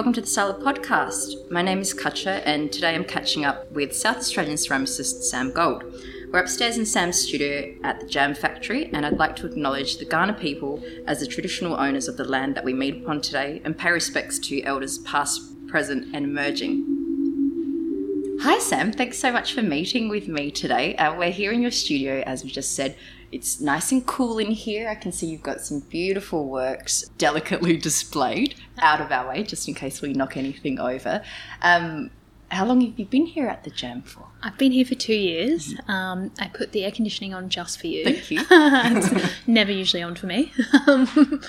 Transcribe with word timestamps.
welcome 0.00 0.14
to 0.14 0.22
the 0.22 0.26
SALA 0.26 0.54
Podcast. 0.54 1.50
My 1.50 1.60
name 1.60 1.80
is 1.80 1.92
Katja, 1.92 2.40
and 2.48 2.72
today 2.72 2.94
I'm 2.94 3.04
catching 3.04 3.44
up 3.44 3.70
with 3.70 3.94
South 3.94 4.16
Australian 4.16 4.56
ceramicist 4.56 5.24
Sam 5.24 5.52
Gold. 5.52 5.84
We're 6.32 6.38
upstairs 6.38 6.78
in 6.78 6.86
Sam's 6.86 7.20
studio 7.20 7.74
at 7.84 8.00
the 8.00 8.06
Jam 8.06 8.34
Factory, 8.34 8.86
and 8.94 9.04
I'd 9.04 9.18
like 9.18 9.36
to 9.36 9.46
acknowledge 9.46 9.98
the 9.98 10.06
Kaurna 10.06 10.40
people 10.40 10.82
as 11.06 11.20
the 11.20 11.26
traditional 11.26 11.78
owners 11.78 12.08
of 12.08 12.16
the 12.16 12.24
land 12.24 12.54
that 12.54 12.64
we 12.64 12.72
meet 12.72 13.02
upon 13.02 13.20
today 13.20 13.60
and 13.62 13.76
pay 13.76 13.90
respects 13.90 14.38
to 14.38 14.62
elders 14.62 14.96
past, 15.00 15.68
present, 15.68 16.16
and 16.16 16.24
emerging. 16.24 18.38
Hi, 18.40 18.58
Sam. 18.58 18.92
Thanks 18.92 19.18
so 19.18 19.30
much 19.30 19.52
for 19.52 19.60
meeting 19.60 20.08
with 20.08 20.28
me 20.28 20.50
today. 20.50 20.96
Uh, 20.96 21.14
we're 21.14 21.30
here 21.30 21.52
in 21.52 21.60
your 21.60 21.70
studio, 21.70 22.22
as 22.24 22.42
we 22.42 22.48
just 22.48 22.74
said. 22.74 22.96
It's 23.32 23.60
nice 23.60 23.92
and 23.92 24.06
cool 24.06 24.38
in 24.38 24.52
here. 24.52 24.88
I 24.88 24.94
can 24.94 25.12
see 25.12 25.26
you've 25.26 25.42
got 25.42 25.60
some 25.60 25.80
beautiful 25.80 26.48
works 26.48 27.02
delicately 27.18 27.76
displayed 27.76 28.54
out 28.80 29.00
of 29.00 29.10
our 29.12 29.28
way, 29.28 29.42
just 29.42 29.68
in 29.68 29.74
case 29.74 30.00
we 30.02 30.12
knock 30.12 30.36
anything 30.36 30.78
over. 30.78 31.22
Um, 31.62 32.10
how 32.50 32.64
long 32.66 32.80
have 32.80 32.98
you 32.98 33.04
been 33.06 33.26
here 33.26 33.46
at 33.46 33.62
the 33.62 33.70
Jam 33.70 34.02
for? 34.02 34.26
I've 34.42 34.58
been 34.58 34.72
here 34.72 34.84
for 34.84 34.96
two 34.96 35.14
years. 35.14 35.74
Um, 35.86 36.32
I 36.40 36.48
put 36.48 36.72
the 36.72 36.84
air 36.84 36.90
conditioning 36.90 37.32
on 37.32 37.48
just 37.48 37.80
for 37.80 37.86
you. 37.86 38.04
Thank 38.04 38.30
you. 38.30 38.40
it's 38.50 39.32
never 39.46 39.70
usually 39.70 40.02
on 40.02 40.16
for 40.16 40.26
me. 40.26 40.52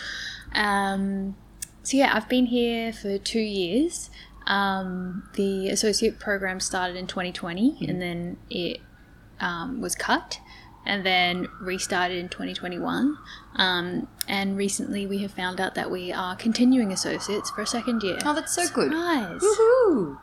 um, 0.54 1.36
so 1.84 1.98
yeah, 1.98 2.12
I've 2.14 2.30
been 2.30 2.48
here 2.48 2.94
for 2.94 3.18
two 3.18 3.40
years. 3.40 4.10
Um, 4.48 5.28
the 5.34 5.70
associate 5.70 6.20
program 6.20 6.60
started 6.60 6.96
in 6.96 7.08
2020, 7.08 7.72
Mm-hmm. 7.72 7.86
and 7.90 8.02
then 8.02 8.38
it 8.50 8.82
um, 9.40 9.82
was 9.82 9.96
cut, 9.96 10.40
and 10.86 11.06
then 11.06 11.48
restarted 11.60 12.18
in 12.18 12.30
2021. 12.30 13.18
Um, 13.56 14.08
and 14.28 14.58
recently, 14.58 15.06
we 15.06 15.20
have 15.20 15.32
found 15.32 15.60
out 15.62 15.76
that 15.76 15.92
we 15.92 16.12
are 16.12 16.36
continuing 16.36 16.92
associates 16.92 17.50
for 17.52 17.62
a 17.62 17.68
second 17.68 18.02
year. 18.04 18.18
Oh, 18.26 18.34
that's 18.34 18.54
so 18.56 18.68
good. 18.74 18.92
Surprise! 18.92 19.42
Woohoo! 19.42 20.20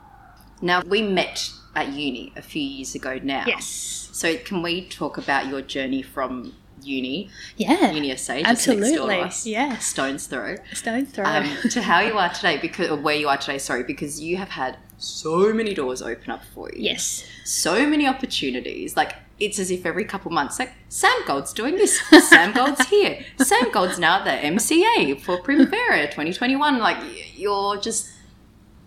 Now, 0.61 0.83
we 0.83 1.03
met 1.03 1.51
at 1.77 1.89
uni 1.93 2.33
a 2.37 2.43
few 2.43 2.63
years 2.63 2.95
ago 2.95 3.21
now. 3.23 3.45
Yes. 3.47 3.67
So, 4.13 4.37
can 4.37 4.63
we 4.63 4.87
talk 4.89 5.17
about 5.19 5.47
your 5.47 5.63
journey 5.63 6.03
from 6.03 6.55
uni, 6.83 7.29
Yeah. 7.57 7.91
uni 7.93 8.11
SA, 8.17 8.39
just 8.43 8.47
next 8.47 8.65
door 8.67 8.75
to 8.77 8.81
Absolutely. 8.85 9.21
us, 9.21 9.47
Yes. 9.47 9.87
stone's 9.87 10.27
throw, 10.27 10.57
Stone's 10.73 11.11
throw. 11.11 11.25
um, 11.25 11.45
to 11.71 11.83
how 11.83 12.01
you 12.01 12.17
are 12.19 12.33
today, 12.33 12.57
because 12.57 12.89
or 12.91 12.97
where 12.97 13.17
you 13.17 13.29
are 13.29 13.37
today, 13.37 13.59
sorry, 13.59 13.83
because 13.83 14.21
you 14.21 14.37
have 14.39 14.49
had 14.51 14.77
so 14.97 15.53
many 15.53 15.75
doors 15.75 16.03
open 16.03 16.31
up 16.31 16.43
for 16.55 16.71
you. 16.73 16.83
yes. 16.85 17.25
So 17.45 17.87
many 17.87 18.07
opportunities. 18.09 18.97
Like, 18.97 19.13
it's 19.41 19.59
as 19.59 19.71
if 19.71 19.87
every 19.87 20.05
couple 20.05 20.31
months, 20.31 20.59
like, 20.59 20.73
Sam 20.89 21.21
Gold's 21.27 21.53
doing 21.53 21.77
this, 21.77 22.01
Sam 22.29 22.53
Gold's 22.53 22.89
here, 22.89 23.25
Sam 23.39 23.71
Gold's 23.71 23.99
now 23.99 24.21
at 24.21 24.25
the 24.25 24.49
MCA 24.49 25.21
for 25.21 25.39
Primavera 25.41 26.07
2021. 26.07 26.79
Like, 26.79 26.99
you're 27.35 27.77
just, 27.77 28.11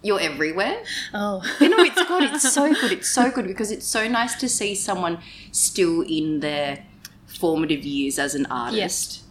you're 0.04 0.20
everywhere. 0.20 0.84
Oh. 1.14 1.42
You 1.60 1.70
know, 1.70 1.80
it's 1.80 2.04
good. 2.06 2.24
It's 2.24 2.54
so 2.54 2.74
good. 2.74 2.92
It's 2.92 3.10
so 3.10 3.32
good 3.32 3.48
because 3.48 3.72
it's 3.72 3.86
so 3.86 4.08
nice 4.08 4.36
to 4.36 4.50
see 4.50 4.76
someone 4.76 5.20
still 5.52 6.02
in 6.02 6.40
their 6.42 6.86
formative 7.26 7.84
years 7.84 8.20
as 8.20 8.36
an 8.36 8.46
artist 8.48 9.22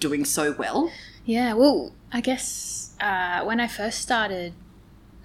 doing 0.00 0.24
so 0.24 0.54
well. 0.58 0.90
Yeah, 1.24 1.52
well, 1.54 1.92
I 2.12 2.20
guess 2.20 2.94
uh, 3.00 3.44
when 3.44 3.60
I 3.60 3.66
first 3.66 4.00
started 4.00 4.54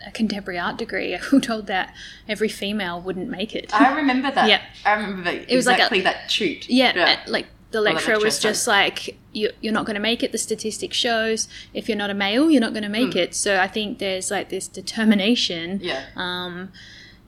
a 0.05 0.11
contemporary 0.11 0.59
art 0.59 0.77
degree, 0.77 1.17
who 1.21 1.39
told 1.39 1.67
that 1.67 1.93
every 2.27 2.49
female 2.49 2.99
wouldn't 3.01 3.29
make 3.29 3.55
it. 3.55 3.73
I 3.73 3.95
remember 3.95 4.31
that. 4.31 4.47
Yeah. 4.49 4.61
I 4.85 4.93
remember 4.93 5.23
that. 5.23 5.51
It 5.51 5.55
was 5.55 5.65
like 5.65 5.77
a- 5.77 5.81
exactly 5.81 6.01
that 6.01 6.29
shoot. 6.31 6.69
yeah, 6.69 7.17
uh, 7.25 7.31
like 7.31 7.47
the 7.71 7.81
lecturer 7.81 8.19
was 8.19 8.37
just 8.39 8.67
like, 8.67 9.17
you, 9.31 9.49
"You're 9.61 9.73
not 9.73 9.85
going 9.85 9.95
to 9.95 9.99
make 10.01 10.21
it." 10.21 10.31
The 10.31 10.37
statistic 10.37 10.93
shows 10.93 11.47
if 11.73 11.89
you're 11.89 11.97
not 11.97 12.09
a 12.11 12.13
male, 12.13 12.51
you're 12.51 12.61
not 12.61 12.73
going 12.73 12.83
to 12.83 12.89
make 12.89 13.15
it. 13.15 13.33
So 13.33 13.59
I 13.59 13.67
think 13.67 13.97
there's 13.99 14.29
like 14.29 14.49
this 14.49 14.67
determination. 14.67 15.79
Yeah. 15.81 16.03
um, 16.15 16.71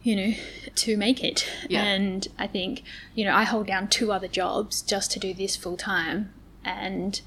you 0.03 0.15
know, 0.15 0.33
to 0.75 0.95
make 0.97 1.23
it. 1.23 1.49
Yeah. 1.67 1.81
And 1.83 2.27
I 2.37 2.45
think, 2.45 2.83
you 3.15 3.25
know, 3.25 3.33
I 3.33 3.41
hold 3.43 3.65
down 3.65 3.87
two 3.87 4.11
other 4.11 4.27
jobs 4.27 4.83
just 4.83 5.09
to 5.13 5.19
do 5.19 5.33
this 5.33 5.55
full 5.55 5.77
time. 5.77 6.31
And, 6.63 7.19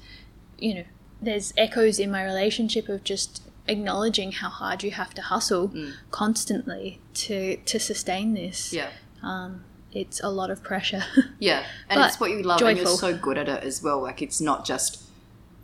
you 0.57 0.73
know, 0.75 0.83
there's 1.21 1.51
echoes 1.57 1.99
in 1.99 2.09
my 2.09 2.23
relationship 2.23 2.87
of 2.87 3.03
just 3.03 3.41
acknowledging 3.69 4.31
how 4.33 4.49
hard 4.49 4.83
you 4.83 4.91
have 4.91 5.13
to 5.13 5.21
hustle 5.21 5.73
constantly 6.11 6.99
to 7.13 7.57
to 7.57 7.79
sustain 7.79 8.33
this. 8.33 8.69
Mm. 8.71 8.73
Yeah. 8.73 8.89
Um, 9.21 9.63
it's 9.91 10.21
a 10.23 10.29
lot 10.29 10.51
of 10.51 10.63
pressure. 10.63 11.03
Yeah. 11.39 11.63
And 11.89 12.01
it's 12.01 12.19
what 12.19 12.31
you 12.31 12.43
love 12.43 12.61
and 12.61 12.77
you're 12.77 12.85
so 12.85 13.17
good 13.17 13.37
at 13.37 13.47
it 13.47 13.63
as 13.63 13.81
well. 13.81 14.01
Like 14.01 14.21
it's 14.21 14.41
not 14.41 14.65
just 14.65 15.03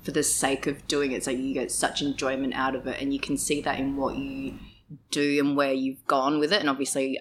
for 0.04 0.12
the 0.12 0.24
sake 0.24 0.68
of 0.68 0.88
doing 0.88 1.12
it. 1.12 1.16
It's 1.16 1.28
like 1.28 1.38
you 1.38 1.54
get 1.54 1.72
such 1.72 2.02
enjoyment 2.02 2.54
out 2.54 2.76
of 2.76 2.88
it 2.88 3.02
and 3.02 3.14
you 3.14 3.20
can 3.20 3.38
see 3.38 3.62
that 3.62 3.80
in 3.80 3.98
what 3.98 4.16
you 4.16 4.56
do 5.12 5.40
and 5.40 5.58
where 5.58 5.74
you've 5.74 6.06
gone 6.08 6.40
with 6.40 6.54
it. 6.54 6.62
And 6.62 6.70
obviously 6.70 7.20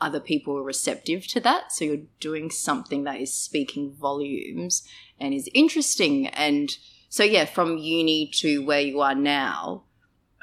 other 0.00 0.20
people 0.20 0.56
are 0.56 0.62
receptive 0.62 1.26
to 1.28 1.40
that. 1.40 1.72
So 1.72 1.84
you're 1.84 2.04
doing 2.20 2.50
something 2.50 3.04
that 3.04 3.20
is 3.20 3.32
speaking 3.32 3.92
volumes 3.92 4.86
and 5.18 5.34
is 5.34 5.48
interesting. 5.52 6.28
And 6.28 6.76
so 7.08 7.24
yeah, 7.24 7.44
from 7.44 7.78
uni 7.78 8.28
to 8.34 8.64
where 8.64 8.80
you 8.80 9.00
are 9.00 9.14
now, 9.14 9.82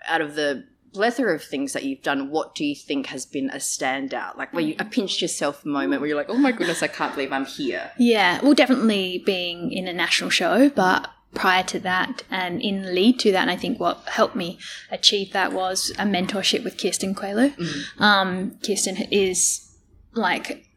out 0.08 0.22
of 0.22 0.36
the 0.36 0.66
plethora 0.94 1.36
of 1.36 1.44
things 1.44 1.74
that 1.74 1.84
you've 1.84 2.03
done, 2.03 2.30
what 2.30 2.56
do 2.56 2.64
you 2.64 2.75
think 2.75 3.08
has 3.08 3.25
been 3.25 3.50
a 3.50 3.56
standout? 3.58 4.38
Like 4.38 4.53
where 4.53 4.64
you 4.64 4.75
a 4.80 4.86
pinched 4.86 5.22
yourself 5.22 5.66
moment 5.66 6.02
where 6.02 6.08
you're 6.08 6.18
like, 6.18 6.30
oh 6.30 6.38
my 6.38 6.52
goodness, 6.52 6.84
I 6.84 6.88
can't 6.88 7.14
believe 7.14 7.31
I'm 7.31 7.46
here. 7.46 7.91
Yeah, 7.97 8.40
well, 8.42 8.53
definitely 8.53 9.24
being 9.25 9.72
in 9.72 9.88
a 9.88 9.94
national 9.94 10.30
show, 10.30 10.69
but 10.69 11.09
prior 11.34 11.63
to 11.63 11.80
that 11.80 12.24
and 12.30 12.62
in 12.62 12.94
lead 12.94 13.19
to 13.19 13.31
that, 13.31 13.42
and 13.42 13.52
I 13.52 13.56
think 13.56 13.80
what 13.80 14.08
helped 14.08 14.36
me 14.36 14.59
achieve 14.92 15.34
that 15.34 15.52
was 15.52 15.92
a 15.97 16.03
mentorship 16.03 16.63
with 16.63 16.78
Kirsten 16.78 17.16
Coelho. 17.16 17.52
Um, 17.97 18.59
Kirsten 18.66 18.97
is 19.12 19.75
like, 20.13 20.68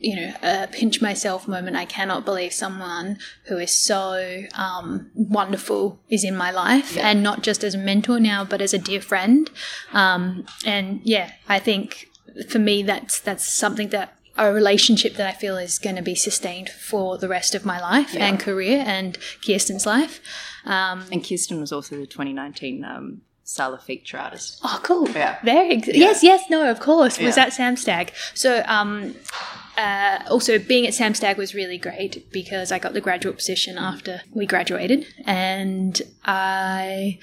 you 0.00 0.16
know, 0.16 0.32
a 0.42 0.66
pinch 0.66 1.00
myself 1.02 1.46
moment. 1.46 1.76
I 1.76 1.84
cannot 1.84 2.24
believe 2.24 2.52
someone 2.54 3.18
who 3.48 3.58
is 3.58 3.70
so 3.70 4.44
um, 4.54 5.10
wonderful 5.14 6.00
is 6.08 6.24
in 6.24 6.34
my 6.36 6.50
life, 6.50 6.96
Yeah. 6.96 7.08
and 7.10 7.22
not 7.22 7.42
just 7.42 7.62
as 7.62 7.74
a 7.74 7.78
mentor 7.78 8.18
now, 8.18 8.44
but 8.44 8.60
as 8.62 8.72
a 8.74 8.78
dear 8.78 9.00
friend. 9.02 9.50
Um, 9.92 10.46
and 10.64 11.00
yeah, 11.04 11.32
I 11.48 11.58
think 11.58 12.08
for 12.48 12.58
me, 12.58 12.82
that's 12.82 13.20
that's 13.20 13.46
something 13.46 13.90
that 13.90 14.16
a 14.38 14.52
relationship 14.52 15.16
that 15.16 15.26
I 15.28 15.32
feel 15.38 15.58
is 15.58 15.78
going 15.78 15.96
to 15.96 16.02
be 16.02 16.14
sustained 16.14 16.70
for 16.70 17.18
the 17.18 17.28
rest 17.28 17.54
of 17.54 17.66
my 17.66 17.78
life 17.80 18.14
Yeah. 18.14 18.26
and 18.26 18.40
career 18.40 18.82
and 18.86 19.18
Kirsten's 19.44 19.84
life. 19.84 20.20
Um, 20.64 21.04
And 21.12 21.22
Kirsten 21.28 21.60
was 21.60 21.72
also 21.72 21.96
the 21.96 22.06
2019 22.06 22.84
um, 22.84 23.20
Sala 23.44 23.78
feature 23.78 24.16
artist. 24.16 24.60
oh, 24.62 24.78
cool. 24.82 25.08
Yeah. 25.10 25.36
Very 25.44 25.70
ex- 25.76 25.88
yes, 25.88 26.22
yes, 26.22 26.44
no, 26.48 26.70
of 26.70 26.78
course. 26.80 27.18
Was 27.18 27.36
Yeah. 27.36 27.44
at 27.46 27.52
Samstag. 27.52 28.10
So, 28.34 28.62
um, 28.66 29.14
uh, 29.80 30.22
also 30.28 30.58
being 30.58 30.86
at 30.86 30.92
Samstag 30.92 31.38
was 31.38 31.54
really 31.54 31.78
great 31.78 32.30
because 32.30 32.70
I 32.70 32.78
got 32.78 32.92
the 32.92 33.00
graduate 33.00 33.36
position 33.36 33.78
after 33.78 34.20
we 34.34 34.44
graduated, 34.44 35.06
and 35.24 36.00
I 36.22 37.18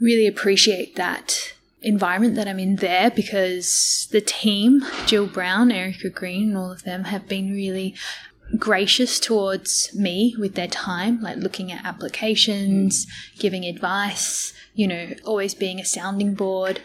really 0.00 0.26
appreciate 0.26 0.96
that 0.96 1.54
environment 1.82 2.34
that 2.34 2.48
I'm 2.48 2.58
in 2.58 2.76
there 2.76 3.10
because 3.10 4.08
the 4.10 4.20
team, 4.20 4.82
Jill 5.06 5.28
Brown, 5.28 5.70
Erica 5.70 6.10
Green, 6.10 6.48
and 6.48 6.58
all 6.58 6.72
of 6.72 6.82
them 6.82 7.04
have 7.04 7.28
been 7.28 7.52
really 7.52 7.94
gracious 8.58 9.20
towards 9.20 9.94
me 9.94 10.34
with 10.36 10.56
their 10.56 10.66
time, 10.66 11.20
like 11.20 11.36
looking 11.36 11.70
at 11.70 11.84
applications, 11.84 13.06
giving 13.38 13.64
advice, 13.64 14.52
you 14.74 14.88
know, 14.88 15.14
always 15.24 15.54
being 15.54 15.78
a 15.78 15.84
sounding 15.84 16.34
board. 16.34 16.80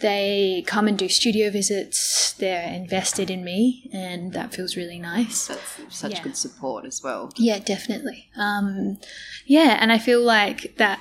They 0.00 0.62
come 0.66 0.88
and 0.88 0.98
do 0.98 1.08
studio 1.08 1.50
visits, 1.50 2.34
they're 2.34 2.68
invested 2.72 3.30
in 3.30 3.42
me, 3.44 3.88
and 3.92 4.32
that 4.34 4.52
feels 4.52 4.76
really 4.76 4.98
nice. 4.98 5.46
That's 5.46 5.80
such 5.88 6.12
Yeah. 6.12 6.22
good 6.22 6.36
support 6.36 6.84
as 6.84 7.02
well. 7.02 7.30
Yeah, 7.36 7.58
definitely. 7.58 8.28
Um, 8.36 8.98
yeah, 9.46 9.78
and 9.80 9.90
I 9.90 9.98
feel 9.98 10.22
like 10.22 10.76
that 10.76 11.00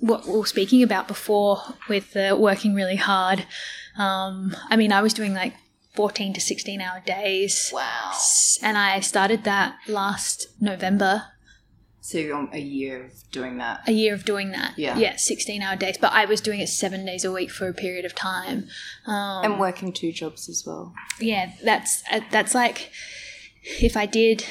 what 0.00 0.26
we 0.26 0.32
were 0.38 0.46
speaking 0.46 0.82
about 0.82 1.08
before 1.08 1.62
with 1.88 2.14
working 2.14 2.74
really 2.74 2.96
hard. 2.96 3.46
Um, 3.98 4.56
I 4.68 4.76
mean, 4.76 4.92
I 4.92 5.02
was 5.02 5.14
doing 5.14 5.34
like 5.34 5.54
14 5.94 6.32
to 6.34 6.40
16 6.40 6.80
hour 6.80 7.02
days. 7.04 7.70
Wow. 7.72 8.12
And 8.62 8.78
I 8.78 9.00
started 9.00 9.44
that 9.44 9.76
last 9.88 10.46
November, 10.60 11.24
So 12.04 12.18
you're 12.18 12.48
a 12.52 12.58
year 12.58 13.04
of 13.04 13.12
doing 13.30 13.58
that. 13.58 13.88
a 13.88 13.92
year 13.92 14.12
of 14.12 14.24
doing 14.24 14.50
that. 14.50 14.76
Yeah. 14.76 14.98
Yeah, 14.98 15.14
16 15.16 15.62
hour 15.62 15.76
days. 15.76 15.96
But 16.00 16.12
I 16.12 16.24
was 16.24 16.40
doing 16.40 16.58
it 16.58 16.68
seven 16.68 17.06
days 17.06 17.24
a 17.24 17.30
week 17.30 17.50
for 17.52 17.68
a 17.68 17.72
period 17.72 18.04
of 18.04 18.12
time. 18.12 18.66
Um, 19.06 19.44
And 19.44 19.60
working 19.60 19.92
two 19.92 20.10
jobs 20.10 20.48
as 20.48 20.64
well. 20.66 20.92
yeah, 21.20 21.52
that's 21.64 22.02
uh, 22.10 22.20
that's 22.32 22.54
like 22.56 22.90
if 23.64 23.96
I 23.96 24.06
did, 24.06 24.44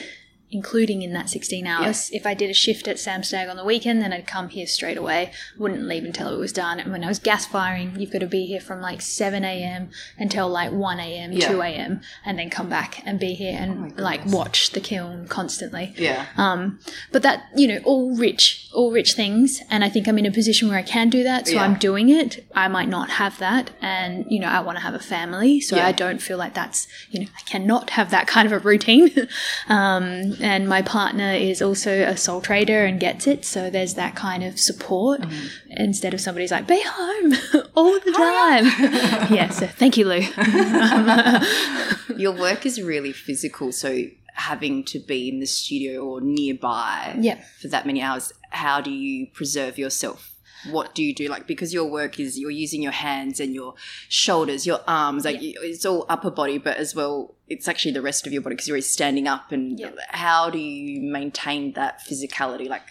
including 0.52 1.02
in 1.02 1.14
that 1.14 1.30
16 1.30 1.66
hours. 1.66 2.10
If 2.12 2.26
I 2.26 2.34
did 2.34 2.50
a 2.50 2.54
shift 2.54 2.88
at 2.88 2.98
Samstag 2.98 3.50
on 3.50 3.56
the 3.58 3.64
weekend, 3.64 4.02
then 4.02 4.12
I'd 4.12 4.28
come 4.28 4.50
here 4.50 4.68
straight 4.68 4.98
away. 4.98 5.32
Wouldn't 5.58 5.84
leave 5.84 6.04
until 6.04 6.34
it 6.34 6.38
was 6.38 6.52
done. 6.52 6.80
And 6.80 6.92
when 6.92 7.04
I 7.04 7.08
was 7.08 7.20
gas 7.20 7.46
firing, 7.46 7.98
you've 8.00 8.12
got 8.12 8.20
to 8.20 8.28
be 8.28 8.46
here 8.46 8.60
from 8.60 8.82
like 8.82 9.02
7 9.02 9.44
a.m. 9.46 9.90
until 10.18 10.50
like 10.50 10.72
1 10.72 11.00
a.m., 11.00 11.32
Yeah. 11.32 11.48
2 11.48 11.62
a.m., 11.62 12.02
and 12.26 12.38
then 12.38 12.50
come 12.50 12.70
back 12.70 13.02
and 13.06 13.20
be 13.20 13.34
here 13.34 13.58
and 13.58 13.98
like 13.98 14.26
watch 14.26 14.72
the 14.72 14.82
kiln 14.82 15.28
constantly. 15.28 15.94
Yeah. 15.98 16.26
Um, 16.38 16.80
but 17.12 17.24
that 17.24 17.46
you 17.56 17.68
know, 17.68 17.80
all 17.86 18.16
rich, 18.16 18.68
all 18.74 18.92
rich 18.92 19.14
things, 19.14 19.62
and 19.70 19.84
I 19.84 19.90
think 19.90 20.08
I'm 20.08 20.18
in 20.18 20.26
a 20.26 20.32
position 20.32 20.68
where 20.68 20.78
I 20.78 20.84
can 20.84 21.10
do 21.10 21.24
that, 21.24 21.48
so 21.48 21.54
Yeah. 21.56 21.64
I'm 21.64 21.76
doing 21.76 22.10
it. 22.10 22.46
I 22.54 22.68
might 22.68 22.90
not 22.90 23.10
have 23.12 23.38
that, 23.40 23.70
and 23.82 24.26
you 24.30 24.40
know, 24.40 24.48
I 24.48 24.60
want 24.62 24.78
to 24.78 24.84
have 24.84 24.94
a 24.94 25.00
family, 25.00 25.62
so 25.62 25.78
Yeah. 25.78 25.88
I 25.88 25.92
don't 25.94 26.22
feel 26.22 26.38
like 26.38 26.54
that's 26.54 26.88
you 27.10 27.22
know, 27.22 27.28
I 27.38 27.42
cannot 27.50 27.92
have 27.92 28.12
that 28.12 28.28
kind 28.28 28.46
of 28.46 28.52
a 28.52 28.60
routine. 28.60 29.12
um, 29.70 30.36
and 30.42 30.68
my 30.68 30.82
partner 30.82 31.32
is 31.34 31.62
also 31.62 31.92
a 32.02 32.18
sole 32.18 32.42
trader 32.42 32.86
and 32.86 33.00
gets 33.00 33.28
it, 33.28 33.46
so 33.46 33.70
there's 33.70 33.94
that 33.96 34.16
kind 34.16 34.44
of 34.44 34.60
support 34.60 35.22
Mm-hmm. 35.22 35.48
instead 35.78 36.14
of 36.14 36.22
somebody's 36.22 36.52
like, 36.52 36.68
"Be 36.68 36.82
home 36.86 37.34
all 37.76 37.94
the 38.00 38.12
time." 38.12 38.66
yeah, 39.34 39.50
so 39.50 39.68
thank 39.68 39.98
you, 39.98 40.06
Lou. 40.08 40.22
Your 42.18 42.34
work 42.34 42.66
is 42.66 42.82
really 42.82 43.12
physical, 43.14 43.72
so 43.72 44.04
having 44.34 44.84
to 44.86 45.00
be 45.00 45.30
in 45.30 45.40
the 45.40 45.46
studio 45.46 46.04
or 46.04 46.22
nearby 46.22 47.16
Yeah. 47.20 47.40
for 47.62 47.68
that 47.70 47.86
many 47.86 48.02
hours, 48.02 48.32
how 48.50 48.82
do 48.82 48.92
you 48.92 49.28
preserve 49.34 49.78
yourself? 49.78 50.32
What 50.70 50.94
do 50.94 51.04
you 51.04 51.14
do? 51.16 51.28
Like, 51.28 51.48
because 51.48 51.74
your 51.74 51.86
work 51.90 52.20
is 52.20 52.38
you're 52.38 52.52
using 52.52 52.82
your 52.84 52.92
hands 52.92 53.40
and 53.40 53.54
your 53.54 53.74
shoulders, 54.10 54.66
your 54.66 54.82
arms, 54.88 55.26
like 55.26 55.42
you- 55.42 55.56
it's 55.62 55.86
all 55.86 56.06
upper 56.10 56.30
body, 56.30 56.58
but 56.58 56.78
as 56.78 56.94
well, 56.94 57.36
it's 57.48 57.68
actually 57.68 57.94
the 57.94 58.02
rest 58.02 58.28
of 58.28 58.34
your 58.34 58.42
body 58.42 58.56
because 58.56 58.68
you're 58.68 58.76
always 58.76 58.90
standing 58.92 59.28
up. 59.28 59.52
And 59.52 59.80
Yeah. 59.80 59.92
how 60.10 60.50
do 60.50 60.60
you 60.60 61.02
maintain 61.02 61.74
that 61.74 62.02
physicality? 62.10 62.68
Like, 62.70 62.84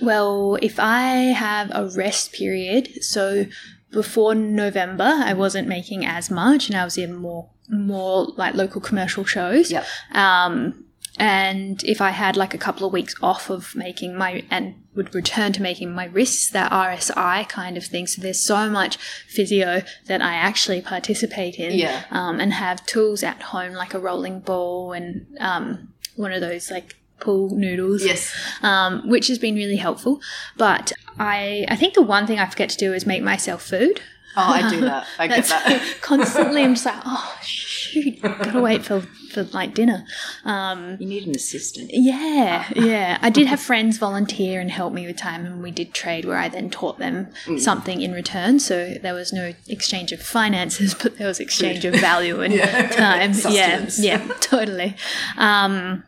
Well, 0.00 0.58
if 0.62 0.80
I 0.80 1.08
have 1.32 1.70
a 1.74 1.86
rest 1.86 2.32
period, 2.32 3.04
so 3.04 3.46
before 3.90 4.34
November, 4.34 5.04
I 5.04 5.34
wasn't 5.34 5.68
making 5.68 6.04
as 6.06 6.30
much, 6.30 6.68
and 6.68 6.76
I 6.76 6.84
was 6.84 6.96
in 6.98 7.14
more 7.14 7.48
more 7.68 8.26
like 8.36 8.54
local 8.54 8.80
commercial 8.80 9.24
shows. 9.24 9.70
Yep. 9.70 9.86
Um, 10.12 10.84
and 11.18 11.82
if 11.84 12.00
I 12.00 12.10
had 12.10 12.36
like 12.36 12.54
a 12.54 12.58
couple 12.58 12.86
of 12.86 12.92
weeks 12.92 13.14
off 13.22 13.50
of 13.50 13.74
making 13.76 14.16
my 14.16 14.44
and 14.50 14.74
would 14.94 15.14
return 15.14 15.52
to 15.52 15.62
making 15.62 15.92
my 15.94 16.06
wrists, 16.06 16.50
that 16.50 16.72
RSI 16.72 17.48
kind 17.48 17.76
of 17.76 17.84
thing. 17.84 18.06
So 18.06 18.22
there's 18.22 18.40
so 18.40 18.70
much 18.70 18.96
physio 19.28 19.82
that 20.06 20.22
I 20.22 20.34
actually 20.34 20.80
participate 20.80 21.56
in. 21.56 21.78
Yeah. 21.78 22.04
Um, 22.10 22.40
and 22.40 22.52
have 22.52 22.84
tools 22.86 23.22
at 23.22 23.42
home 23.42 23.72
like 23.72 23.94
a 23.94 23.98
rolling 23.98 24.40
ball 24.40 24.92
and 24.92 25.26
um, 25.40 25.92
one 26.16 26.32
of 26.32 26.40
those 26.40 26.70
like 26.70 26.96
pool 27.20 27.50
noodles 27.50 28.04
yes, 28.04 28.34
um, 28.62 29.08
which 29.08 29.28
has 29.28 29.38
been 29.38 29.54
really 29.54 29.76
helpful. 29.76 30.20
But 30.56 30.92
I, 31.18 31.64
I 31.68 31.76
think 31.76 31.94
the 31.94 32.02
one 32.02 32.26
thing 32.26 32.38
I 32.38 32.46
forget 32.46 32.68
to 32.70 32.76
do 32.76 32.92
is 32.92 33.06
make 33.06 33.22
myself 33.22 33.62
food. 33.62 34.00
Oh, 34.36 34.40
I 34.42 34.70
do 34.70 34.80
that. 34.82 35.06
I 35.18 35.26
get 35.28 35.44
that. 35.46 35.96
Constantly, 36.00 36.62
I'm 36.62 36.74
just 36.74 36.86
like, 36.86 37.00
oh 37.04 37.38
shoot, 37.42 38.20
gotta 38.22 38.60
wait 38.60 38.84
for 38.84 39.00
for 39.30 39.44
like 39.44 39.74
dinner. 39.74 40.04
Um, 40.44 40.96
You 41.00 41.06
need 41.06 41.26
an 41.26 41.34
assistant. 41.34 41.90
yeah, 41.92 42.68
yeah. 42.76 43.18
I 43.22 43.30
did 43.30 43.46
have 43.46 43.60
friends 43.60 43.96
volunteer 43.98 44.60
and 44.60 44.70
help 44.70 44.92
me 44.92 45.06
with 45.06 45.16
time, 45.16 45.46
and 45.46 45.62
we 45.62 45.70
did 45.70 45.94
trade 45.94 46.24
where 46.26 46.36
I 46.38 46.48
then 46.48 46.68
taught 46.70 46.98
them 46.98 47.28
Mm. 47.46 47.58
something 47.60 48.00
in 48.02 48.12
return. 48.12 48.58
So 48.58 48.94
there 49.02 49.14
was 49.14 49.32
no 49.32 49.52
exchange 49.68 50.12
of 50.12 50.20
finances, 50.22 50.94
but 51.02 51.16
there 51.18 51.26
was 51.28 51.40
exchange 51.40 51.84
of 51.84 51.94
value 51.94 52.40
and 52.42 52.54
time. 52.92 53.32
yeah, 53.50 53.88
yeah, 53.98 54.26
totally. 54.40 54.96
Um, 55.38 56.04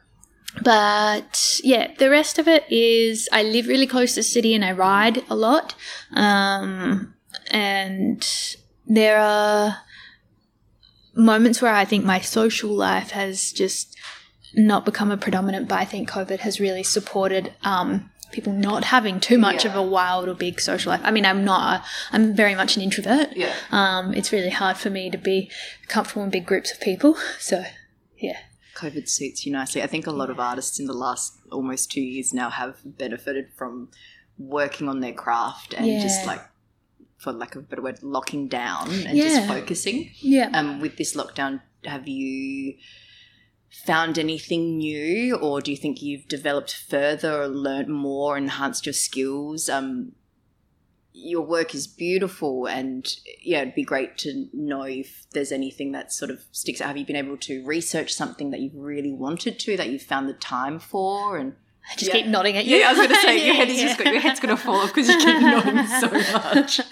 but 0.63 1.61
yeah, 1.65 1.93
the 1.99 2.11
rest 2.11 2.39
of 2.39 2.47
it 2.47 2.65
is 2.71 3.29
I 3.33 3.43
live 3.43 3.67
really 3.67 3.87
close 3.87 4.11
to 4.15 4.21
the 4.21 4.23
city 4.23 4.55
and 4.55 4.65
I 4.65 4.73
ride 4.73 5.23
a 5.29 5.35
lot. 5.35 5.75
Um, 6.13 7.14
and 7.55 8.27
there 8.85 9.19
are 9.19 9.79
moments 11.15 11.63
where 11.63 11.73
I 11.73 11.85
think 11.85 12.05
my 12.05 12.21
social 12.21 12.71
life 12.71 13.11
has 13.13 13.53
just 13.53 13.97
not 14.57 14.85
become 14.85 15.13
a 15.13 15.17
predominant, 15.17 15.69
but 15.69 15.79
I 15.79 15.85
think 15.85 16.11
COVID 16.11 16.41
has 16.41 16.59
really 16.59 16.83
supported 16.83 17.55
um, 17.63 18.11
people 18.33 18.53
not 18.53 18.83
having 18.83 19.21
too 19.21 19.39
much 19.39 19.65
of 19.65 19.77
a 19.77 19.83
wild 19.83 20.29
or 20.29 20.35
big 20.35 20.61
social 20.61 20.91
life. 20.91 21.01
I 21.05 21.13
mean, 21.13 21.25
I'm 21.25 21.45
not, 21.45 21.81
a, 21.81 21.85
I'm 22.11 22.35
very 22.35 22.57
much 22.57 22.77
an 22.77 22.83
introvert. 22.83 23.37
Yeah. 23.37 23.55
Um, 23.71 24.13
it's 24.15 24.33
really 24.33 24.51
hard 24.51 24.77
for 24.77 24.91
me 24.91 25.09
to 25.11 25.19
be 25.19 25.49
comfortable 25.87 26.25
in 26.25 26.31
big 26.31 26.47
groups 26.47 26.73
of 26.73 26.81
people. 26.81 27.17
So, 27.39 27.65
yeah. 28.19 28.39
COVID 28.77 29.09
suits 29.09 29.47
you 29.47 29.53
nicely. 29.53 29.81
I 29.81 29.87
think 29.87 30.09
a 30.09 30.11
lot 30.11 30.29
of 30.31 30.41
artists 30.41 30.81
in 30.81 30.87
the 30.87 30.93
last 30.93 31.39
almost 31.53 31.93
two 31.93 32.03
years 32.03 32.35
now 32.35 32.51
have 32.51 32.79
benefited 32.85 33.53
from 33.57 33.91
working 34.39 34.89
on 34.89 34.99
their 34.99 35.13
craft 35.13 35.75
and 35.75 35.87
just 36.03 36.27
like, 36.27 36.41
for 37.25 37.33
lack 37.33 37.57
of 37.57 37.65
a 37.65 37.67
better 37.67 37.83
word, 37.83 38.03
locking 38.03 38.47
down 38.47 38.91
and 38.91 39.19
just 39.19 39.49
focusing. 39.49 40.11
Yeah. 40.21 40.51
Um, 40.53 40.81
with 40.81 40.97
this 40.97 41.17
lockdown, 41.17 41.63
have 41.85 42.07
you 42.07 42.75
found 43.87 44.19
anything 44.19 44.79
new, 44.79 45.35
or 45.37 45.61
do 45.61 45.73
you 45.73 45.77
think 45.77 46.01
you've 46.01 46.29
developed 46.29 46.77
further, 46.89 47.43
or 47.43 47.49
learnt 47.49 47.89
more, 47.89 48.37
enhanced 48.37 48.87
your 48.87 48.93
skills? 48.93 49.69
Um, 49.69 50.13
your 51.13 51.43
work 51.43 51.75
is 51.75 51.87
beautiful, 51.87 52.67
and 52.67 53.17
yeah, 53.43 53.63
it'd 53.63 53.75
be 53.75 53.85
great 53.85 54.19
to 54.19 54.49
know 54.53 54.83
if 54.83 55.27
there's 55.33 55.53
anything 55.53 55.93
that 55.93 56.13
sort 56.13 56.31
of 56.31 56.45
sticks 56.53 56.81
out. 56.81 56.89
Have 56.89 56.97
you 56.97 57.07
been 57.07 57.17
able 57.17 57.37
to 57.39 57.65
research 57.65 58.13
something 58.13 58.51
that 58.51 58.61
you've 58.61 58.77
really 58.77 59.13
wanted 59.13 59.59
to, 59.61 59.77
that 59.77 59.89
you've 59.91 60.03
found 60.03 60.29
the 60.29 60.35
time 60.35 60.79
for, 60.79 61.37
and 61.37 61.55
I 61.91 61.97
just 61.97 62.07
Yeah. 62.09 62.15
keep 62.23 62.27
nodding 62.27 62.57
at 62.57 62.65
you. 62.65 62.77
yeah, 62.79 62.89
I 62.89 62.93
was 62.93 62.99
going 62.99 63.11
to 63.11 63.17
say 63.17 63.45
your 63.47 63.55
head 63.61 63.69
is 63.69 63.79
Yeah. 63.79 63.89
just 63.95 64.01
your 64.01 64.21
head's 64.21 64.41
going 64.41 64.57
to 64.57 64.61
fall 64.63 64.77
off 64.77 64.95
because 64.95 65.07
you 65.09 65.19
keep 65.19 65.41
nodding 65.43 65.87
so 65.87 66.11
much. 66.33 66.81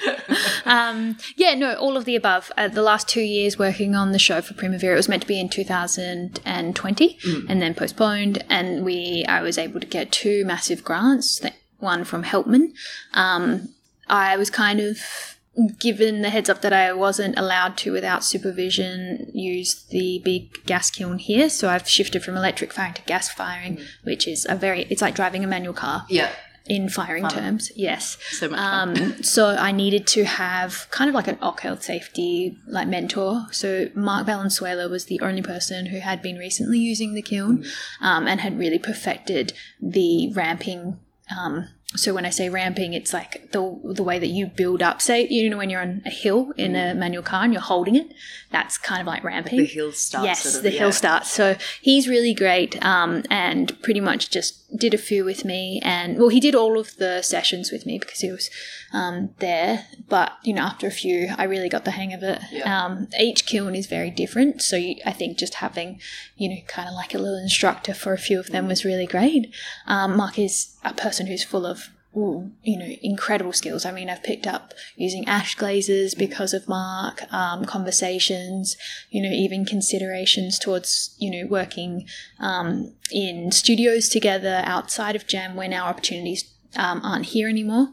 Um, 0.65 1.17
yeah, 1.37 1.55
no, 1.55 1.75
all 1.75 1.97
of 1.97 2.05
the 2.05 2.15
above. 2.15 2.53
Uh, 2.57 2.69
the 2.69 2.83
last 2.83 3.09
two 3.09 3.21
years 3.23 3.59
working 3.59 3.95
on 3.97 4.13
the 4.13 4.19
show 4.19 4.41
for 4.41 4.55
Primavera, 4.55 4.95
it 4.95 4.97
was 4.97 5.09
meant 5.09 5.23
to 5.23 5.29
be 5.29 5.41
in 5.41 5.49
2020 5.49 7.19
and 7.49 7.63
then 7.63 7.75
postponed. 7.75 8.45
And 8.49 8.85
we, 8.85 9.25
I 9.29 9.43
was 9.43 9.59
able 9.59 9.81
to 9.81 9.87
get 9.87 10.13
two 10.13 10.45
massive 10.45 10.85
grants. 10.85 11.41
One 11.79 12.05
from 12.05 12.23
Helpmann. 12.25 12.73
Um, 13.13 13.71
I 14.09 14.37
was 14.37 14.51
kind 14.51 14.79
of 14.81 15.32
given 15.79 16.23
the 16.23 16.31
heads 16.31 16.49
up 16.49 16.63
that 16.63 16.73
I 16.73 16.93
wasn't 16.93 17.39
allowed 17.39 17.77
to, 17.79 17.93
without 17.93 18.25
supervision, 18.25 19.31
use 19.35 19.85
the 19.91 20.21
big 20.25 20.65
gas 20.65 20.91
kiln 20.91 21.19
here. 21.19 21.51
So 21.51 21.69
I've 21.69 21.89
shifted 21.89 22.23
from 22.23 22.37
electric 22.37 22.73
firing 22.73 22.95
to 22.95 23.03
gas 23.03 23.29
firing, 23.29 23.79
which 24.03 24.27
is 24.27 24.47
a 24.49 24.55
very, 24.55 24.83
it's 24.85 25.03
like 25.03 25.15
driving 25.15 25.45
a 25.45 25.47
manual 25.47 25.75
car 25.75 26.07
yeah, 26.09 26.31
in 26.67 26.89
firing 26.89 27.29
terms. 27.29 27.71
Yes. 27.77 28.17
so 28.31 28.49
much 28.49 28.59
fun. 28.59 28.89
Um, 28.89 29.23
so 29.23 29.49
I 29.49 29.73
needed 29.73 30.07
to 30.09 30.25
have 30.25 30.87
kind 30.91 31.09
of 31.11 31.15
like 31.15 31.29
an 31.29 31.39
OC 31.43 31.61
health 31.61 31.83
safety 31.83 32.57
like 32.67 32.89
mentor. 32.89 33.47
So 33.51 33.89
Mark 33.95 34.25
Valenzuela 34.25 34.89
was 34.89 35.05
the 35.05 35.21
only 35.21 35.43
person 35.43 35.87
who 35.87 35.99
had 35.99 36.23
been 36.23 36.37
recently 36.37 36.79
using 36.79 37.13
the 37.13 37.23
kiln 37.23 37.65
um, 38.01 38.27
and 38.27 38.41
had 38.41 38.59
really 38.59 38.79
perfected 38.79 39.53
the 39.81 40.33
ramping. 40.33 40.99
Um, 41.39 41.69
so 41.95 42.15
when 42.15 42.25
I 42.25 42.31
say 42.31 42.49
ramping, 42.49 42.95
it's 42.95 43.13
like 43.13 43.51
the 43.53 43.79
the 43.85 44.03
way 44.03 44.19
that 44.19 44.29
you 44.29 44.47
build 44.47 44.83
up. 44.83 45.03
Say 45.03 45.27
you 45.29 45.51
know 45.51 45.57
when 45.57 45.71
you're 45.71 45.83
on 45.83 46.03
a 46.07 46.11
hill 46.11 46.53
in 46.57 46.75
a 46.75 46.95
manual 46.95 47.23
car 47.23 47.45
and 47.45 47.53
you're 47.53 47.63
holding 47.63 47.97
it, 47.97 48.13
that's 48.51 48.79
kind 48.79 49.01
of 49.01 49.07
like 49.07 49.25
ramping. 49.25 49.59
the 49.59 49.65
hill 49.67 49.93
starts. 49.93 50.27
Yes, 50.27 50.43
sort 50.43 50.57
of, 50.57 50.63
the 50.63 50.73
yeah. 50.73 50.79
hill 50.79 50.93
starts. 50.93 51.31
So 51.31 51.57
he's 51.81 52.09
really 52.09 52.35
great, 52.35 52.83
um, 52.85 53.25
and 53.31 53.81
pretty 53.83 54.01
much 54.01 54.31
just 54.31 54.59
did 54.77 54.95
a 54.95 54.99
few 54.99 55.25
with 55.25 55.45
me. 55.45 55.81
And 55.83 56.19
well, 56.19 56.29
he 56.29 56.41
did 56.41 56.55
all 56.55 56.79
of 56.79 56.97
the 56.97 57.23
sessions 57.23 57.71
with 57.71 57.85
me 57.85 57.99
because 57.99 58.21
he 58.21 58.31
was 58.31 58.51
um, 58.93 59.35
there. 59.39 59.87
But 60.09 60.33
you 60.45 60.55
know, 60.55 60.63
after 60.63 60.87
a 60.87 60.93
few, 60.93 61.29
I 61.37 61.45
really 61.45 61.69
got 61.69 61.85
the 61.85 61.93
hang 61.93 62.13
of 62.13 62.23
it. 62.23 62.41
Yeah. 62.51 62.85
Um, 62.85 63.09
each 63.19 63.47
kiln 63.47 63.75
is 63.75 63.87
very 63.87 64.11
different, 64.11 64.63
so 64.63 64.77
you, 64.77 64.97
I 65.05 65.13
think 65.13 65.39
just 65.39 65.55
having 65.55 66.01
you 66.37 66.49
know 66.49 66.61
kind 66.67 66.89
of 66.89 66.95
like 66.95 67.15
a 67.15 67.19
little 67.19 67.39
instructor 67.39 67.95
for 67.95 68.13
a 68.13 68.19
few 68.19 68.39
of 68.39 68.49
them 68.49 68.69
was 68.69 68.85
really 68.85 69.07
great. 69.07 69.55
Um, 69.87 70.17
Mark 70.17 70.39
is 70.39 70.77
a 70.85 70.95
person 70.95 71.27
who's 71.27 71.45
full 71.45 71.67
of 71.67 71.82
you 72.15 72.79
know, 72.79 72.89
incredible 73.03 73.53
skills. 73.53 73.87
I 73.87 73.93
mean, 73.93 74.11
I've 74.11 74.23
picked 74.23 74.47
up 74.47 74.75
using 74.97 75.27
ash 75.27 75.55
glazes 75.55 76.15
because 76.15 76.53
of 76.53 76.69
Mark, 76.69 77.23
um, 77.33 77.65
conversations, 77.65 78.77
you 79.11 79.23
know, 79.23 79.31
even 79.31 79.65
considerations 79.65 80.59
towards, 80.59 81.17
you 81.19 81.31
know, 81.31 81.49
working 81.49 82.07
um, 82.39 82.93
in 83.11 83.51
studios 83.51 84.09
together 84.09 84.63
outside 84.65 85.17
of 85.17 85.27
Jam 85.27 85.57
when 85.57 85.73
our 85.73 85.89
opportunities 85.89 86.53
um, 86.77 87.01
aren't 87.03 87.27
here 87.27 87.49
anymore. 87.49 87.89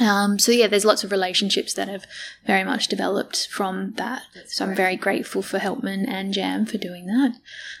Um, 0.00 0.38
so 0.38 0.52
yeah, 0.52 0.68
there's 0.68 0.86
lots 0.86 1.04
of 1.04 1.12
relationships 1.12 1.74
that 1.74 1.88
have 1.88 2.06
very 2.46 2.64
much 2.64 2.88
developed 2.88 3.48
from 3.48 3.92
that. 3.96 4.22
so 4.46 4.64
I'm 4.64 4.74
very 4.74 4.96
grateful 4.96 5.42
for 5.42 5.58
Helpmann 5.58 6.08
and 6.08 6.32
Jam 6.32 6.64
for 6.64 6.78
doing 6.78 7.06
that. 7.06 7.34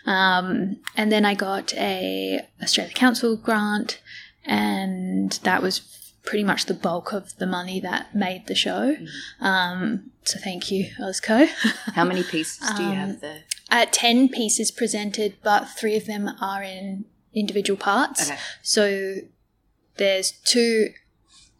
Um, 0.04 0.76
and 0.94 1.10
then 1.10 1.24
I 1.24 1.34
got 1.34 1.72
a 1.74 2.46
Australia 2.62 2.92
Council 2.92 3.36
grant, 3.36 4.00
and 4.44 5.38
that 5.42 5.62
was 5.62 5.80
pretty 6.24 6.44
much 6.44 6.66
the 6.66 6.74
bulk 6.74 7.12
of 7.12 7.36
the 7.38 7.46
money 7.46 7.80
that 7.80 8.14
made 8.14 8.46
the 8.46 8.54
show. 8.54 8.96
Um, 9.40 10.10
so 10.24 10.38
thank 10.38 10.70
you, 10.70 10.86
OzCo. 11.00 11.46
How 11.94 12.04
many 12.04 12.22
pieces 12.22 12.58
do 12.76 12.82
you 12.82 12.90
Um, 12.90 12.96
have 12.96 13.20
there? 13.20 13.42
uh, 13.70 13.86
ten 13.90 14.28
pieces 14.28 14.70
presented, 14.70 15.34
but 15.42 15.68
three 15.68 15.96
of 15.96 16.06
them 16.06 16.30
are 16.40 16.62
in 16.62 17.04
individual 17.34 17.76
parts. 17.78 18.30
Okay. 18.30 18.38
So 18.62 19.14
there's 19.96 20.32
two 20.44 20.90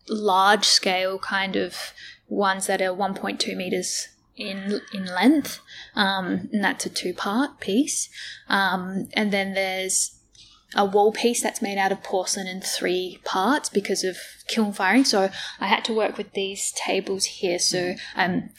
large 0.08 0.64
scale 0.64 1.18
kind 1.18 1.56
of 1.56 1.92
ones 2.28 2.66
that 2.66 2.80
are 2.80 2.94
1.2 2.94 3.56
meters 3.56 4.08
in 4.36 4.80
in 4.92 5.04
length, 5.06 5.60
um, 5.94 6.48
and 6.52 6.62
that's 6.64 6.86
a 6.86 6.88
two 6.90 7.12
part 7.14 7.60
piece. 7.60 8.08
Um, 8.48 9.08
and 9.14 9.32
then 9.32 9.54
there's 9.54 10.18
a 10.74 10.84
wall 10.84 11.12
piece 11.12 11.42
that's 11.42 11.62
made 11.62 11.78
out 11.78 11.92
of 11.92 12.02
porcelain 12.02 12.46
in 12.46 12.60
three 12.60 13.20
parts 13.24 13.68
because 13.68 14.04
of 14.04 14.16
kiln 14.48 14.72
firing. 14.72 15.04
So 15.04 15.30
I 15.60 15.66
had 15.66 15.84
to 15.86 15.94
work 15.94 16.16
with 16.18 16.32
these 16.32 16.72
tables 16.72 17.24
here. 17.24 17.58
So 17.58 17.94
um, 18.16 18.50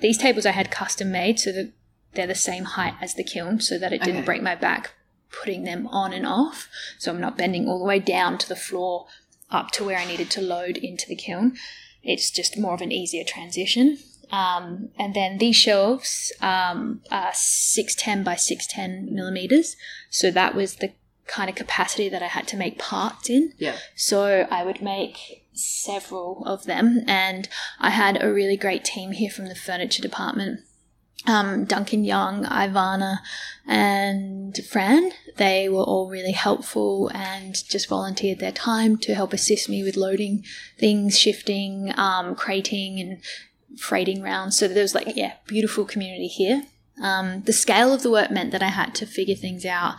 these 0.00 0.18
tables 0.18 0.46
I 0.46 0.52
had 0.52 0.70
custom 0.70 1.10
made 1.10 1.38
so 1.38 1.52
that 1.52 1.72
they're 2.14 2.26
the 2.26 2.34
same 2.34 2.64
height 2.64 2.94
as 3.00 3.14
the 3.14 3.24
kiln, 3.24 3.60
so 3.60 3.78
that 3.78 3.92
it 3.92 4.00
didn't 4.02 4.18
Okay. 4.18 4.26
break 4.26 4.42
my 4.42 4.54
back 4.54 4.92
putting 5.30 5.64
them 5.64 5.86
on 5.88 6.12
and 6.12 6.26
off. 6.26 6.68
So 6.98 7.12
I'm 7.12 7.20
not 7.20 7.36
bending 7.36 7.68
all 7.68 7.78
the 7.78 7.84
way 7.84 7.98
down 7.98 8.38
to 8.38 8.48
the 8.48 8.56
floor 8.56 9.06
up 9.50 9.70
to 9.72 9.84
where 9.84 9.98
I 9.98 10.06
needed 10.06 10.30
to 10.32 10.40
load 10.40 10.76
into 10.78 11.06
the 11.06 11.16
kiln. 11.16 11.56
It's 12.02 12.30
just 12.30 12.58
more 12.58 12.74
of 12.74 12.80
an 12.80 12.92
easier 12.92 13.24
transition. 13.24 13.98
Um, 14.30 14.90
and 14.98 15.14
then 15.14 15.38
these 15.38 15.56
shelves 15.56 16.32
um, 16.40 17.02
are 17.10 17.30
610 17.32 18.24
by 18.24 18.36
610 18.36 19.14
millimeters. 19.14 19.76
So 20.10 20.30
that 20.30 20.54
was 20.54 20.76
the 20.76 20.92
kind 21.28 21.48
of 21.48 21.56
capacity 21.56 22.08
that 22.08 22.22
I 22.22 22.26
had 22.26 22.48
to 22.48 22.56
make 22.56 22.78
parts 22.78 23.30
in. 23.30 23.52
Yeah. 23.58 23.76
So 23.94 24.48
I 24.50 24.64
would 24.64 24.82
make 24.82 25.44
several 25.52 26.42
of 26.46 26.64
them, 26.64 27.04
and 27.06 27.48
I 27.78 27.90
had 27.90 28.22
a 28.22 28.32
really 28.32 28.56
great 28.56 28.84
team 28.84 29.12
here 29.12 29.30
from 29.30 29.46
the 29.46 29.54
furniture 29.54 30.02
department. 30.02 30.60
Um, 31.26 31.64
Duncan 31.64 32.04
Young, 32.04 32.44
Ivana, 32.44 33.18
and 33.66 34.56
Fran. 34.70 35.10
They 35.36 35.68
were 35.68 35.82
all 35.82 36.08
really 36.08 36.32
helpful 36.32 37.10
and 37.12 37.54
just 37.68 37.88
volunteered 37.88 38.38
their 38.38 38.52
time 38.52 38.96
to 38.98 39.14
help 39.14 39.32
assist 39.32 39.68
me 39.68 39.82
with 39.82 39.96
loading 39.96 40.44
things, 40.78 41.18
shifting, 41.18 41.92
um, 41.96 42.34
crating, 42.34 43.00
and 43.00 43.20
freighting 43.78 44.22
rounds. 44.22 44.56
So 44.56 44.68
there 44.68 44.82
was 44.82 44.94
like, 44.94 45.16
yeah, 45.16 45.34
beautiful 45.46 45.84
community 45.84 46.28
here. 46.28 46.62
Um, 47.02 47.42
the 47.42 47.52
scale 47.52 47.92
of 47.92 48.02
the 48.02 48.10
work 48.10 48.30
meant 48.30 48.52
that 48.52 48.62
I 48.62 48.68
had 48.68 48.94
to 48.96 49.06
figure 49.06 49.36
things 49.36 49.66
out. 49.66 49.96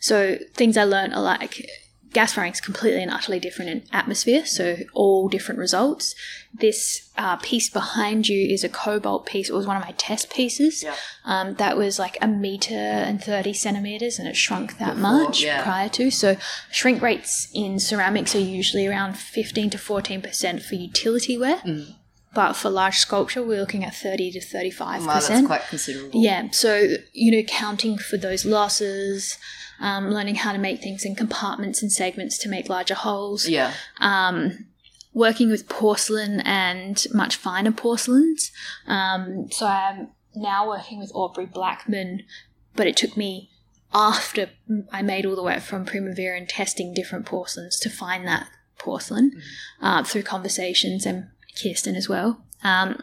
So 0.00 0.38
things 0.54 0.76
I 0.76 0.84
learned 0.84 1.14
are 1.14 1.22
like 1.22 1.66
gas 2.12 2.32
firing 2.32 2.52
is 2.52 2.60
completely 2.60 3.02
and 3.02 3.10
utterly 3.10 3.38
different 3.38 3.70
in 3.70 3.82
atmosphere, 3.92 4.44
so 4.44 4.78
all 4.94 5.28
different 5.28 5.58
results. 5.58 6.14
This 6.52 7.10
uh, 7.16 7.36
piece 7.36 7.70
behind 7.70 8.28
you 8.28 8.52
is 8.52 8.64
a 8.64 8.68
cobalt 8.68 9.26
piece. 9.26 9.48
It 9.48 9.54
was 9.54 9.66
one 9.66 9.76
of 9.76 9.84
my 9.84 9.92
test 9.92 10.32
pieces. 10.32 10.82
Yeah. 10.82 10.96
Um, 11.24 11.54
that 11.54 11.76
was 11.76 11.98
like 11.98 12.18
a 12.20 12.26
meter 12.26 12.74
and 12.74 13.22
30 13.22 13.52
centimeters, 13.52 14.18
and 14.18 14.26
it 14.26 14.36
shrunk 14.36 14.78
that 14.78 14.96
Before, 14.96 15.00
much 15.00 15.42
yeah. 15.42 15.62
prior 15.62 15.88
to. 15.90 16.10
So 16.10 16.36
shrink 16.72 17.00
rates 17.00 17.48
in 17.54 17.78
ceramics 17.78 18.34
are 18.34 18.40
usually 18.40 18.86
around 18.86 19.16
15 19.16 19.70
to 19.70 19.78
14% 19.78 20.62
for 20.62 20.74
utility 20.74 21.38
ware. 21.38 21.58
Mm. 21.58 21.94
But 22.32 22.52
for 22.54 22.70
large 22.70 22.96
sculpture, 22.98 23.42
we're 23.42 23.58
looking 23.60 23.84
at 23.84 23.94
30 23.94 24.30
to 24.32 24.40
35%. 24.40 25.06
Wow, 25.06 25.20
that's 25.20 25.46
quite 25.46 25.62
considerable. 25.68 26.22
Yeah, 26.22 26.50
so 26.52 26.94
you 27.12 27.32
know, 27.32 27.42
counting 27.48 27.98
for 27.98 28.16
those 28.16 28.44
losses, 28.44 29.36
um, 29.80 30.10
learning 30.10 30.36
how 30.36 30.52
to 30.52 30.58
make 30.58 30.80
things 30.80 31.04
in 31.04 31.16
compartments 31.16 31.82
and 31.82 31.90
segments 31.90 32.38
to 32.38 32.48
make 32.48 32.68
larger 32.68 32.94
holes, 32.94 33.48
Yeah. 33.48 33.72
um, 33.98 34.66
working 35.12 35.50
with 35.50 35.68
porcelain 35.68 36.40
and 36.42 37.04
much 37.12 37.34
finer 37.34 37.72
porcelains. 37.72 38.52
Um, 38.86 39.48
so 39.50 39.66
I'm 39.66 40.08
now 40.36 40.68
working 40.68 41.00
with 41.00 41.10
Audrey 41.14 41.46
Blackman, 41.46 42.22
but 42.76 42.86
it 42.86 42.96
took 42.96 43.16
me 43.16 43.50
after 43.92 44.50
I 44.92 45.02
made 45.02 45.26
all 45.26 45.34
the 45.34 45.42
work 45.42 45.62
from 45.62 45.84
Primavera 45.84 46.36
and 46.38 46.48
testing 46.48 46.94
different 46.94 47.26
porcelains 47.26 47.80
to 47.80 47.90
find 47.90 48.24
that 48.28 48.46
porcelain 48.78 49.32
uh, 49.82 50.04
through 50.04 50.22
conversations 50.22 51.04
and 51.04 51.26
Kirsten 51.62 51.96
as 51.96 52.08
well. 52.08 52.44
Um, 52.62 53.02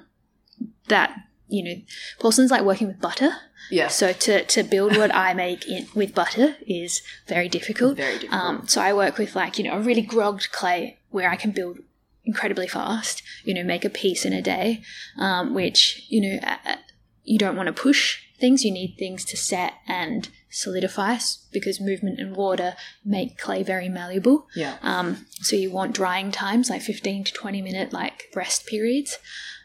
that 0.88 1.16
you 1.50 1.64
know, 1.64 1.82
porcelain's 2.20 2.52
like 2.52 2.64
working 2.64 2.88
with 2.88 3.00
butter. 3.00 3.32
Yeah. 3.72 3.88
So 3.88 4.14
to, 4.14 4.44
to 4.44 4.64
build 4.64 4.98
what 4.98 5.14
I 5.14 5.34
make 5.34 5.68
in, 5.68 5.88
with 5.96 6.14
butter 6.14 6.56
is 6.66 7.02
very 7.28 7.50
difficult. 7.50 7.98
Very 7.98 8.20
difficult. 8.20 8.42
Um, 8.42 8.68
so 8.68 8.82
I 8.82 8.94
work 8.94 9.18
with 9.18 9.36
like 9.36 9.58
you 9.58 9.64
know 9.64 9.78
a 9.78 9.80
really 9.80 10.02
grogged 10.02 10.52
clay 10.52 11.00
where 11.10 11.30
I 11.30 11.36
can 11.36 11.52
build 11.52 11.80
incredibly 12.26 12.68
fast. 12.68 13.24
You 13.44 13.54
know, 13.54 13.64
make 13.64 13.86
a 13.86 13.90
piece 13.90 14.26
in 14.26 14.34
a 14.34 14.42
day, 14.42 14.82
um, 15.18 15.54
which 15.54 16.06
you 16.10 16.22
know 16.22 16.40
uh, 16.44 16.78
you 17.24 17.38
don't 17.38 17.56
want 17.56 17.68
to 17.68 17.82
push 17.82 18.20
things. 18.40 18.66
You 18.66 18.72
need 18.72 18.96
things 18.98 19.24
to 19.26 19.38
set 19.38 19.74
and 19.88 20.30
solidify 20.50 21.14
s- 21.14 21.46
because 21.52 21.80
movement 21.82 22.20
and 22.20 22.36
water 22.36 22.76
make 23.04 23.38
clay 23.38 23.64
very 23.64 23.90
malleable. 23.90 24.48
yeah. 24.56 24.78
Um, 24.82 25.26
so 25.42 25.56
you 25.56 25.72
want 25.72 25.94
drying 25.96 26.32
times 26.32 26.70
like 26.70 26.82
15 26.82 27.26
to 27.26 27.34
20 27.34 27.62
minute 27.62 27.94
like 27.94 28.24
rest 28.36 28.66
periods. 28.68 29.18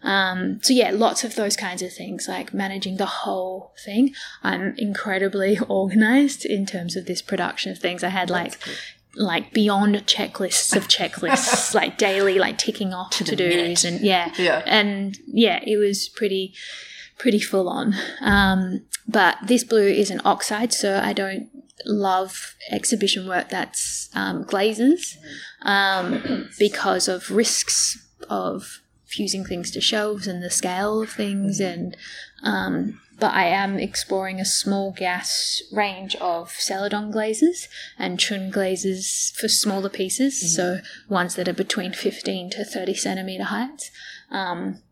Um, 0.03 0.59
so 0.63 0.73
yeah, 0.75 0.91
lots 0.91 1.23
of 1.23 1.37
those 1.37 1.57
kinds 1.57 1.81
of 1.83 1.93
things 1.93 2.27
like 2.29 2.53
managing 2.53 2.97
the 2.97 3.07
whole 3.07 3.73
thing. 3.85 4.15
I'm 4.43 4.75
incredibly 4.77 5.59
organized 5.69 6.45
in 6.45 6.67
terms 6.67 6.97
of 6.97 7.07
this 7.07 7.23
production 7.23 7.71
of 7.73 7.79
things. 7.79 8.03
I 8.03 8.09
had 8.09 8.29
like 8.31 8.55
like 9.15 9.53
beyond 9.53 9.95
checklists 10.07 10.75
of 10.75 10.89
checklists, 10.89 11.75
like 11.81 11.99
daily, 11.99 12.39
like 12.39 12.57
ticking 12.59 12.95
off 12.95 13.11
to 13.11 13.25
dos 13.37 13.39
minute. 13.55 13.85
and 13.85 14.01
yeah, 14.01 14.33
Yeah. 14.39 14.63
and 14.67 15.19
yeah, 15.27 15.61
it 15.67 15.77
was 15.77 16.09
pretty 16.09 16.55
pretty 17.19 17.41
full 17.41 17.69
on. 17.69 17.95
Um, 18.21 18.83
but 19.07 19.37
this 19.47 19.65
blue 19.65 19.87
is 19.87 20.11
an 20.11 20.21
oxide, 20.25 20.73
so 20.73 21.01
I 21.03 21.13
don't 21.13 21.49
love 21.85 22.55
exhibition 22.71 23.27
work 23.27 23.49
that's 23.49 24.09
um, 24.15 24.45
glazes 24.45 25.19
um, 25.63 26.49
because 26.59 27.09
of 27.09 27.31
risks 27.31 28.07
of 28.29 28.81
fusing 29.05 29.45
things 29.45 29.71
to 29.73 29.81
shelves 29.81 30.27
and 30.27 30.43
the 30.43 30.51
scale 30.51 31.03
of 31.03 31.11
things 31.11 31.61
and 31.61 31.97
um, 32.45 33.01
but 33.23 33.35
I 33.35 33.45
am 33.45 33.79
exploring 33.79 34.41
a 34.41 34.45
small 34.45 34.91
gas 34.91 35.63
range 35.71 36.17
of 36.17 36.51
celadon 36.51 37.13
glazes 37.13 37.69
and 37.97 38.19
chun 38.19 38.51
glazes 38.51 39.33
for 39.37 39.47
smaller 39.47 39.89
pieces, 39.89 40.57
so 40.57 40.81
ones 41.09 41.37
that 41.37 41.47
are 41.47 41.53
between 41.53 41.93
15 41.93 42.51
to 42.51 42.65
30 42.65 42.95
centimeter 42.95 43.45
heights, 43.45 43.93
um, 44.33 44.83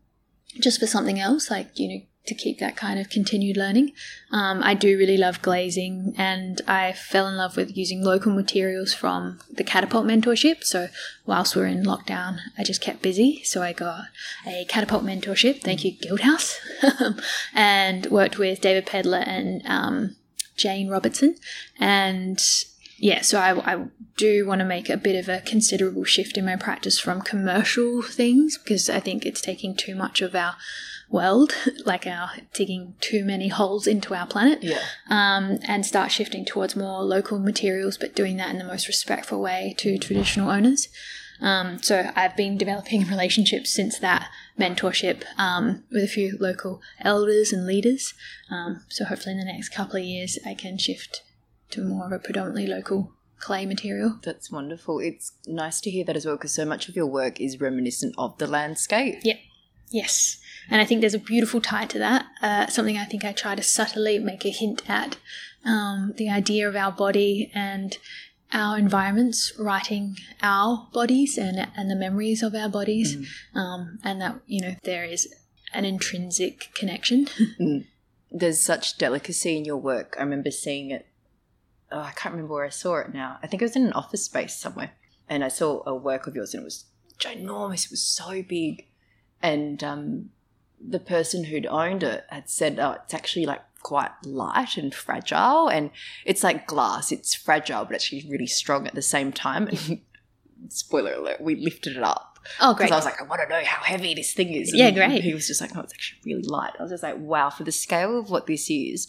just 0.61 0.79
for 0.79 0.87
something 0.87 1.19
else, 1.19 1.51
like, 1.51 1.77
you 1.77 1.89
know, 1.89 2.01
to 2.25 2.35
keep 2.35 2.59
that 2.59 2.75
kind 2.75 2.99
of 2.99 3.09
continued 3.09 3.57
learning. 3.57 3.93
Um, 4.31 4.61
I 4.63 4.73
do 4.73 4.97
really 4.97 5.17
love 5.17 5.41
glazing, 5.41 6.13
and 6.17 6.61
I 6.67 6.93
fell 6.93 7.27
in 7.27 7.35
love 7.35 7.57
with 7.57 7.75
using 7.75 8.03
local 8.03 8.31
materials 8.31 8.93
from 8.93 9.39
the 9.51 9.63
Catapult 9.63 10.05
mentorship. 10.05 10.63
So, 10.63 10.89
whilst 11.25 11.55
we 11.55 11.63
are 11.63 11.67
in 11.67 11.83
lockdown, 11.83 12.39
I 12.57 12.63
just 12.63 12.81
kept 12.81 13.01
busy. 13.01 13.41
So, 13.43 13.63
I 13.63 13.73
got 13.73 14.05
a 14.45 14.65
Catapult 14.65 15.03
mentorship. 15.03 15.61
Thank 15.61 15.83
you, 15.83 15.93
Guildhouse, 15.93 16.57
and 17.53 18.05
worked 18.07 18.37
with 18.37 18.61
David 18.61 18.85
Pedler 18.85 19.23
and 19.25 19.63
um, 19.65 20.15
Jane 20.55 20.89
Robertson. 20.89 21.35
And 21.79 22.39
yeah, 23.01 23.21
so 23.21 23.39
I, 23.39 23.73
I 23.73 23.85
do 24.15 24.45
want 24.45 24.59
to 24.59 24.65
make 24.65 24.89
a 24.89 24.95
bit 24.95 25.15
of 25.15 25.27
a 25.27 25.41
considerable 25.41 26.03
shift 26.03 26.37
in 26.37 26.45
my 26.45 26.55
practice 26.55 26.99
from 26.99 27.21
commercial 27.21 28.03
things 28.03 28.59
because 28.59 28.91
I 28.91 28.99
think 28.99 29.25
it's 29.25 29.41
taking 29.41 29.75
too 29.75 29.95
much 29.95 30.21
of 30.21 30.35
our 30.35 30.55
world, 31.09 31.53
like 31.85 32.05
our 32.05 32.29
digging 32.53 32.93
too 33.01 33.25
many 33.25 33.47
holes 33.47 33.87
into 33.87 34.13
our 34.13 34.27
planet, 34.27 34.59
Yeah. 34.61 34.77
um, 35.09 35.57
and 35.67 35.83
start 35.83 36.11
shifting 36.11 36.45
towards 36.45 36.75
more 36.75 37.01
local 37.01 37.39
materials, 37.39 37.97
but 37.97 38.15
doing 38.15 38.37
that 38.37 38.51
in 38.51 38.59
the 38.59 38.63
most 38.63 38.87
respectful 38.87 39.41
way 39.41 39.73
to 39.79 39.97
traditional 39.97 40.51
owners. 40.51 40.87
Um, 41.41 41.81
so 41.81 42.11
I've 42.15 42.37
been 42.37 42.55
developing 42.55 43.07
relationships 43.07 43.71
since 43.71 43.97
that 43.97 44.29
mentorship 44.59 45.23
um, 45.39 45.83
with 45.91 46.03
a 46.03 46.07
few 46.07 46.37
local 46.39 46.81
elders 46.99 47.51
and 47.51 47.65
leaders. 47.65 48.13
Um, 48.51 48.83
so 48.89 49.05
hopefully 49.05 49.31
in 49.33 49.39
the 49.39 49.45
next 49.45 49.69
couple 49.69 49.95
of 49.95 50.05
years 50.05 50.37
I 50.45 50.53
can 50.53 50.77
shift 50.77 51.23
to 51.71 51.83
more 51.83 52.05
of 52.05 52.11
a 52.11 52.19
predominantly 52.19 52.67
local 52.67 53.13
clay 53.39 53.65
material. 53.65 54.19
That's 54.23 54.51
wonderful. 54.51 54.99
It's 54.99 55.33
nice 55.47 55.81
to 55.81 55.91
hear 55.91 56.05
that 56.05 56.15
as 56.15 56.25
well 56.25 56.35
because 56.35 56.53
so 56.53 56.65
much 56.65 56.87
of 56.87 56.95
your 56.95 57.07
work 57.07 57.41
is 57.41 57.59
reminiscent 57.59 58.15
of 58.17 58.37
the 58.37 58.47
landscape. 58.47 59.19
Yep. 59.23 59.39
Yes. 59.89 60.39
And 60.69 60.79
I 60.79 60.85
think 60.85 61.01
there's 61.01 61.13
a 61.13 61.19
beautiful 61.19 61.59
tie 61.59 61.85
to 61.85 61.99
that. 61.99 62.25
Uh, 62.41 62.67
something 62.67 62.97
I 62.97 63.05
think 63.05 63.25
I 63.25 63.33
try 63.33 63.55
to 63.55 63.63
subtly 63.63 64.19
make 64.19 64.45
a 64.45 64.49
hint 64.49 64.89
at 64.89 65.17
um, 65.65 66.13
the 66.17 66.29
idea 66.29 66.69
of 66.69 66.75
our 66.75 66.91
body 66.91 67.51
and 67.53 67.97
our 68.53 68.77
environments 68.77 69.53
writing 69.57 70.17
our 70.41 70.87
bodies 70.93 71.37
and, 71.37 71.67
and 71.75 71.89
the 71.89 71.95
memories 71.95 72.43
of 72.43 72.55
our 72.55 72.69
bodies. 72.69 73.17
Um, 73.53 73.99
and 74.03 74.21
that, 74.21 74.39
you 74.45 74.61
know, 74.61 74.75
there 74.83 75.03
is 75.03 75.33
an 75.73 75.85
intrinsic 75.85 76.69
connection. 76.73 77.27
There's 78.31 78.61
such 78.61 78.97
delicacy 78.97 79.57
in 79.57 79.65
your 79.65 79.77
work. 79.77 80.15
I 80.17 80.23
remember 80.23 80.51
seeing 80.51 80.91
it. 80.91 81.07
Oh, 81.91 81.99
I 81.99 82.11
can't 82.11 82.33
remember 82.33 82.53
where 82.53 82.65
I 82.65 82.69
saw 82.69 82.97
it 82.97 83.13
now. 83.13 83.37
I 83.43 83.47
think 83.47 83.61
it 83.61 83.65
was 83.65 83.75
in 83.75 83.85
an 83.85 83.93
office 83.93 84.25
space 84.25 84.55
somewhere. 84.55 84.91
And 85.29 85.43
I 85.43 85.47
saw 85.47 85.81
a 85.85 85.95
work 85.95 86.27
of 86.27 86.35
yours 86.35 86.53
and 86.53 86.61
it 86.61 86.65
was 86.65 86.85
ginormous. 87.17 87.85
It 87.85 87.91
was 87.91 88.01
so 88.01 88.41
big. 88.43 88.87
And 89.41 89.83
um, 89.83 90.29
the 90.79 90.99
person 90.99 91.45
who'd 91.45 91.65
owned 91.67 92.03
it 92.03 92.25
had 92.29 92.49
said, 92.49 92.79
oh, 92.79 92.97
it's 93.03 93.13
actually 93.13 93.45
like 93.45 93.61
quite 93.81 94.11
light 94.23 94.77
and 94.77 94.93
fragile 94.93 95.67
and 95.67 95.89
it's 96.23 96.43
like 96.43 96.67
glass 96.67 97.11
it's 97.11 97.33
fragile 97.33 97.83
but 97.83 97.95
actually 97.95 98.23
really 98.29 98.45
strong 98.45 98.85
at 98.85 98.93
the 98.93 99.01
same 99.01 99.31
time 99.31 99.67
and 99.67 100.01
spoiler 100.69 101.13
alert 101.13 101.41
we 101.41 101.55
lifted 101.55 101.97
it 101.97 102.03
up 102.03 102.37
Oh, 102.59 102.73
great. 102.75 102.87
because. 102.87 102.91
I 102.91 102.95
was 102.95 103.05
like, 103.05 103.21
I 103.21 103.23
want 103.25 103.41
to 103.43 103.47
know 103.49 103.63
how 103.63 103.83
heavy 103.83 104.15
this 104.15 104.33
thing 104.33 104.53
is. 104.53 104.73
Yeah, 104.73 104.89
great. 104.89 105.23
He 105.23 105.31
was 105.33 105.45
just 105.45 105.61
like, 105.61 105.75
no, 105.75 105.81
it's 105.81 105.93
actually 105.93 106.21
really 106.25 106.41
light. 106.47 106.71
I 106.79 106.81
was 106.81 106.91
just 106.91 107.03
like, 107.03 107.17
wow, 107.19 107.51
for 107.51 107.63
the 107.63 107.71
scale 107.71 108.17
of 108.17 108.31
what 108.31 108.47
this 108.47 108.67
is, 108.71 109.07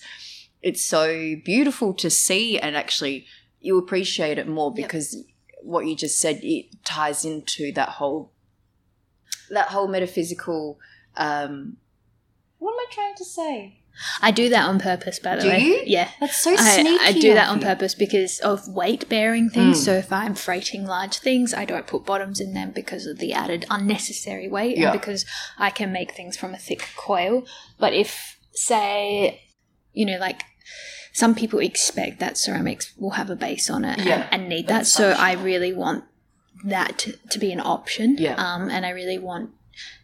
it's 0.62 0.84
so 0.84 1.34
beautiful 1.44 1.92
to 1.94 2.08
see, 2.10 2.58
and 2.58 2.76
actually, 2.76 3.26
you 3.60 3.78
appreciate 3.78 4.38
it 4.38 4.46
more 4.48 4.72
Yep. 4.76 4.88
because 4.88 5.16
what 5.62 5.86
you 5.86 5.94
just 5.96 6.18
said 6.18 6.40
it 6.42 6.66
ties 6.84 7.24
into 7.24 7.72
that 7.72 7.88
whole 7.90 8.32
that 9.50 9.68
whole 9.68 9.88
metaphysical. 9.88 10.78
Um, 11.16 11.76
what 12.58 12.72
am 12.72 12.78
I 12.78 12.86
trying 12.90 13.14
to 13.16 13.24
say? 13.24 13.78
I 14.22 14.30
do 14.30 14.48
that 14.48 14.66
on 14.66 14.78
purpose, 14.78 15.18
by 15.18 15.36
the 15.36 15.42
Do 15.42 15.48
way. 15.48 15.58
you? 15.60 15.82
Yeah. 15.84 16.08
That's 16.18 16.40
so 16.40 16.52
I, 16.52 16.80
sneaky. 16.80 17.04
I 17.04 17.12
do 17.12 17.34
that 17.34 17.50
on 17.50 17.58
you. 17.60 17.66
purpose 17.66 17.94
because 17.94 18.38
of 18.40 18.66
weight 18.66 19.06
bearing 19.10 19.50
things. 19.50 19.80
Mm. 19.80 19.84
So 19.84 19.92
if 19.92 20.10
I'm 20.10 20.34
freighting 20.34 20.86
large 20.86 21.18
things, 21.18 21.52
I 21.52 21.66
don't 21.66 21.86
put 21.86 22.06
bottoms 22.06 22.40
in 22.40 22.54
them 22.54 22.70
because 22.70 23.04
of 23.04 23.18
the 23.18 23.34
added 23.34 23.66
unnecessary 23.68 24.48
weight 24.48 24.78
Yeah. 24.78 24.90
and 24.92 24.98
because 25.00 25.26
I 25.58 25.68
can 25.68 25.92
make 25.92 26.14
things 26.14 26.38
from 26.38 26.54
a 26.54 26.58
thick 26.58 26.88
coil. 26.96 27.44
But 27.78 27.92
if, 27.92 28.38
say, 28.54 29.42
you 29.92 30.06
know, 30.06 30.16
like 30.18 30.42
some 31.12 31.34
people 31.34 31.58
expect 31.58 32.20
that 32.20 32.38
ceramics 32.38 32.92
will 32.98 33.10
have 33.10 33.28
a 33.30 33.36
base 33.36 33.68
on 33.68 33.84
it 33.84 33.98
and- 33.98 34.06
Yeah, 34.08 34.28
and, 34.30 34.48
need 34.48 34.68
that. 34.68 34.86
So 34.86 35.10
I 35.10 35.32
really 35.32 35.72
want 35.72 36.04
that 36.64 36.98
to, 36.98 37.12
to 37.30 37.38
be 37.38 37.52
an 37.52 37.60
option. 37.60 38.16
Yeah. 38.18 38.34
Um, 38.36 38.70
and 38.70 38.86
I 38.86 38.90
really 38.90 39.18
want, 39.18 39.50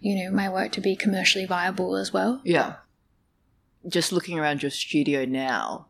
you 0.01 0.23
know, 0.25 0.31
my 0.31 0.49
work 0.49 0.73
to 0.73 0.81
be 0.81 0.97
commercially 0.97 1.47
viable 1.47 1.97
as 1.97 2.13
well. 2.13 2.41
Yeah. 2.45 2.77
Just 3.87 4.13
looking 4.13 4.39
around 4.39 4.63
your 4.63 4.71
studio 4.71 5.25
now, 5.25 5.87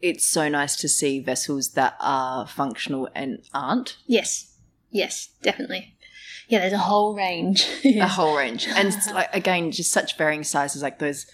it's 0.00 0.26
so 0.26 0.48
nice 0.48 0.76
to 0.76 0.88
see 0.88 1.20
vessels 1.20 1.70
that 1.72 1.96
are 2.00 2.46
functional 2.46 3.08
and 3.14 3.38
aren't. 3.52 3.96
Yes. 4.06 4.56
Yes, 4.90 5.30
definitely. 5.42 5.94
Yeah, 6.48 6.60
there's 6.60 6.72
a 6.72 6.78
whole 6.78 7.14
range. 7.14 7.66
A 7.84 8.06
whole 8.06 8.36
range. 8.36 8.66
And 8.68 8.94
like 9.14 9.34
again, 9.34 9.70
just 9.70 9.90
such 9.90 10.16
varying 10.18 10.44
sizes, 10.44 10.82
like 10.82 10.98
those 10.98 11.26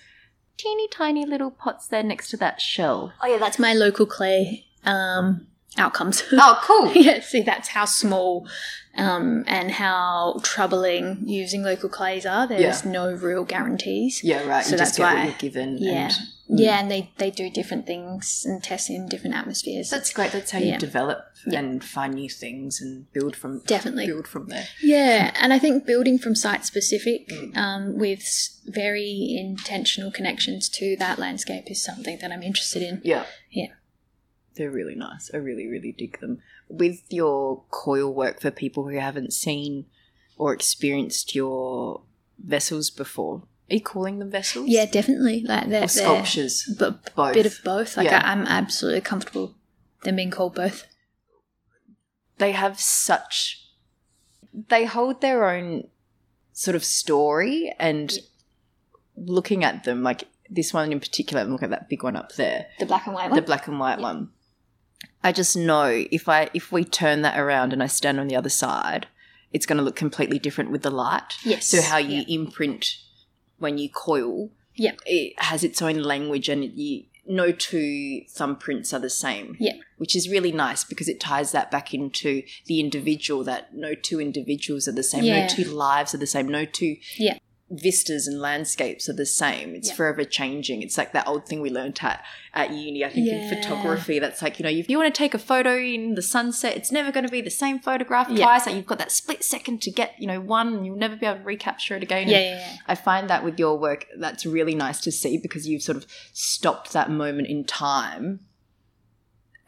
teeny 0.62 0.88
tiny 0.88 1.24
little 1.26 1.50
pots 1.50 1.86
there 1.88 2.02
next 2.02 2.30
to 2.30 2.36
that 2.38 2.60
shell. 2.60 3.12
Oh 3.22 3.26
yeah, 3.26 3.38
that's 3.38 3.58
my 3.58 3.72
local 3.72 4.06
clay 4.06 4.66
um, 4.84 5.46
outcomes. 5.78 6.22
Oh, 6.32 6.58
cool. 6.62 6.92
yeah, 6.94 7.20
see, 7.20 7.42
that's 7.42 7.68
how 7.68 7.84
small 7.84 8.46
um, 8.96 9.44
and 9.46 9.70
how 9.70 10.40
troubling 10.42 11.22
using 11.26 11.62
local 11.62 11.88
clays 11.88 12.26
are. 12.26 12.46
There's 12.46 12.84
no 12.84 13.12
real 13.12 13.44
guarantees. 13.44 14.22
Yeah, 14.24 14.46
right. 14.46 14.64
So 14.64 14.72
you 14.72 14.78
that's 14.78 14.90
just 14.90 14.98
get 14.98 15.04
why- 15.04 15.14
what 15.14 15.24
you're 15.26 15.38
given. 15.50 15.78
Yeah. 15.78 15.92
And 16.06 16.12
Yeah, 16.52 16.80
and 16.80 16.90
they, 16.90 17.10
they 17.18 17.30
do 17.30 17.48
different 17.50 17.86
things 17.86 18.44
and 18.46 18.62
test 18.62 18.90
in 18.90 19.08
different 19.08 19.36
atmospheres. 19.36 19.88
that's 19.90 20.12
great. 20.12 20.32
That's 20.32 20.50
how 20.50 20.58
you 20.58 20.76
develop 20.78 21.26
Yeah. 21.46 21.60
and 21.60 21.82
find 21.84 22.14
new 22.14 22.28
things 22.28 22.80
and 22.80 23.10
build 23.12 23.36
from 23.36 23.60
Definitely. 23.66 24.06
build 24.06 24.26
from 24.26 24.46
there. 24.48 24.66
Yeah, 24.82 25.32
and 25.40 25.52
I 25.52 25.58
think 25.58 25.86
building 25.86 26.18
from 26.18 26.34
site 26.34 26.64
specific 26.64 27.28
Mm. 27.28 27.56
um, 27.56 27.98
with 27.98 28.24
very 28.66 29.36
intentional 29.38 30.10
connections 30.10 30.68
to 30.70 30.96
that 30.98 31.18
landscape 31.18 31.70
is 31.70 31.82
something 31.84 32.18
that 32.20 32.32
I'm 32.32 32.42
interested 32.42 32.82
in. 32.82 33.00
Yeah. 33.04 33.26
Yeah. 33.50 33.68
They're 34.56 34.70
really 34.70 34.94
nice. 34.96 35.30
I 35.32 35.36
really, 35.38 35.66
really 35.68 35.92
dig 35.92 36.20
them. 36.20 36.42
With 36.68 37.02
your 37.10 37.62
coil 37.70 38.12
work 38.12 38.40
for 38.40 38.50
people 38.50 38.88
who 38.88 38.96
haven't 38.98 39.32
seen 39.32 39.86
or 40.36 40.52
experienced 40.52 41.34
your 41.34 42.02
vessels 42.42 42.90
before, 42.90 43.44
are 43.70 43.74
you 43.74 43.80
calling 43.80 44.18
them 44.18 44.30
vessels? 44.30 44.66
Yeah, 44.68 44.86
definitely. 44.86 45.44
Like 45.46 45.68
they're, 45.68 45.84
Or 45.84 45.88
sculptures? 45.88 46.68
but 46.78 47.14
Both. 47.14 47.34
bit 47.34 47.46
of 47.46 47.58
both. 47.64 47.96
Like 47.96 48.06
Yeah. 48.06 48.22
I, 48.24 48.32
I'm 48.32 48.42
absolutely 48.46 49.00
comfortable 49.02 49.54
them 50.02 50.16
being 50.16 50.30
called 50.30 50.54
both. 50.54 50.86
they 52.38 52.52
have 52.52 52.80
such 52.80 53.66
they 54.68 54.84
hold 54.84 55.20
their 55.20 55.48
own 55.48 55.84
sort 56.52 56.74
of 56.74 56.84
story 56.84 57.72
and 57.78 58.18
looking 59.16 59.62
at 59.62 59.84
them 59.84 60.02
like 60.02 60.24
this 60.48 60.72
one 60.74 60.90
in 60.90 60.98
particular 61.00 61.42
and 61.42 61.52
look 61.52 61.62
at 61.62 61.70
that 61.70 61.88
big 61.88 62.02
one 62.02 62.16
up 62.16 62.32
there 62.36 62.66
The 62.80 62.86
black 62.86 63.06
and 63.06 63.14
white 63.14 63.30
one, 63.30 63.36
the 63.36 63.42
black 63.46 63.68
and 63.68 63.78
white 63.78 63.98
one 64.00 64.30
i 65.22 65.30
just 65.32 65.56
know 65.56 65.84
if 66.10 66.28
i 66.28 66.48
if 66.54 66.72
we 66.72 66.82
turn 66.84 67.22
that 67.22 67.38
around 67.38 67.72
and 67.72 67.82
i 67.82 67.86
stand 67.86 68.18
on 68.18 68.26
the 68.26 68.36
other 68.36 68.48
side 68.48 69.06
it's 69.52 69.66
going 69.66 69.78
to 69.78 69.84
look 69.84 69.96
completely 69.96 70.38
different 70.38 70.70
with 70.70 70.82
the 70.82 70.90
light 70.90 71.34
yes. 71.44 71.66
so 71.66 71.80
how 71.82 71.98
you 71.98 72.22
Yeah. 72.26 72.40
imprint 72.40 72.96
when 73.60 73.78
you 73.78 73.88
coil 73.88 74.50
Yeah. 74.74 74.92
it 75.06 75.34
has 75.40 75.62
its 75.62 75.80
own 75.80 75.98
language 76.02 76.48
and 76.48 76.64
you 76.64 77.04
no 77.26 77.52
two 77.52 78.22
thumbprints 78.28 78.92
are 78.92 78.98
the 78.98 79.10
same 79.10 79.56
Yeah. 79.60 79.74
which 79.98 80.16
is 80.16 80.28
really 80.28 80.50
nice 80.50 80.82
because 80.82 81.08
it 81.08 81.20
ties 81.20 81.52
that 81.52 81.70
back 81.70 81.94
into 81.94 82.42
the 82.66 82.80
individual 82.80 83.44
that 83.44 83.72
no 83.74 83.94
two 83.94 84.20
individuals 84.20 84.88
are 84.88 84.92
the 84.92 85.04
same 85.04 85.24
Yeah. 85.24 85.46
no 85.46 85.54
two 85.54 85.64
lives 85.64 86.12
are 86.14 86.18
the 86.18 86.26
same 86.26 86.48
no 86.48 86.64
two 86.64 86.96
Yeah. 87.16 87.38
Vistas 87.72 88.26
and 88.26 88.40
landscapes 88.40 89.08
are 89.08 89.12
the 89.12 89.24
same. 89.24 89.76
It's 89.76 89.88
Yeah. 89.90 89.94
forever 89.94 90.24
changing. 90.24 90.82
It's 90.82 90.98
like 90.98 91.12
that 91.12 91.28
old 91.28 91.46
thing 91.46 91.60
we 91.60 91.70
learned 91.70 91.98
at, 92.02 92.24
at 92.52 92.72
uni 92.72 93.04
i 93.04 93.08
think 93.08 93.28
in 93.28 93.48
photography. 93.48 94.18
That's 94.18 94.42
like 94.42 94.58
you 94.58 94.64
know 94.64 94.70
if 94.70 94.90
you 94.90 94.98
want 94.98 95.14
to 95.14 95.16
take 95.16 95.34
a 95.34 95.38
photo 95.38 95.76
in 95.78 96.14
the 96.16 96.22
sunset 96.22 96.76
it's 96.76 96.90
never 96.90 97.12
going 97.12 97.24
to 97.24 97.30
be 97.30 97.40
the 97.40 97.48
same 97.48 97.78
photograph 97.78 98.28
Yeah. 98.28 98.44
twice. 98.44 98.66
Like 98.66 98.74
you've 98.74 98.86
got 98.86 98.98
that 98.98 99.12
split 99.12 99.44
second 99.44 99.82
to 99.82 99.90
get 99.92 100.14
you 100.18 100.26
know 100.26 100.40
one 100.40 100.74
and 100.74 100.84
you'll 100.84 100.96
never 100.96 101.14
be 101.14 101.26
able 101.26 101.38
to 101.38 101.44
recapture 101.44 101.94
it 101.96 102.02
again. 102.02 102.28
Yeah, 102.28 102.40
yeah, 102.40 102.50
yeah. 102.58 102.76
I 102.88 102.94
find 102.96 103.30
that 103.30 103.44
with 103.44 103.56
your 103.58 103.78
work, 103.78 104.06
that's 104.18 104.44
really 104.44 104.74
nice 104.74 105.00
to 105.02 105.12
see 105.12 105.38
because 105.38 105.68
you've 105.68 105.82
sort 105.82 105.96
of 105.96 106.06
stopped 106.32 106.92
that 106.92 107.08
moment 107.10 107.46
in 107.46 107.64
time, 107.64 108.40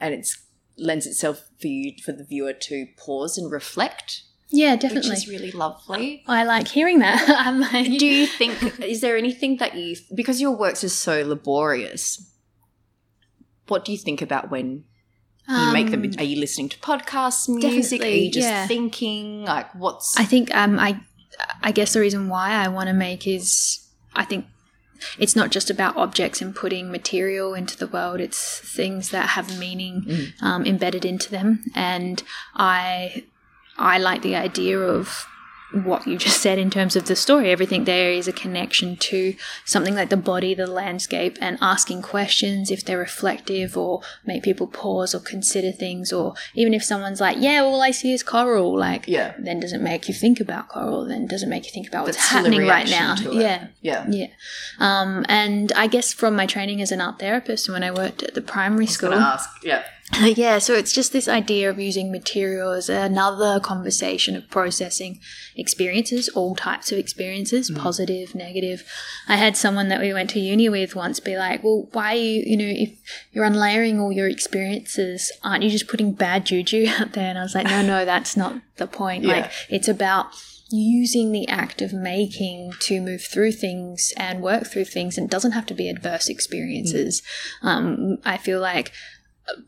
and 0.01 0.13
it 0.13 0.29
lends 0.77 1.07
itself 1.07 1.49
for 1.61 1.69
you 1.69 1.93
for 2.05 2.11
the 2.13 2.25
viewer 2.25 2.53
to 2.53 2.87
pause 2.97 3.39
and 3.39 3.51
reflect, 3.53 4.23
Yeah, 4.55 4.77
definitely. 4.77 5.11
which 5.11 5.19
is 5.19 5.29
really 5.29 5.51
lovely. 5.51 6.23
I 6.29 6.45
like 6.45 6.69
hearing 6.69 6.99
that. 6.99 7.25
I'm 7.47 7.61
like, 7.61 7.87
Do 7.99 8.07
you 8.07 8.27
think 8.27 8.81
is 8.81 9.01
there 9.01 9.17
anything 9.17 9.57
that 9.57 9.75
you 9.75 9.97
because 10.15 10.41
your 10.41 10.53
works 10.53 10.85
is 10.85 10.95
so 10.97 11.25
laborious? 11.27 12.29
What 13.69 13.85
do 13.85 13.93
you 13.93 13.99
think 13.99 14.21
about 14.21 14.51
when 14.51 14.85
you 15.49 15.73
make 15.73 15.91
them? 15.91 16.05
Um, 16.05 16.13
Are 16.19 16.25
you 16.25 16.39
listening 16.39 16.69
to 16.71 16.79
podcasts, 16.79 17.49
music? 17.49 18.03
Are 18.03 18.07
you 18.07 18.31
just 18.31 18.47
yeah. 18.47 18.67
thinking 18.67 19.45
like 19.45 19.75
what's? 19.75 20.19
I 20.19 20.25
think 20.25 20.55
um, 20.55 20.79
I 20.79 21.01
I 21.63 21.73
guess 21.73 21.95
the 21.95 22.01
reason 22.01 22.29
why 22.29 22.51
I 22.53 22.69
want 22.69 22.89
to 22.89 22.93
make 22.95 23.27
is 23.27 23.89
I 24.15 24.25
think 24.25 24.45
it's 25.19 25.35
not 25.35 25.51
just 25.51 25.71
about 25.71 25.97
objects 25.97 26.41
and 26.43 26.55
putting 26.55 26.93
material 26.93 27.55
into 27.55 27.77
the 27.77 27.87
world. 27.87 28.21
It's 28.21 28.59
things 28.61 29.11
that 29.11 29.31
have 29.31 29.59
meaning 29.59 30.03
Mm. 30.03 30.43
um, 30.43 30.67
embedded 30.67 31.05
into 31.05 31.31
them, 31.31 31.65
and 31.75 32.23
I 32.55 33.25
I 33.83 33.99
like 33.99 34.23
the 34.23 34.37
idea 34.37 34.79
of 34.79 35.27
what 35.73 36.07
you 36.07 36.19
just 36.19 36.41
said 36.41 36.59
in 36.59 36.71
terms 36.71 36.97
of 36.97 37.07
the 37.07 37.17
story. 37.17 37.51
Everything 37.51 37.85
there 37.85 38.13
is 38.13 38.29
a 38.29 38.33
connection 38.33 38.97
to 38.97 39.35
something 39.65 39.95
like 39.95 40.11
the 40.11 40.17
body, 40.17 40.55
the 40.55 40.67
landscape, 40.67 41.39
and 41.41 41.59
asking 41.61 42.03
questions 42.03 42.71
if 42.71 42.85
they're 42.85 42.99
reflective 42.99 43.77
or 43.77 44.03
make 44.25 44.43
people 44.43 44.67
pause 44.67 45.15
or 45.15 45.21
consider 45.21 45.73
things, 45.73 46.13
or 46.13 46.35
even 46.55 46.75
if 46.75 46.85
someone's 46.85 47.21
like, 47.21 47.39
"Yeah, 47.41 47.61
all 47.63 47.81
I 47.81 47.91
see 47.91 48.13
is 48.13 48.23
coral," 48.23 48.77
like 48.77 49.09
yeah, 49.09 49.35
then 49.39 49.61
doesn't 49.61 49.83
make 49.83 50.09
you 50.09 50.15
think 50.15 50.41
about 50.41 50.69
coral, 50.69 51.07
then 51.07 51.27
doesn't 51.27 51.49
make 51.49 51.65
you 51.65 51.73
think 51.73 51.89
about 51.89 52.05
what's 52.05 52.17
That's 52.17 52.29
happening 52.29 52.67
right 52.67 52.89
now. 52.89 53.17
Yeah. 53.33 53.69
yeah. 53.81 54.07
Yeah. 54.09 54.27
Um, 54.79 55.25
and 55.29 55.73
I 55.73 55.87
guess 55.87 56.13
from 56.13 56.37
my 56.37 56.47
training 56.47 56.83
as 56.83 56.93
an 56.93 57.01
art 57.01 57.19
therapist 57.19 57.69
and 57.69 57.73
when 57.73 57.83
I 57.83 57.91
worked 57.91 58.23
at 58.23 58.35
the 58.35 58.43
primary 58.43 58.87
school. 58.87 59.15
ask, 59.15 59.49
yeah, 59.65 59.85
yeah, 60.21 60.59
so 60.59 60.75
it's 60.75 60.93
just 60.93 61.13
this 61.13 61.27
idea 61.27 61.71
of 61.71 61.79
using 61.79 62.13
material 62.13 62.71
as 62.73 62.89
another 62.89 63.59
conversation 63.61 64.37
of 64.37 64.49
processing 64.51 65.21
experiences, 65.57 66.29
all 66.31 66.55
types 66.55 66.93
of 66.93 66.99
experiences, 66.99 67.71
positive, 67.71 68.35
negative. 68.35 68.85
I 69.27 69.37
had 69.37 69.57
someone 69.57 69.89
that 69.89 70.01
we 70.01 70.13
went 70.13 70.31
to 70.31 70.41
uni 70.41 70.69
with 70.69 70.95
once 70.95 71.19
be 71.19 71.37
like, 71.37 71.65
well, 71.65 71.89
why 71.93 72.13
are 72.13 72.17
you, 72.17 72.43
you 72.45 72.57
know, 72.57 72.67
if 72.67 72.99
you're 73.33 73.45
unlayering 73.45 74.01
all 74.01 74.13
your 74.13 74.29
experiences, 74.29 75.33
aren't 75.43 75.63
you 75.63 75.71
just 75.71 75.89
putting 75.89 76.13
bad 76.13 76.45
juju 76.45 76.89
out 76.99 77.13
there? 77.13 77.31
And 77.31 77.39
I 77.39 77.43
was 77.43 77.55
like, 77.55 77.67
no, 77.67 77.83
no, 77.83 78.05
that's 78.13 78.37
not 78.37 78.61
the 78.77 78.87
point. 78.87 79.25
Yeah. 79.25 79.33
Like, 79.33 79.53
it's 79.71 79.89
about 79.89 80.27
using 80.71 81.33
the 81.33 81.47
act 81.49 81.83
of 81.83 81.93
making 81.93 82.73
to 82.81 83.01
move 83.01 83.23
through 83.23 83.53
things 83.53 84.13
and 84.17 84.43
work 84.43 84.67
through 84.67 84.87
things 84.87 85.19
and 85.19 85.27
it 85.27 85.31
doesn't 85.31 85.53
have 85.53 85.67
to 85.67 85.75
be 85.75 85.87
adverse 85.87 86.31
experiences 86.31 87.23
um, 87.63 88.17
i 88.25 88.39
feel 88.39 88.59
like 88.59 88.91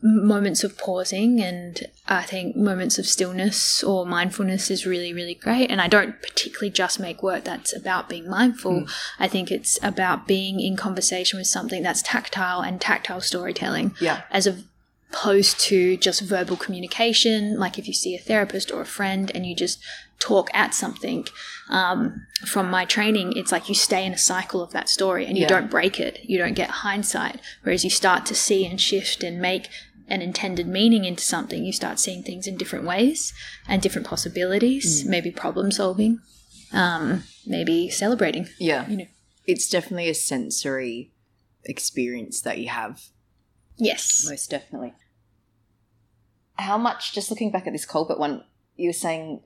moments 0.01 0.63
of 0.63 0.77
pausing 0.77 1.41
and 1.41 1.87
I 2.07 2.23
think 2.23 2.55
moments 2.55 2.97
of 2.97 3.05
stillness 3.05 3.83
or 3.83 4.05
mindfulness 4.05 4.71
is 4.71 4.85
really, 4.85 5.13
really 5.13 5.35
great. 5.35 5.69
And 5.69 5.81
I 5.81 5.87
don't 5.87 6.21
particularly 6.21 6.69
just 6.69 6.99
make 6.99 7.23
work 7.23 7.43
that's 7.43 7.75
about 7.75 8.07
being 8.07 8.29
mindful. 8.29 8.81
Mm. 8.81 8.91
I 9.19 9.27
think 9.27 9.51
it's 9.51 9.79
about 9.83 10.27
being 10.27 10.59
in 10.59 10.75
conversation 10.75 11.37
with 11.37 11.47
something 11.47 11.83
that's 11.83 12.01
tactile 12.01 12.61
and 12.61 12.79
tactile 12.79 13.21
storytelling 13.21 13.95
yeah. 13.99 14.21
as 14.31 14.47
opposed 14.47 15.59
to 15.61 15.97
just 15.97 16.21
verbal 16.21 16.57
communication. 16.57 17.57
Like 17.57 17.79
if 17.79 17.87
you 17.87 17.93
see 17.93 18.15
a 18.15 18.19
therapist 18.19 18.71
or 18.71 18.81
a 18.81 18.85
friend 18.85 19.31
and 19.33 19.45
you 19.45 19.55
just 19.55 19.79
talk 20.19 20.49
at 20.53 20.73
something, 20.73 21.27
um, 21.69 22.25
from 22.45 22.69
my 22.69 22.85
training, 22.85 23.33
it's 23.35 23.51
like 23.51 23.69
you 23.69 23.75
stay 23.75 24.05
in 24.05 24.13
a 24.13 24.17
cycle 24.17 24.61
of 24.61 24.71
that 24.71 24.89
story 24.89 25.25
and 25.25 25.37
you 25.37 25.43
Yeah. 25.43 25.49
don't 25.49 25.69
break 25.69 25.99
it. 25.99 26.19
You 26.23 26.37
don't 26.37 26.53
get 26.53 26.69
hindsight. 26.69 27.39
Whereas 27.63 27.83
you 27.83 27.89
start 27.89 28.25
to 28.27 28.35
see 28.35 28.65
and 28.65 28.79
shift 28.79 29.23
and 29.23 29.39
make 29.41 29.67
an 30.07 30.21
intended 30.21 30.67
meaning 30.67 31.03
into 31.05 31.23
something, 31.23 31.65
you 31.65 31.73
start 31.73 31.99
seeing 31.99 32.23
things 32.23 32.47
in 32.47 32.57
different 32.57 32.85
ways 32.85 33.33
and 33.67 33.81
different 33.81 34.07
possibilities, 34.07 35.03
maybe 35.05 35.31
problem 35.31 35.71
solving, 35.71 36.19
um, 36.71 37.23
maybe 37.45 37.89
celebrating. 37.89 38.47
Yeah. 38.59 38.87
You 38.87 38.97
know. 38.97 39.07
It's 39.45 39.69
definitely 39.69 40.09
a 40.09 40.15
sensory 40.15 41.11
experience 41.65 42.41
that 42.41 42.57
you 42.59 42.69
have. 42.69 43.01
Yes. 43.77 44.25
Most 44.29 44.49
definitely. 44.49 44.93
How 46.57 46.77
much, 46.77 47.13
just 47.13 47.29
looking 47.29 47.51
back 47.51 47.67
at 47.67 47.73
this 47.73 47.85
cobalt 47.85 48.19
one, 48.19 48.43
you 48.75 48.89
were 48.89 48.93
saying 48.93 49.41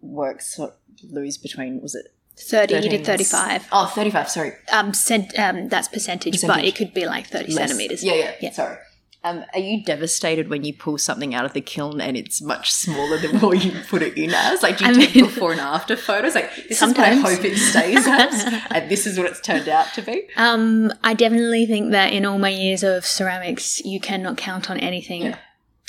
works 0.00 0.54
sort 0.54 0.70
of 1.02 1.10
lose 1.10 1.38
between, 1.38 1.80
was 1.80 1.94
it 1.94 2.06
30 2.38 2.74
13 2.74 2.90
to 2.90 3.04
35. 3.04 3.68
Oh, 3.72 3.86
35, 3.86 4.30
sorry. 4.30 4.52
Um, 4.72 4.94
cent- 4.94 5.38
um, 5.38 5.68
that's 5.68 5.88
percentage, 5.88 6.40
but 6.42 6.64
it 6.64 6.74
could 6.74 6.94
be 6.94 7.04
like 7.06 7.26
30 7.26 7.52
Less. 7.52 7.68
centimeters. 7.70 8.02
Yeah, 8.04 8.14
yeah, 8.14 8.34
Yeah. 8.40 8.50
Sorry. 8.52 8.76
Um, 9.22 9.44
are 9.52 9.60
you 9.60 9.84
devastated 9.84 10.48
when 10.48 10.64
you 10.64 10.72
pull 10.72 10.96
something 10.96 11.34
out 11.34 11.44
of 11.44 11.52
the 11.52 11.60
kiln 11.60 12.00
and 12.00 12.16
it's 12.16 12.40
much 12.40 12.72
smaller 12.72 13.18
than 13.18 13.38
what 13.40 13.62
you 13.62 13.72
put 13.90 14.00
it 14.00 14.16
in 14.16 14.32
as? 14.32 14.62
Like, 14.62 14.78
do 14.78 14.86
you 14.86 14.90
I 14.92 14.94
take 14.94 15.14
mean- 15.14 15.26
before 15.26 15.52
and 15.52 15.60
after 15.60 15.94
photos? 15.94 16.34
Like, 16.34 16.50
this 16.70 16.78
Sometimes. 16.78 17.18
is 17.18 17.22
what 17.22 17.30
I 17.32 17.34
hope 17.34 17.44
it 17.44 17.58
stays 17.58 18.06
as, 18.08 18.62
and 18.70 18.90
this 18.90 19.06
is 19.06 19.18
what 19.18 19.26
it's 19.26 19.42
turned 19.42 19.68
out 19.68 19.92
to 19.96 20.00
be. 20.00 20.26
Um, 20.38 20.90
I 21.04 21.12
definitely 21.12 21.66
think 21.66 21.90
that 21.90 22.14
in 22.14 22.24
all 22.24 22.38
my 22.38 22.48
years 22.48 22.82
of 22.82 23.04
ceramics, 23.04 23.80
you 23.84 24.00
cannot 24.00 24.38
count 24.38 24.70
on 24.70 24.78
anything 24.78 25.20
Yeah. 25.24 25.36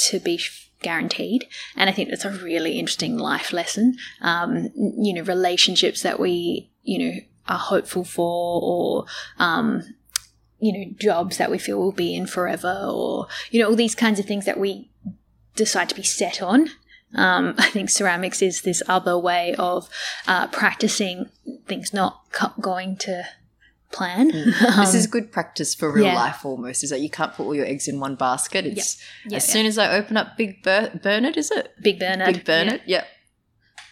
to 0.10 0.20
be 0.20 0.38
guaranteed. 0.82 1.48
And 1.76 1.90
I 1.90 1.94
think 1.94 2.10
that's 2.10 2.26
a 2.26 2.32
really 2.32 2.80
interesting 2.80 3.18
life 3.18 3.54
lesson. 3.54 3.96
Um, 4.22 4.70
you 4.76 5.14
know, 5.14 5.22
relationships 5.24 6.02
that 6.04 6.20
we, 6.20 6.72
you 6.84 7.00
know, 7.00 7.20
are 7.48 7.58
hopeful 7.58 8.04
for 8.04 8.62
or, 8.64 9.06
um, 9.38 9.84
you 10.60 10.74
know, 10.74 10.94
jobs 11.00 11.38
that 11.38 11.52
we 11.52 11.58
feel 11.58 11.80
will 11.80 11.92
be 11.92 12.16
in 12.16 12.28
forever 12.28 12.88
or, 12.88 13.28
you 13.50 13.60
know, 13.60 13.70
all 13.70 13.76
these 13.76 13.96
kinds 13.96 14.20
of 14.20 14.26
things 14.26 14.46
that 14.46 14.60
we 14.60 14.90
decide 15.56 15.90
to 15.90 15.96
be 15.96 16.04
set 16.04 16.42
on. 16.42 16.70
Um, 17.16 17.56
I 17.58 17.70
think 17.70 17.90
ceramics 17.90 18.42
is 18.42 18.62
this 18.62 18.84
other 18.88 19.18
way 19.18 19.56
of 19.58 19.90
uh, 20.28 20.48
practicing 20.48 21.30
things 21.68 21.94
not 21.94 22.26
going 22.60 22.98
to 22.98 23.26
plan. 23.92 24.30
this 24.30 24.94
is 24.96 25.08
good 25.08 25.32
practice 25.32 25.74
for 25.76 25.92
real 25.92 26.06
Um, 26.08 26.12
yeah. 26.14 26.20
life 26.20 26.46
almost, 26.46 26.84
is 26.84 26.90
that 26.90 27.02
you 27.02 27.10
can't 27.10 27.34
put 27.34 27.44
all 27.46 27.56
your 27.56 27.66
eggs 27.66 27.88
in 27.88 28.00
one 28.00 28.16
basket. 28.16 28.66
It's 28.66 29.02
as 29.32 29.48
soon 29.48 29.66
as 29.66 29.78
I 29.78 29.96
open 29.98 30.18
up 30.18 30.38
Big 30.38 30.64
Ber- 30.64 30.92
Bernard, 31.02 31.38
is 31.38 31.52
it? 31.52 31.74
Big 31.82 32.00
Bernard. 32.00 32.34
Big 32.34 32.46
Bernard? 32.46 32.82
Yep. 32.86 33.08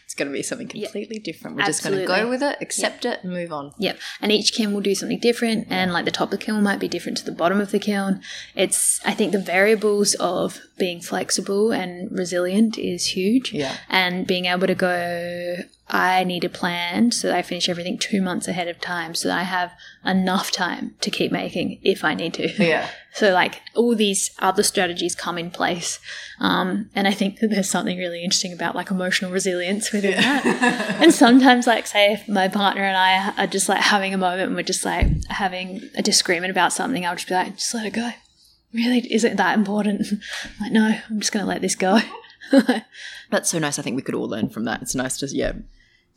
It's 0.06 0.16
going 0.16 0.28
to 0.28 0.34
be 0.34 0.42
something 0.42 0.68
completely 0.68 1.20
different. 1.20 1.56
We're 1.56 1.66
just 1.66 1.84
going 1.84 1.96
to 2.00 2.06
go 2.08 2.28
with 2.28 2.42
it, 2.42 2.58
accept 2.62 3.06
it, 3.06 3.20
and 3.22 3.32
move 3.32 3.54
on. 3.54 3.74
Yep. 3.78 4.00
And 4.22 4.32
each 4.32 4.54
kiln 4.54 4.74
will 4.74 4.82
do 4.82 4.96
something 4.96 5.20
different, 5.20 5.68
and 5.70 5.94
like 5.94 6.06
the 6.06 6.12
top 6.12 6.34
of 6.34 6.40
the 6.40 6.44
kiln 6.44 6.64
might 6.64 6.80
be 6.80 6.88
different 6.88 7.20
to 7.20 7.26
the 7.26 7.32
bottom 7.32 7.62
of 7.62 7.70
the 7.70 7.78
kiln. 7.78 8.20
It's, 8.56 9.00
I 9.06 9.14
think, 9.14 9.34
the 9.34 9.40
variables 9.40 10.16
of 10.16 10.62
being 10.80 11.00
flexible 11.00 11.72
and 11.72 12.12
resilient 12.12 12.80
is 12.80 13.06
huge. 13.06 13.54
Yeah. 13.54 13.78
And 13.88 14.26
being 14.26 14.46
able 14.46 14.66
to 14.66 14.74
go, 14.74 15.58
I 15.90 16.24
need 16.24 16.44
a 16.44 16.50
plan 16.50 17.12
so 17.12 17.28
that 17.28 17.36
I 17.36 17.42
finish 17.42 17.68
everything 17.68 17.98
two 17.98 18.22
months 18.22 18.48
ahead 18.48 18.68
of 18.68 18.80
time 18.80 19.16
so 19.16 19.28
that 19.28 19.40
I 19.40 19.44
have 19.44 19.72
enough 20.06 20.52
time 20.52 20.94
to 21.02 21.10
keep 21.10 21.32
making 21.32 21.80
if 21.82 22.04
I 22.04 22.14
need 22.14 22.34
to. 22.36 22.50
Yeah. 22.64 22.90
So, 23.12 23.34
like, 23.34 23.62
all 23.76 23.96
these 23.96 24.30
other 24.38 24.62
strategies 24.62 25.16
come 25.16 25.40
in 25.40 25.50
place. 25.50 26.00
Um, 26.40 26.92
and 26.94 27.08
I 27.08 27.12
think 27.12 27.40
that 27.40 27.48
there's 27.48 27.68
something 27.68 27.98
really 27.98 28.24
interesting 28.24 28.54
about 28.54 28.76
like 28.76 28.92
emotional 28.92 29.32
resilience 29.32 29.92
within 29.92 30.12
that. 30.12 30.46
and 31.02 31.12
sometimes, 31.12 31.66
like, 31.66 31.88
say, 31.88 32.14
if 32.14 32.30
my 32.30 32.48
partner 32.48 32.84
and 32.84 32.96
I 32.96 33.44
are 33.44 33.48
just 33.48 33.68
like 33.68 33.82
having 33.82 34.14
a 34.14 34.18
moment 34.18 34.44
and 34.44 34.56
we're 34.56 34.62
just 34.62 34.86
like 34.86 35.08
having 35.28 35.90
a 35.96 36.04
disagreement 36.04 36.52
about 36.52 36.72
something, 36.72 37.04
I'll 37.04 37.16
just 37.16 37.28
be 37.28 37.34
like, 37.34 37.58
just 37.58 37.74
let 37.74 37.88
it 37.88 37.94
go. 37.94 38.12
Really? 38.76 39.00
Is 39.12 39.24
it 39.24 39.38
that 39.38 39.58
important? 39.58 40.06
like, 40.62 40.72
no, 40.72 40.96
I'm 41.10 41.20
just 41.20 41.32
going 41.32 41.44
to 41.44 41.50
let 41.50 41.62
this 41.62 41.76
go. 41.76 42.00
That's 43.32 43.50
so 43.50 43.58
nice. 43.58 43.80
I 43.80 43.82
think 43.82 43.96
we 43.96 44.04
could 44.04 44.16
all 44.16 44.30
learn 44.30 44.50
from 44.50 44.66
that. 44.66 44.84
It's 44.84 44.94
nice 44.96 45.18
to, 45.18 45.28
yeah, 45.28 45.54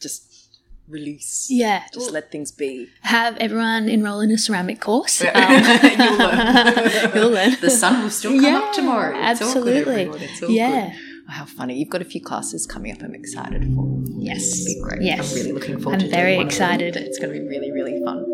just 0.02 0.28
release. 0.88 1.46
yeah. 1.50 1.84
Just 1.94 2.10
let 2.10 2.30
things 2.30 2.50
be. 2.52 2.88
have 3.02 3.36
everyone 3.38 3.88
enroll 3.88 4.20
in 4.20 4.30
a 4.30 4.38
ceramic 4.38 4.80
course. 4.80 5.22
You'll 5.22 5.36
Um, 5.36 6.18
learn. 6.18 7.10
You'll 7.14 7.30
learn. 7.30 7.56
The 7.60 7.70
sun 7.70 8.02
will 8.02 8.10
still 8.10 8.38
come 8.40 8.54
up 8.56 8.72
tomorrow. 8.74 9.16
It's 9.16 9.40
all 9.40 9.54
good, 9.62 9.76
absolutely. 9.86 10.26
It's 10.26 10.42
all 10.42 10.50
Yeah. 10.50 10.90
good. 10.90 10.98
Oh, 11.28 11.32
how 11.32 11.44
funny. 11.44 11.78
You've 11.78 11.88
got 11.88 12.02
a 12.02 12.04
few 12.04 12.20
classes 12.20 12.66
coming 12.66 12.92
up 12.92 13.00
I'm 13.02 13.14
excited 13.14 13.62
for. 13.74 13.86
Yes. 14.18 14.42
It'll 14.66 14.74
be 14.74 14.80
great. 14.88 15.02
Yes. 15.02 15.30
I'm 15.32 15.38
really 15.38 15.52
looking 15.52 15.78
forward 15.80 15.94
I'm 15.94 16.00
to 16.00 16.06
doing 16.06 16.14
very 16.20 16.36
one 16.36 16.46
of 16.46 16.52
them. 16.52 16.62
excited. 16.64 16.96
It's 16.96 17.18
going 17.18 17.32
to 17.32 17.38
be 17.40 17.46
really, 17.46 17.70
really 17.70 18.02
fun. 18.04 18.24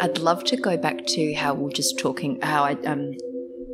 I'd 0.00 0.18
love 0.18 0.44
to 0.44 0.56
go 0.56 0.76
back 0.76 1.06
to 1.06 1.34
how 1.34 1.54
we 1.54 1.64
we're 1.64 1.70
just 1.70 1.98
talking, 1.98 2.40
how 2.42 2.64
I 2.64 2.72
um, 2.84 3.12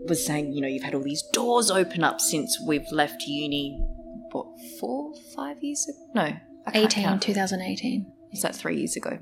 was 0.08 0.24
saying, 0.24 0.52
you 0.52 0.60
know, 0.60 0.68
you've 0.68 0.82
had 0.82 0.94
all 0.94 1.02
these 1.02 1.22
doors 1.32 1.70
open 1.70 2.02
up 2.04 2.20
since 2.20 2.58
we've 2.66 2.90
left 2.90 3.22
uni, 3.26 3.78
what, 4.32 4.46
four, 4.80 5.12
five 5.34 5.62
years 5.62 5.86
ago? 5.88 5.98
No, 6.14 6.22
I 6.66 6.70
can't 6.70 6.86
18, 6.92 7.04
count. 7.04 7.22
2018. 7.22 8.12
Is 8.32 8.42
that 8.42 8.54
three 8.56 8.76
years 8.78 8.96
ago? 8.96 9.18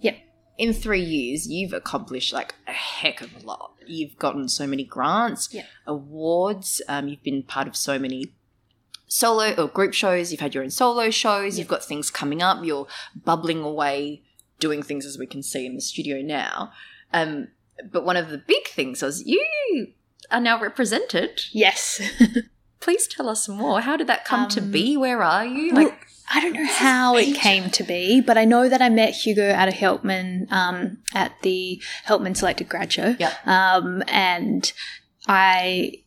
Yep. 0.00 0.16
In 0.58 0.72
three 0.72 1.02
years, 1.02 1.48
you've 1.48 1.72
accomplished 1.72 2.32
like 2.32 2.54
a 2.66 2.72
heck 2.72 3.20
of 3.22 3.30
a 3.42 3.46
lot. 3.46 3.72
You've 3.86 4.16
gotten 4.18 4.48
so 4.48 4.66
many 4.66 4.84
grants, 4.84 5.48
Yep. 5.52 5.66
awards. 5.86 6.82
Um, 6.88 7.08
you've 7.08 7.22
been 7.22 7.42
part 7.42 7.66
of 7.66 7.76
so 7.76 7.98
many 7.98 8.32
solo 9.08 9.54
or 9.54 9.68
group 9.68 9.94
shows. 9.94 10.30
You've 10.30 10.40
had 10.40 10.54
your 10.54 10.62
own 10.62 10.70
solo 10.70 11.10
shows. 11.10 11.58
You've 11.58 11.68
got 11.68 11.84
things 11.84 12.10
coming 12.10 12.42
up. 12.42 12.64
You're 12.64 12.86
bubbling 13.24 13.60
away, 13.62 14.22
doing 14.62 14.82
things 14.82 15.04
as 15.04 15.18
we 15.18 15.26
can 15.26 15.42
see 15.42 15.66
in 15.66 15.74
the 15.74 15.80
studio 15.80 16.22
now. 16.22 16.72
Um, 17.12 17.48
but 17.92 18.04
one 18.04 18.16
of 18.16 18.28
the 18.30 18.38
big 18.38 18.68
things 18.68 19.02
was 19.02 19.26
you 19.26 19.44
are 20.30 20.40
now 20.40 20.58
represented. 20.60 21.42
Yes. 21.52 22.00
Please 22.80 23.06
tell 23.06 23.28
us 23.28 23.48
more. 23.48 23.80
How 23.80 23.96
did 23.96 24.06
that 24.06 24.24
come 24.24 24.48
to 24.50 24.60
Um, 24.60 24.70
be? 24.70 24.96
Where 24.96 25.22
are 25.22 25.44
you? 25.44 25.74
well, 25.74 25.84
Like, 25.86 26.06
I 26.34 26.40
don't 26.40 26.52
know 26.54 26.66
how 26.66 27.16
it 27.16 27.34
came 27.36 27.70
to 27.70 27.82
be, 27.84 28.20
but 28.20 28.36
I 28.38 28.44
know 28.44 28.68
that 28.68 28.80
I 28.80 28.88
met 28.88 29.14
Hugo 29.14 29.48
at 29.50 29.68
a 29.68 29.72
Helpmann 29.72 30.50
um, 30.50 30.98
at 31.14 31.32
the 31.42 31.82
Helpmann 32.06 32.36
Selected 32.36 32.68
Grad 32.68 32.92
Show. 32.92 33.14
Yeah. 33.18 33.34
Um, 33.44 34.02
and 34.08 34.72
I 35.28 36.01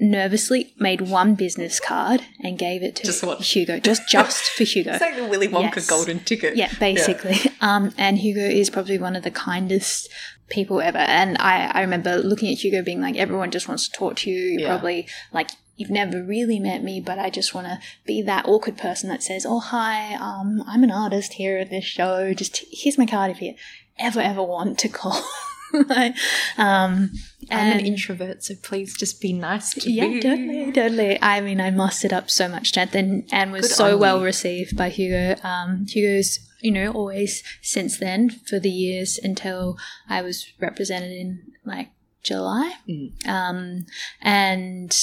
nervously 0.00 0.72
made 0.78 1.02
one 1.02 1.34
business 1.34 1.78
card 1.78 2.22
and 2.42 2.58
gave 2.58 2.82
it 2.82 2.96
to 2.96 3.04
Just 3.04 3.22
what? 3.22 3.40
Hugo, 3.42 3.78
just 3.78 4.08
just 4.08 4.50
for 4.50 4.64
Hugo. 4.72 4.92
it's 4.92 5.00
like 5.00 5.16
the 5.16 5.26
Willy 5.26 5.46
Wonka 5.48 5.76
Yes. 5.76 5.86
golden 5.88 6.20
ticket. 6.20 6.56
Yeah, 6.56 6.72
basically. 6.80 7.36
Um, 7.60 7.92
and 7.98 8.18
Hugo 8.18 8.40
is 8.40 8.70
probably 8.70 8.98
one 8.98 9.14
of 9.14 9.22
the 9.22 9.30
kindest 9.30 10.08
people 10.48 10.80
ever. 10.80 10.98
And 10.98 11.36
I, 11.38 11.66
I 11.74 11.80
remember 11.82 12.16
looking 12.16 12.50
at 12.52 12.58
Hugo 12.64 12.82
being 12.82 13.00
like, 13.00 13.16
everyone 13.16 13.50
just 13.50 13.68
wants 13.68 13.88
to 13.88 13.96
talk 13.96 14.16
to 14.16 14.30
you. 14.30 14.36
You're 14.52 14.60
Yeah. 14.62 14.68
probably 14.68 15.06
like, 15.32 15.50
you've 15.76 15.90
never 15.90 16.22
really 16.22 16.58
met 16.58 16.82
me, 16.82 17.00
but 17.00 17.18
I 17.18 17.30
just 17.30 17.54
want 17.54 17.66
to 17.66 17.78
be 18.06 18.20
that 18.22 18.46
awkward 18.46 18.76
person 18.78 19.08
that 19.10 19.22
says, 19.22 19.46
oh, 19.46 19.60
hi, 19.60 20.14
um, 20.14 20.62
I'm 20.66 20.82
an 20.82 20.90
artist 20.90 21.34
here 21.34 21.58
at 21.58 21.70
this 21.70 21.84
show. 21.84 22.32
Just 22.34 22.64
here's 22.72 22.98
my 22.98 23.06
card 23.06 23.30
if 23.30 23.40
you 23.42 23.54
ever, 23.98 24.20
ever 24.20 24.42
want 24.42 24.78
to 24.80 24.88
call. 24.88 25.22
Like, 25.88 26.14
um, 26.58 27.10
I'm 27.50 27.78
an 27.78 27.80
introvert, 27.80 28.44
so 28.44 28.54
please 28.62 28.96
just 28.96 29.20
be 29.20 29.32
nice 29.32 29.74
to 29.74 29.90
yeah, 29.90 30.06
me. 30.06 30.14
Yeah, 30.16 30.20
totally, 30.20 30.72
totally. 30.72 31.18
I 31.22 31.40
mean, 31.40 31.60
I 31.60 31.70
mustered 31.70 32.12
up 32.12 32.30
so 32.30 32.48
much 32.48 32.68
strength 32.68 32.94
and, 32.94 33.28
and 33.32 33.52
was 33.52 33.68
Good 33.68 33.76
so 33.76 33.96
well 33.96 34.18
you. 34.18 34.24
received 34.24 34.76
by 34.76 34.88
Hugo. 34.88 35.36
Um, 35.42 35.86
Hugo's, 35.86 36.38
you 36.60 36.70
know, 36.70 36.92
always 36.92 37.42
since 37.62 37.98
then 37.98 38.30
for 38.30 38.58
the 38.58 38.70
years 38.70 39.18
until 39.22 39.78
I 40.08 40.22
was 40.22 40.52
represented 40.60 41.12
in 41.12 41.42
like 41.64 41.90
July. 42.22 42.74
Mm. 42.88 43.26
Um, 43.26 43.86
and 44.20 44.96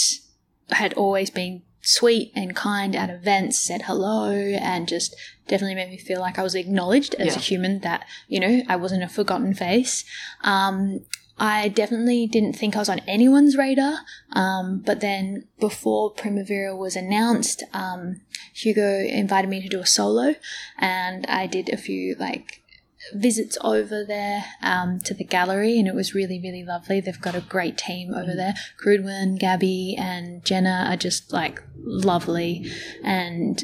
had 0.69 0.93
always 0.93 1.29
been 1.29 1.63
sweet 1.81 2.31
and 2.35 2.55
kind 2.55 2.95
at 2.95 3.09
events, 3.09 3.59
said 3.59 3.83
hello, 3.83 4.31
and 4.31 4.87
just 4.87 5.15
definitely 5.47 5.75
made 5.75 5.89
me 5.89 5.97
feel 5.97 6.19
like 6.19 6.37
I 6.37 6.43
was 6.43 6.55
acknowledged 6.55 7.15
as 7.15 7.27
Yeah. 7.27 7.35
a 7.35 7.39
human, 7.39 7.79
that, 7.79 8.05
you 8.27 8.39
know, 8.39 8.61
I 8.67 8.75
wasn't 8.75 9.03
a 9.03 9.07
forgotten 9.07 9.53
face. 9.53 10.03
Um, 10.43 11.01
I 11.39 11.67
definitely 11.69 12.25
didn't 12.27 12.53
think 12.53 12.75
I 12.75 12.79
was 12.79 12.89
on 12.89 12.99
anyone's 13.07 13.55
radar. 13.55 13.99
Um, 14.33 14.79
but 14.79 15.01
then 15.01 15.45
before 15.59 16.09
Primavera 16.11 16.75
was 16.75 16.95
announced, 16.95 17.63
um, 17.73 18.21
Hugo 18.53 18.99
invited 19.05 19.47
me 19.49 19.61
to 19.61 19.69
do 19.69 19.79
a 19.79 19.85
solo, 19.85 20.35
and 20.79 21.25
I 21.27 21.45
did 21.45 21.69
a 21.69 21.77
few 21.77 22.15
like 22.19 22.63
visits 23.13 23.57
over 23.61 24.03
there 24.03 24.43
um, 24.61 24.99
to 25.01 25.13
the 25.13 25.23
gallery, 25.23 25.77
and 25.79 25.87
it 25.87 25.95
was 25.95 26.13
really, 26.13 26.39
really 26.39 26.63
lovely. 26.63 26.99
They've 26.99 27.19
got 27.19 27.35
a 27.35 27.41
great 27.41 27.77
team 27.77 28.13
over 28.13 28.33
there. 28.35 28.53
Crudwin, 28.77 29.37
Gabby, 29.37 29.95
and 29.97 30.43
Jenna 30.45 30.87
are 30.89 30.97
just 30.97 31.31
like 31.33 31.61
lovely, 31.77 32.69
and 33.03 33.63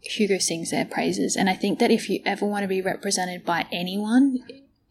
Hugo 0.00 0.38
sings 0.38 0.70
their 0.70 0.84
praises. 0.84 1.36
And 1.36 1.48
I 1.50 1.54
think 1.54 1.78
that 1.78 1.90
if 1.90 2.08
you 2.08 2.20
ever 2.24 2.46
want 2.46 2.62
to 2.62 2.68
be 2.68 2.80
represented 2.80 3.44
by 3.44 3.66
anyone, 3.72 4.38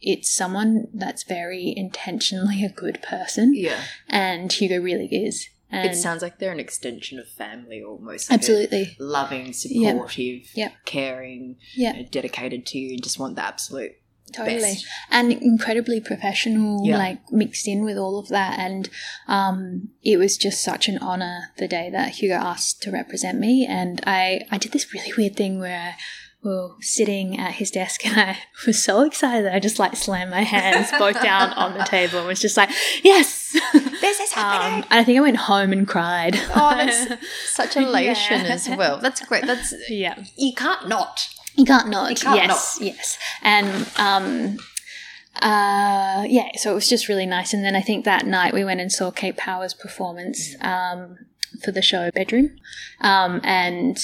it's 0.02 0.30
someone 0.30 0.88
that's 0.94 1.24
very 1.24 1.74
intentionally 1.76 2.64
a 2.64 2.70
good 2.70 3.02
person, 3.02 3.54
Yeah. 3.56 3.82
and 4.08 4.52
Hugo 4.52 4.80
really 4.80 5.08
is. 5.08 5.50
And 5.70 5.90
It 5.92 5.96
sounds 5.96 6.22
like 6.22 6.40
they're 6.40 6.52
an 6.54 6.60
extension 6.62 7.20
of 7.20 7.28
family 7.28 7.84
almost. 7.84 8.30
like 8.30 8.40
absolutely, 8.40 8.96
loving, 9.00 9.52
supportive, 9.54 10.44
Yep. 10.56 10.74
caring, 10.86 11.58
yeah, 11.76 11.94
you 11.94 12.04
know, 12.04 12.10
dedicated 12.10 12.66
to 12.68 12.78
you, 12.78 12.92
and 12.94 13.04
just 13.04 13.20
want 13.20 13.36
the 13.36 13.44
absolute 13.44 13.92
totally 14.34 14.60
best. 14.60 14.86
and 15.10 15.32
incredibly 15.34 16.00
professional 16.02 16.86
Yeah. 16.86 16.98
like 16.98 17.20
mixed 17.32 17.68
in 17.68 17.84
with 17.86 17.98
all 17.98 18.20
of 18.20 18.28
that 18.28 18.60
and 18.60 18.90
um, 19.28 19.90
it 20.04 20.18
was 20.18 20.36
just 20.38 20.62
such 20.62 20.90
an 20.90 20.98
honor 20.98 21.52
the 21.58 21.68
day 21.68 21.90
that 21.90 22.16
hugo 22.16 22.36
asked 22.36 22.82
to 22.84 22.92
represent 22.92 23.40
me 23.40 23.66
and 23.66 24.02
i 24.06 24.42
i 24.52 24.58
did 24.58 24.74
this 24.74 24.94
really 24.94 25.14
weird 25.18 25.38
thing 25.38 25.60
where 25.60 25.96
were 26.48 26.70
sitting 26.82 27.38
at 27.38 27.54
his 27.54 27.70
desk 27.72 28.06
and 28.06 28.20
i 28.20 28.38
was 28.66 28.82
so 28.82 29.02
excited 29.02 29.46
that 29.46 29.54
i 29.54 29.60
just 29.60 29.78
like 29.80 29.96
slammed 29.96 30.32
my 30.32 30.42
hands 30.42 30.90
both 30.98 31.22
down 31.22 31.52
on 31.54 31.78
the 31.78 31.84
table 31.84 32.20
and 32.20 32.28
was 32.28 32.40
just 32.40 32.58
like 32.58 32.70
yes 33.04 33.56
This 34.02 34.20
is 34.20 34.32
um, 34.38 34.84
and 34.84 34.86
i 34.90 35.04
think 35.04 35.18
i 35.18 35.22
went 35.22 35.38
home 35.38 35.72
and 35.72 35.88
cried 35.88 36.36
Oh, 36.56 36.74
that's 36.78 37.28
such 37.46 37.76
elation 37.78 38.42
Yeah. 38.46 38.54
as 38.54 38.70
well. 38.70 38.98
That's 39.00 39.22
great. 39.26 39.46
That's 39.46 39.74
yeah 39.90 40.16
you 40.38 40.54
can't 40.54 40.88
not. 40.88 41.28
You 41.56 41.66
can't 41.66 41.90
not. 41.90 42.10
You 42.12 42.16
can't 42.16 42.36
yes, 42.38 42.78
yes. 42.82 43.18
And 43.42 43.88
um 43.98 44.58
uh 45.42 46.24
yeah, 46.28 46.50
so 46.56 46.72
it 46.72 46.76
was 46.76 46.90
just 46.90 47.08
really 47.08 47.26
nice. 47.26 47.54
And 47.54 47.64
then 47.64 47.76
I 47.76 47.82
think 47.82 48.06
that 48.06 48.26
night 48.26 48.54
we 48.54 48.64
went 48.64 48.82
and 48.82 48.92
saw 48.92 49.12
Kate 49.12 49.38
Power's 49.38 49.74
performance 49.74 50.56
um 50.62 51.18
for 51.64 51.72
the 51.72 51.82
show 51.82 52.10
Bedroom. 52.12 52.52
Um 53.02 53.42
and 53.44 53.98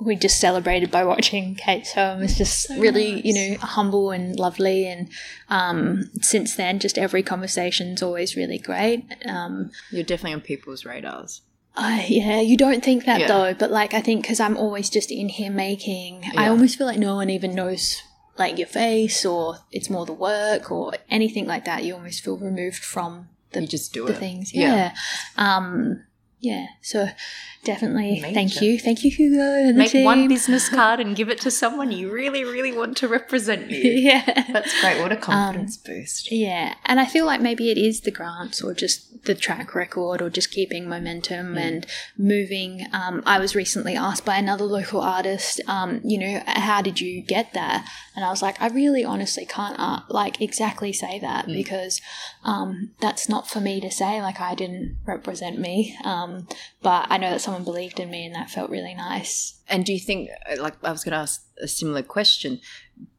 we 0.00 0.14
just 0.16 0.38
celebrated 0.40 0.90
by 0.90 1.04
watching 1.04 1.54
Kate's 1.54 1.92
home. 1.92 2.22
It's 2.22 2.38
was 2.38 2.38
just 2.38 2.68
really, 2.78 3.20
you 3.26 3.32
know, 3.34 3.58
humble 3.60 4.10
and 4.10 4.38
lovely. 4.38 4.86
And 4.86 5.08
um, 5.48 6.10
since 6.20 6.54
then, 6.54 6.78
just 6.78 6.98
every 6.98 7.22
conversation's 7.22 8.02
always 8.02 8.36
really 8.36 8.58
great. 8.58 9.04
Um, 9.26 9.70
You're 9.90 10.04
definitely 10.04 10.34
on 10.34 10.40
people's 10.42 10.84
radars. 10.84 11.40
uh, 11.76 12.02
yeah, 12.08 12.40
you 12.40 12.56
don't 12.56 12.82
think 12.84 13.04
that 13.06 13.20
Yeah. 13.20 13.28
though, 13.28 13.54
but 13.54 13.70
like 13.70 13.94
I 13.94 14.00
think 14.00 14.22
because 14.22 14.40
I'm 14.40 14.56
always 14.56 14.88
just 14.90 15.10
in 15.10 15.28
here 15.28 15.50
making, 15.50 16.24
I 16.36 16.48
almost 16.48 16.76
feel 16.78 16.86
like 16.86 16.98
no 16.98 17.14
one 17.16 17.30
even 17.30 17.54
knows 17.54 18.02
like 18.38 18.58
your 18.58 18.66
face 18.66 19.24
or 19.24 19.56
it's 19.72 19.88
more 19.88 20.04
the 20.04 20.12
work 20.12 20.70
or 20.70 20.92
anything 21.08 21.46
like 21.46 21.64
that. 21.64 21.84
You 21.84 21.94
almost 21.94 22.22
feel 22.22 22.36
removed 22.36 22.84
from 22.84 23.28
the, 23.52 23.62
You 23.62 23.66
just 23.66 23.92
do 23.94 24.06
the 24.06 24.12
it. 24.12 24.18
things. 24.18 24.52
Yeah. 24.54 24.74
Yeah. 24.74 24.94
Um, 25.36 26.04
yeah. 26.46 26.66
So 26.80 27.08
definitely 27.64 28.20
thank 28.20 28.62
you. 28.62 28.78
Thank 28.78 29.02
you, 29.02 29.10
Hugo. 29.10 29.72
Make 29.72 29.92
one 29.94 30.28
business 30.28 30.68
card 30.78 31.00
and 31.00 31.16
give 31.16 31.28
it 31.28 31.40
to 31.40 31.50
someone 31.50 31.90
you 31.90 32.08
really, 32.10 32.44
really 32.44 32.70
want 32.70 32.96
to 32.98 33.08
represent 33.08 33.68
you. 33.68 33.90
yeah. 33.90 34.44
That's 34.52 34.80
great. 34.80 35.00
What 35.00 35.10
a 35.10 35.16
um, 35.16 35.22
confidence 35.22 35.76
boost. 35.76 36.30
Yeah, 36.30 36.74
and 36.84 37.00
I 37.00 37.06
feel 37.06 37.26
like 37.26 37.40
maybe 37.40 37.70
it 37.72 37.78
is 37.78 38.02
the 38.02 38.12
grants 38.12 38.62
or 38.62 38.74
just 38.74 39.15
the 39.26 39.34
track 39.34 39.74
record 39.74 40.22
or 40.22 40.30
just 40.30 40.50
keeping 40.50 40.88
momentum 40.88 41.58
and 41.58 41.86
moving. 42.16 42.86
Um, 42.92 43.22
I 43.26 43.38
was 43.38 43.54
recently 43.54 43.94
asked 43.94 44.24
by 44.24 44.36
another 44.36 44.64
local 44.64 45.00
artist, 45.00 45.60
um, 45.66 46.00
you 46.04 46.18
know, 46.18 46.42
how 46.46 46.80
did 46.82 47.00
you 47.00 47.22
get 47.22 47.52
there? 47.52 47.84
And 48.14 48.24
I 48.24 48.30
was 48.30 48.42
like, 48.42 48.60
I 48.60 48.68
really 48.68 49.04
honestly 49.04 49.44
can't 49.44 49.78
uh, 49.78 50.00
like 50.08 50.40
exactly 50.40 50.92
say 50.92 51.18
that 51.20 51.46
because 51.46 52.00
um, 52.44 52.92
that's 53.00 53.28
not 53.28 53.48
for 53.48 53.60
me 53.60 53.80
to 53.80 53.90
say. 53.90 54.22
Like 54.22 54.40
I 54.40 54.54
didn't 54.54 54.96
represent 55.04 55.58
me, 55.58 55.96
um, 56.04 56.48
but 56.82 57.06
I 57.10 57.18
know 57.18 57.30
that 57.30 57.40
someone 57.40 57.64
believed 57.64 58.00
in 58.00 58.10
me 58.10 58.24
and 58.24 58.34
that 58.34 58.50
felt 58.50 58.70
really 58.70 58.94
nice. 58.94 59.60
And 59.68 59.84
do 59.84 59.92
you 59.92 60.00
think, 60.00 60.30
uh, 60.50 60.62
like, 60.62 60.74
I 60.84 60.92
was 60.92 61.04
going 61.04 61.12
to 61.12 61.18
ask 61.18 61.44
a 61.60 61.68
similar 61.68 62.02
question, 62.02 62.60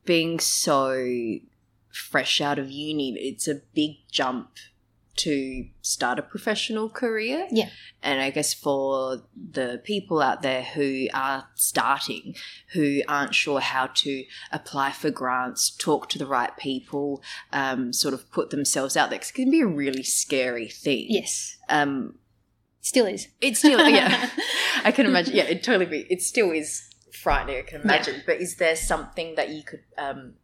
being 0.06 0.40
so 0.40 1.06
fresh 1.92 2.40
out 2.40 2.58
of 2.58 2.72
uni, 2.72 3.14
it's 3.20 3.48
a 3.48 3.62
big 3.74 3.98
jump 4.12 4.52
to 5.18 5.68
start 5.82 6.20
a 6.20 6.22
professional 6.22 6.90
career. 6.90 7.48
Yeah. 7.52 7.70
And 8.02 8.22
I 8.22 8.30
guess 8.30 8.54
for 8.54 9.24
the 9.36 9.82
people 9.84 10.22
out 10.22 10.42
there 10.42 10.64
who 10.64 11.08
are 11.14 11.48
starting, 11.56 12.36
who 12.74 13.02
aren't 13.08 13.36
sure 13.36 13.60
how 13.60 13.88
to 13.88 14.24
apply 14.52 14.92
for 14.92 15.10
grants, 15.10 15.70
talk 15.70 16.10
to 16.10 16.20
the 16.20 16.26
right 16.28 16.56
people, 16.58 17.22
um, 17.52 17.92
sort 17.94 18.14
of 18.14 18.32
put 18.32 18.50
themselves 18.52 18.96
out 18.96 19.10
there, 19.10 19.20
'cause 19.20 19.30
it 19.32 19.34
can 19.36 19.52
be 19.52 19.62
a 19.62 19.68
really 19.68 20.04
scary 20.04 20.70
thing. 20.70 21.08
Yes, 21.10 21.58
Um, 21.70 22.20
still 22.82 23.06
is. 23.06 23.28
It 23.42 23.58
still, 23.58 23.88
yeah. 23.90 24.30
I 24.84 24.92
can 24.92 25.06
imagine. 25.06 25.36
Yeah, 25.36 25.44
it 25.44 25.64
totally 25.64 25.86
be. 25.88 26.06
It 26.10 26.22
still 26.22 26.52
is 26.52 26.90
frightening. 27.12 27.58
I 27.58 27.62
can 27.64 27.82
imagine. 27.82 28.24
But 28.26 28.40
is 28.42 28.56
there 28.58 28.76
something 28.76 29.36
that 29.36 29.50
you 29.50 29.64
could, 29.64 29.84
um, 29.98 30.36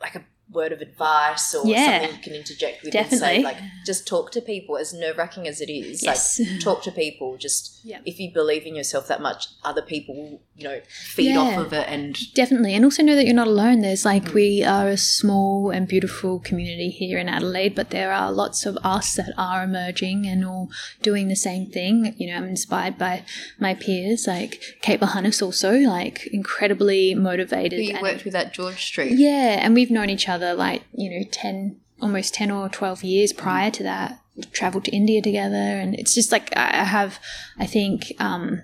like 0.00 0.14
a 0.14 0.24
word 0.52 0.72
of 0.72 0.80
advice 0.80 1.54
or 1.54 1.66
Yeah. 1.66 2.00
something 2.00 2.16
you 2.16 2.22
can 2.22 2.34
interject 2.34 2.82
with 2.82 2.94
and 2.94 3.10
say, 3.10 3.38
like, 3.42 3.56
just 3.86 4.06
talk 4.06 4.32
to 4.32 4.40
people. 4.40 4.76
As 4.76 4.92
nerve 4.92 5.16
wracking 5.16 5.46
as 5.46 5.60
it 5.60 5.70
is, 5.70 6.02
Yes. 6.02 6.40
like, 6.40 6.60
talk 6.68 6.82
to 6.84 6.90
people. 6.92 7.36
Just 7.36 7.80
Yeah. 7.84 7.98
if 8.04 8.18
you 8.18 8.32
believe 8.32 8.66
in 8.66 8.74
yourself 8.74 9.06
that 9.08 9.20
much, 9.22 9.46
other 9.64 9.82
people 9.82 10.14
will, 10.16 10.40
you 10.56 10.64
know, 10.64 10.80
feed 10.88 11.36
off 11.36 11.56
of 11.58 11.72
it. 11.72 11.86
And 11.88 12.18
Definitely. 12.34 12.74
And 12.74 12.84
also 12.84 13.02
know 13.02 13.14
that 13.16 13.24
you're 13.26 13.34
not 13.34 13.46
alone. 13.46 13.80
There's 13.80 14.04
like, 14.04 14.24
Mm. 14.26 14.34
we 14.34 14.64
are 14.64 14.88
a 14.88 14.96
small 14.96 15.70
and 15.70 15.86
beautiful 15.86 16.38
community 16.40 16.90
here 16.90 17.18
in 17.18 17.28
Adelaide, 17.28 17.74
but 17.74 17.90
there 17.90 18.12
are 18.12 18.32
lots 18.32 18.66
of 18.66 18.76
us 18.82 19.14
that 19.14 19.32
are 19.38 19.62
emerging 19.62 20.26
and 20.26 20.44
all 20.44 20.68
doing 21.02 21.28
the 21.28 21.36
same 21.36 21.66
thing. 21.66 22.14
You 22.18 22.28
know, 22.28 22.36
I'm 22.36 22.48
inspired 22.48 22.98
by 22.98 23.22
my 23.58 23.74
peers, 23.74 24.26
like 24.26 24.60
Kate 24.82 24.98
Bohunnis 25.00 25.40
also, 25.42 25.74
like 25.78 26.26
incredibly 26.32 27.14
motivated. 27.14 27.78
who 27.78 27.84
you 27.84 27.92
and- 27.92 28.02
worked 28.02 28.24
with 28.24 28.34
at 28.34 28.52
George 28.52 28.84
Street. 28.84 29.12
yeah, 29.18 29.60
and 29.64 29.74
we've 29.74 29.90
known 29.90 30.10
each 30.10 30.28
other 30.28 30.39
like, 30.40 30.82
you 30.92 31.10
know, 31.10 31.24
10, 31.30 31.80
almost 32.00 32.34
10 32.34 32.50
or 32.50 32.68
12 32.68 33.04
years 33.04 33.32
prior 33.32 33.70
to 33.70 33.82
that. 33.82 34.20
Traveled 34.52 34.84
to 34.84 34.92
India 34.92 35.20
together, 35.20 35.56
and 35.56 35.94
it's 35.94 36.14
just 36.14 36.32
like 36.32 36.56
I 36.56 36.80
I 36.80 36.84
have, 36.84 37.18
I 37.58 37.66
think, 37.66 38.12
um, 38.18 38.62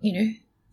you 0.00 0.12
know, 0.12 0.32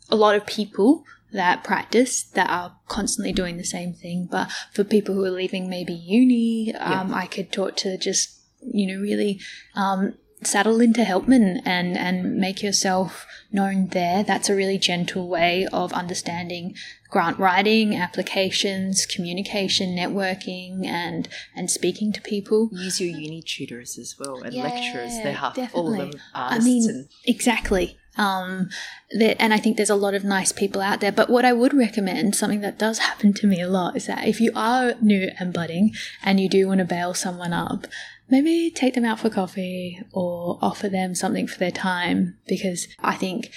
a 0.10 0.16
lot 0.16 0.34
of 0.34 0.48
people 0.48 1.04
that 1.34 1.64
practice 1.64 2.24
that 2.24 2.50
are 2.50 2.76
constantly 2.88 3.32
doing 3.32 3.58
the 3.58 3.64
same 3.64 3.94
thing. 3.94 4.28
But 4.32 4.52
for 4.74 4.84
people 4.84 5.14
who 5.14 5.24
are 5.24 5.30
leaving 5.30 5.70
maybe 5.70 5.94
uni, 5.94 6.74
um, 6.76 7.14
I 7.14 7.28
could 7.28 7.52
talk 7.52 7.76
to 7.78 7.98
just, 7.98 8.40
you 8.62 8.88
know, 8.88 9.02
really 9.02 9.40
um, 9.76 10.16
settle 10.43 10.82
into 10.82 11.02
Helpmann 11.02 11.62
and, 11.65 11.97
and 11.97 12.36
make 12.36 12.62
yourself 12.62 13.26
known 13.52 13.88
there. 13.88 14.23
That's 14.23 14.50
a 14.50 14.56
really 14.56 14.78
gentle 14.78 15.28
way 15.28 15.67
of 15.73 15.91
understanding 15.93 16.76
grant 17.10 17.39
writing, 17.39 17.95
applications, 17.95 19.06
communication, 19.06 19.95
networking, 19.95 20.86
and, 20.86 21.28
and 21.56 21.71
speaking 21.71 22.12
to 22.12 22.21
people. 22.21 22.69
Use 22.73 23.00
your 23.00 23.17
uni 23.17 23.41
tutors 23.41 23.97
as 23.97 24.15
well 24.19 24.43
and 24.43 24.54
Yeah, 24.54 24.63
lecturers. 24.63 25.13
They 25.23 25.32
have 25.32 25.56
half 25.56 25.73
all 25.73 25.91
of 25.93 25.97
definitely. 25.97 26.12
them 26.12 26.21
I 26.34 26.60
mean, 26.60 26.89
and 26.89 27.08
exactly. 27.26 27.97
Um, 28.17 28.69
that, 29.12 29.39
and 29.39 29.54
I 29.54 29.58
think 29.58 29.78
there's 29.78 29.91
a 29.91 29.95
lot 29.95 30.15
of 30.15 30.23
nice 30.23 30.52
people 30.52 30.82
out 30.82 31.00
there. 31.02 31.12
But 31.12 31.30
what 31.30 31.45
I 31.45 31.54
would 31.54 31.73
recommend, 31.73 32.36
something 32.36 32.62
that 32.62 32.80
does 32.80 33.00
happen 33.00 33.34
to 33.34 33.47
me 33.47 33.62
a 33.62 33.69
lot, 33.69 33.95
is 33.95 34.08
that 34.08 34.28
if 34.28 34.41
you 34.41 34.52
are 34.56 34.95
new 35.02 35.30
and 35.39 35.54
budding 35.54 35.93
and 36.23 36.39
you 36.39 36.50
do 36.50 36.67
want 36.67 36.80
to 36.80 36.86
bail 36.86 37.13
someone 37.13 37.54
up, 37.54 37.88
maybe 38.30 38.70
take 38.70 38.94
them 38.94 39.06
out 39.06 39.20
for 39.20 39.30
coffee 39.30 40.02
or 40.12 40.60
offer 40.62 40.90
them 40.90 41.16
something 41.16 41.48
for 41.48 41.58
their 41.58 41.72
time. 41.72 42.38
Because 42.48 42.88
I 43.00 43.16
think 43.16 43.52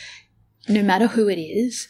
no 0.69 0.83
matter 0.83 1.09
who 1.09 1.29
it 1.29 1.41
is 1.41 1.89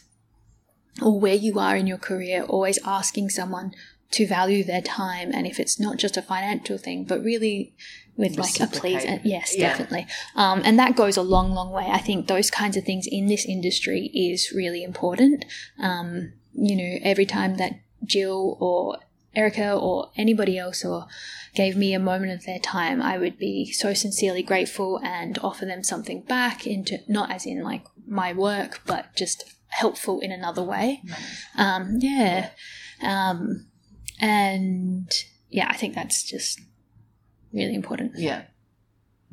or 1.01 1.19
where 1.19 1.35
you 1.35 1.59
are 1.59 1.75
in 1.75 1.87
your 1.87 1.97
career, 1.97 2.43
always 2.43 2.79
asking 2.85 3.29
someone 3.29 3.73
to 4.11 4.27
value 4.27 4.63
their 4.63 4.81
time. 4.81 5.31
And 5.33 5.47
if 5.47 5.59
it's 5.59 5.79
not 5.79 5.97
just 5.97 6.17
a 6.17 6.21
financial 6.21 6.77
thing, 6.77 7.05
but 7.05 7.23
really 7.23 7.73
with 8.17 8.37
like 8.37 8.59
a 8.59 8.67
please 8.67 9.03
and 9.05 9.21
yes 9.23 9.55
Yeah. 9.55 9.69
definitely 9.69 10.05
um, 10.35 10.61
and 10.63 10.77
that 10.77 10.95
goes 10.95 11.17
a 11.17 11.21
long 11.21 11.51
long 11.53 11.71
way 11.71 11.87
i 11.89 11.97
think 11.97 12.27
those 12.27 12.51
kinds 12.51 12.75
of 12.77 12.83
things 12.83 13.07
in 13.07 13.27
this 13.27 13.45
industry 13.45 14.11
is 14.13 14.51
really 14.53 14.83
important 14.83 15.45
um, 15.79 16.33
you 16.53 16.75
know 16.75 16.99
every 17.03 17.25
time 17.25 17.55
that 17.57 17.73
jill 18.03 18.57
or 18.59 18.97
erica 19.35 19.73
or 19.73 20.11
anybody 20.17 20.57
else 20.57 20.83
or 20.83 21.07
gave 21.55 21.75
me 21.77 21.93
a 21.93 21.99
moment 21.99 22.31
of 22.31 22.45
their 22.45 22.59
time 22.59 23.01
i 23.01 23.17
would 23.17 23.37
be 23.37 23.71
so 23.71 23.93
sincerely 23.93 24.43
grateful 24.43 24.99
and 25.03 25.37
offer 25.39 25.65
them 25.65 25.83
something 25.83 26.21
back 26.21 26.65
into 26.67 26.97
not 27.07 27.31
as 27.31 27.45
in 27.45 27.61
like 27.63 27.85
my 28.07 28.33
work 28.33 28.81
but 28.85 29.15
just 29.15 29.43
helpful 29.67 30.19
in 30.19 30.31
another 30.31 30.63
way 30.63 31.01
um, 31.57 31.97
yeah 31.99 32.49
um, 33.01 33.67
and 34.19 35.09
yeah 35.49 35.67
i 35.69 35.75
think 35.77 35.95
that's 35.95 36.23
just 36.23 36.59
really 37.53 37.75
important 37.75 38.13
Yeah. 38.17 38.43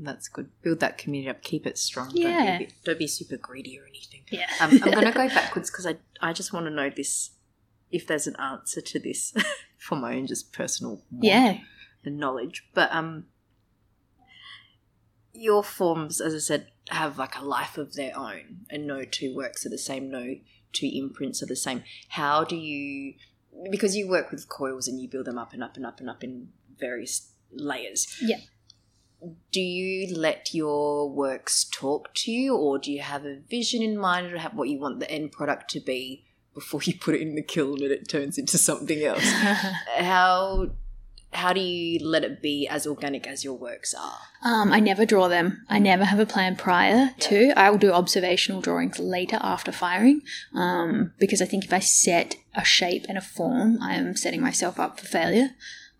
That's 0.00 0.28
good. 0.28 0.50
Build 0.62 0.78
that 0.78 0.96
community 0.96 1.28
up. 1.28 1.42
Keep 1.42 1.66
it 1.66 1.76
strong. 1.76 2.10
Don't, 2.10 2.18
Yeah. 2.18 2.58
be, 2.58 2.68
don't 2.84 3.00
be 3.00 3.08
super 3.08 3.36
greedy 3.36 3.80
or 3.80 3.84
anything. 3.84 4.22
yeah 4.30 4.46
Um, 4.60 4.70
I'm 4.80 4.92
going 4.92 5.06
to 5.06 5.10
go 5.10 5.26
backwards 5.28 5.72
because 5.72 5.86
I, 5.86 5.96
I 6.20 6.32
just 6.32 6.52
want 6.52 6.66
to 6.66 6.70
know 6.70 6.88
this 6.88 7.30
if 7.90 8.06
there's 8.06 8.28
an 8.28 8.36
answer 8.36 8.80
to 8.80 8.98
this 9.00 9.34
for 9.88 9.96
my 9.96 10.14
own 10.16 10.26
just 10.26 10.52
personal 10.52 11.02
Yeah. 11.10 11.58
knowledge. 12.04 12.68
But 12.74 12.92
um, 12.92 13.24
your 15.32 15.62
forms, 15.64 16.20
as 16.20 16.34
I 16.34 16.38
said, 16.38 16.68
have 16.90 17.18
like 17.18 17.36
a 17.36 17.44
life 17.44 17.78
of 17.78 17.94
their 17.94 18.16
own, 18.16 18.66
and 18.70 18.86
no 18.86 19.04
two 19.04 19.34
works 19.34 19.64
are 19.64 19.70
the 19.70 19.78
same. 19.78 20.10
No 20.10 20.36
two 20.72 20.90
imprints 20.92 21.42
are 21.42 21.46
the 21.46 21.56
same. 21.56 21.82
How 22.10 22.44
do 22.44 22.56
you? 22.56 23.14
Because 23.70 23.96
you 23.96 24.08
work 24.08 24.30
with 24.30 24.48
coils 24.48 24.86
and 24.88 25.00
you 25.00 25.08
build 25.08 25.26
them 25.26 25.38
up 25.38 25.52
and 25.52 25.62
up 25.62 25.76
and 25.76 25.86
up 25.86 26.00
and 26.00 26.08
up 26.10 26.22
in 26.22 26.48
various 26.78 27.32
layers. 27.50 28.06
Yeah. 28.22 28.38
Do 29.50 29.60
you 29.60 30.14
let 30.14 30.54
your 30.54 31.10
works 31.10 31.64
talk 31.64 32.14
to 32.16 32.30
you, 32.30 32.54
or 32.54 32.78
do 32.78 32.92
you 32.92 33.00
have 33.00 33.24
a 33.24 33.36
vision 33.50 33.82
in 33.82 33.96
mind 33.98 34.32
or 34.32 34.38
have 34.38 34.54
what 34.54 34.68
you 34.68 34.78
want 34.78 35.00
the 35.00 35.10
end 35.10 35.32
product 35.32 35.70
to 35.70 35.80
be 35.80 36.24
before 36.54 36.80
you 36.82 36.94
put 36.98 37.14
it 37.14 37.20
in 37.20 37.34
the 37.34 37.42
kiln 37.42 37.82
and 37.82 37.92
it 37.92 38.08
turns 38.08 38.38
into 38.38 38.58
something 38.58 39.02
else? 39.02 39.22
how 39.98 40.70
how 41.32 41.52
do 41.52 41.60
you 41.60 42.04
let 42.04 42.24
it 42.24 42.40
be 42.40 42.66
as 42.66 42.86
organic 42.86 43.26
as 43.26 43.44
your 43.44 43.54
works 43.54 43.94
are? 43.94 44.18
Um, 44.42 44.72
I 44.72 44.80
never 44.80 45.04
draw 45.04 45.28
them. 45.28 45.64
I 45.68 45.78
never 45.78 46.04
have 46.04 46.18
a 46.18 46.26
plan 46.26 46.56
prior 46.56 47.10
to. 47.20 47.52
I 47.56 47.70
will 47.70 47.78
do 47.78 47.92
observational 47.92 48.62
drawings 48.62 48.98
later 48.98 49.38
after 49.40 49.70
firing 49.70 50.22
um, 50.54 51.12
because 51.18 51.42
I 51.42 51.44
think 51.44 51.64
if 51.64 51.72
I 51.72 51.80
set 51.80 52.36
a 52.54 52.64
shape 52.64 53.04
and 53.08 53.18
a 53.18 53.22
form, 53.22 53.78
I 53.82 53.94
am 53.94 54.16
setting 54.16 54.40
myself 54.40 54.80
up 54.80 54.98
for 54.98 55.06
failure. 55.06 55.50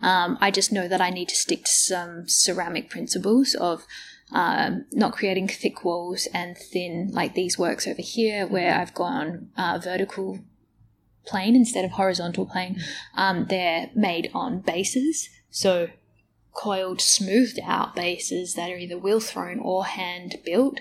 Um, 0.01 0.39
I 0.41 0.51
just 0.51 0.73
know 0.73 0.89
that 0.89 1.01
I 1.01 1.11
need 1.11 1.29
to 1.29 1.37
stick 1.37 1.65
to 1.65 1.71
some 1.71 2.29
ceramic 2.29 2.89
principles 2.89 3.55
of 3.55 3.85
um, 4.33 4.85
not 4.93 5.13
creating 5.13 5.49
thick 5.49 5.85
walls 5.85 6.29
and 6.35 6.57
thin, 6.57 7.11
like 7.13 7.35
these 7.35 7.59
works 7.59 7.87
over 7.87 8.03
here, 8.03 8.47
where 8.47 8.75
I've 8.75 8.95
gone 8.95 9.51
uh, 9.57 9.79
vertical 9.83 10.39
plane 11.27 11.57
instead 11.57 11.85
of 11.85 11.93
horizontal 11.93 12.47
plane. 12.47 12.81
Um, 13.15 13.47
they're 13.49 13.91
made 13.95 14.31
on 14.35 14.61
bases, 14.61 15.29
so 15.51 15.89
coiled, 16.53 17.01
smoothed 17.01 17.61
out 17.63 17.95
bases 17.95 18.55
that 18.55 18.71
are 18.71 18.77
either 18.77 18.99
wheel 18.99 19.21
thrown 19.21 19.61
or 19.61 19.85
hand 19.87 20.37
built. 20.45 20.81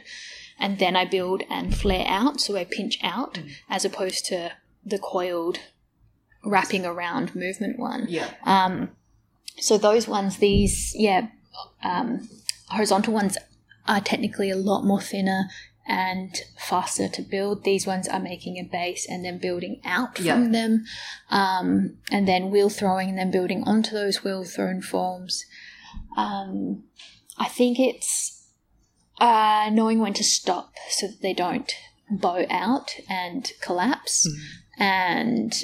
And 0.59 0.79
then 0.79 0.95
I 0.95 1.05
build 1.05 1.43
and 1.49 1.75
flare 1.75 2.05
out, 2.07 2.41
so 2.41 2.55
I 2.55 2.65
pinch 2.65 2.97
out, 3.03 3.39
as 3.69 3.85
opposed 3.85 4.25
to 4.25 4.53
the 4.83 4.97
coiled 4.97 5.59
wrapping 6.43 6.85
around 6.85 7.35
movement 7.35 7.77
one. 7.77 8.07
Yeah. 8.09 8.29
Um, 8.43 8.89
so 9.59 9.77
those 9.77 10.07
ones, 10.07 10.37
these, 10.37 10.93
yeah, 10.95 11.27
um, 11.83 12.27
horizontal 12.69 13.13
ones 13.13 13.37
are 13.87 14.01
technically 14.01 14.49
a 14.49 14.55
lot 14.57 14.83
more 14.83 15.01
thinner 15.01 15.45
and 15.87 16.35
faster 16.59 17.07
to 17.07 17.21
build. 17.21 17.63
These 17.63 17.87
ones 17.87 18.07
are 18.09 18.19
making 18.19 18.57
a 18.57 18.63
base 18.63 19.07
and 19.09 19.23
then 19.23 19.37
building 19.37 19.79
out 19.85 20.19
Yeah. 20.19 20.33
from 20.33 20.51
them, 20.51 20.83
um, 21.29 21.97
and 22.11 22.27
then 22.27 22.51
wheel 22.51 22.69
throwing 22.69 23.07
and 23.09 23.17
then 23.17 23.31
building 23.31 23.63
onto 23.63 23.91
those 23.91 24.23
wheel 24.23 24.43
thrown 24.43 24.81
forms. 24.81 25.45
Um, 26.17 26.83
I 27.37 27.47
think 27.47 27.79
it's 27.79 28.43
uh, 29.19 29.69
knowing 29.71 29.99
when 29.99 30.13
to 30.13 30.23
stop 30.23 30.73
so 30.89 31.07
that 31.07 31.21
they 31.21 31.33
don't 31.33 31.71
bow 32.09 32.45
out 32.49 32.91
and 33.09 33.49
collapse, 33.61 34.27
and 34.77 35.63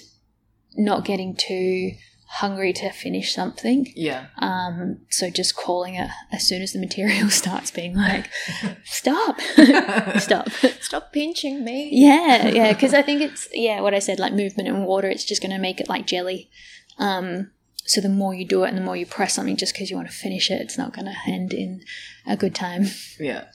not 0.76 1.06
getting 1.06 1.36
too 1.36 1.92
hungry 2.38 2.74
to 2.74 2.89
finish 2.91 3.34
something. 3.34 3.91
Yeah. 3.96 4.28
Um, 4.39 5.02
so 5.10 5.30
just 5.30 5.56
calling 5.56 5.93
it 5.96 6.10
as 6.32 6.48
soon 6.48 6.63
as 6.63 6.74
the 6.74 6.80
material 6.80 7.30
starts 7.41 7.69
being 7.69 7.96
like, 7.96 8.30
stop, 8.84 9.39
stop. 10.17 10.50
Stop 10.82 11.13
pinching 11.13 11.63
me. 11.63 11.89
Yeah, 11.91 12.48
yeah, 12.48 12.74
because 12.74 12.93
I 12.93 13.04
think 13.04 13.22
it's 13.22 13.48
yeah 13.54 13.82
what 13.82 13.93
I 13.93 14.00
said 14.00 14.19
like 14.19 14.34
movement 14.34 14.67
and 14.67 14.86
water. 14.86 15.08
It's 15.08 15.26
just 15.26 15.41
going 15.41 15.52
to 15.52 15.60
make 15.60 15.80
it 15.80 15.89
like 15.89 16.08
jelly. 16.08 16.50
Um, 16.98 17.52
so 17.86 18.02
the 18.02 18.10
more 18.10 18.34
you 18.34 18.46
do 18.46 18.63
it 18.63 18.69
and 18.69 18.78
the 18.78 18.82
more 18.82 18.96
you 18.96 19.06
press 19.06 19.34
something, 19.34 19.58
just 19.58 19.74
because 19.74 19.89
you 19.89 19.96
want 19.96 20.10
to 20.10 20.15
finish 20.15 20.50
it, 20.50 20.62
it's 20.62 20.78
not 20.78 20.93
going 20.93 21.06
to 21.06 21.32
end 21.32 21.54
in 21.54 21.82
a 22.26 22.38
good 22.38 22.56
time. 22.56 22.86
Yeah. 23.19 23.46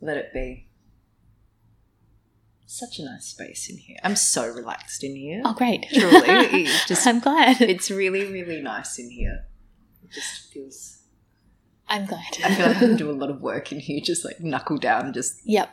Let 0.00 0.16
it 0.16 0.32
be. 0.32 0.67
Such 2.70 2.98
a 2.98 3.04
nice 3.06 3.24
space 3.24 3.70
in 3.70 3.78
here. 3.78 3.96
I'm 4.04 4.14
so 4.14 4.46
relaxed 4.46 5.02
in 5.02 5.16
here. 5.16 5.40
Oh, 5.42 5.54
great! 5.54 5.86
Truly. 5.90 6.64
Just, 6.86 7.06
I'm 7.06 7.18
glad. 7.18 7.62
it's 7.62 7.90
really, 7.90 8.30
really 8.30 8.60
nice 8.60 8.98
in 8.98 9.10
here. 9.10 9.46
It 10.04 10.10
just 10.12 10.52
feels. 10.52 10.98
I'm 11.88 12.04
glad. 12.04 12.26
I 12.44 12.54
feel 12.54 12.66
like 12.66 12.76
I 12.76 12.80
can 12.80 12.96
do 12.96 13.10
a 13.10 13.12
lot 13.22 13.30
of 13.30 13.40
work 13.40 13.72
in 13.72 13.80
here, 13.80 14.00
just 14.04 14.22
like 14.22 14.40
knuckle 14.40 14.76
down. 14.76 15.14
Just 15.14 15.40
yep. 15.46 15.70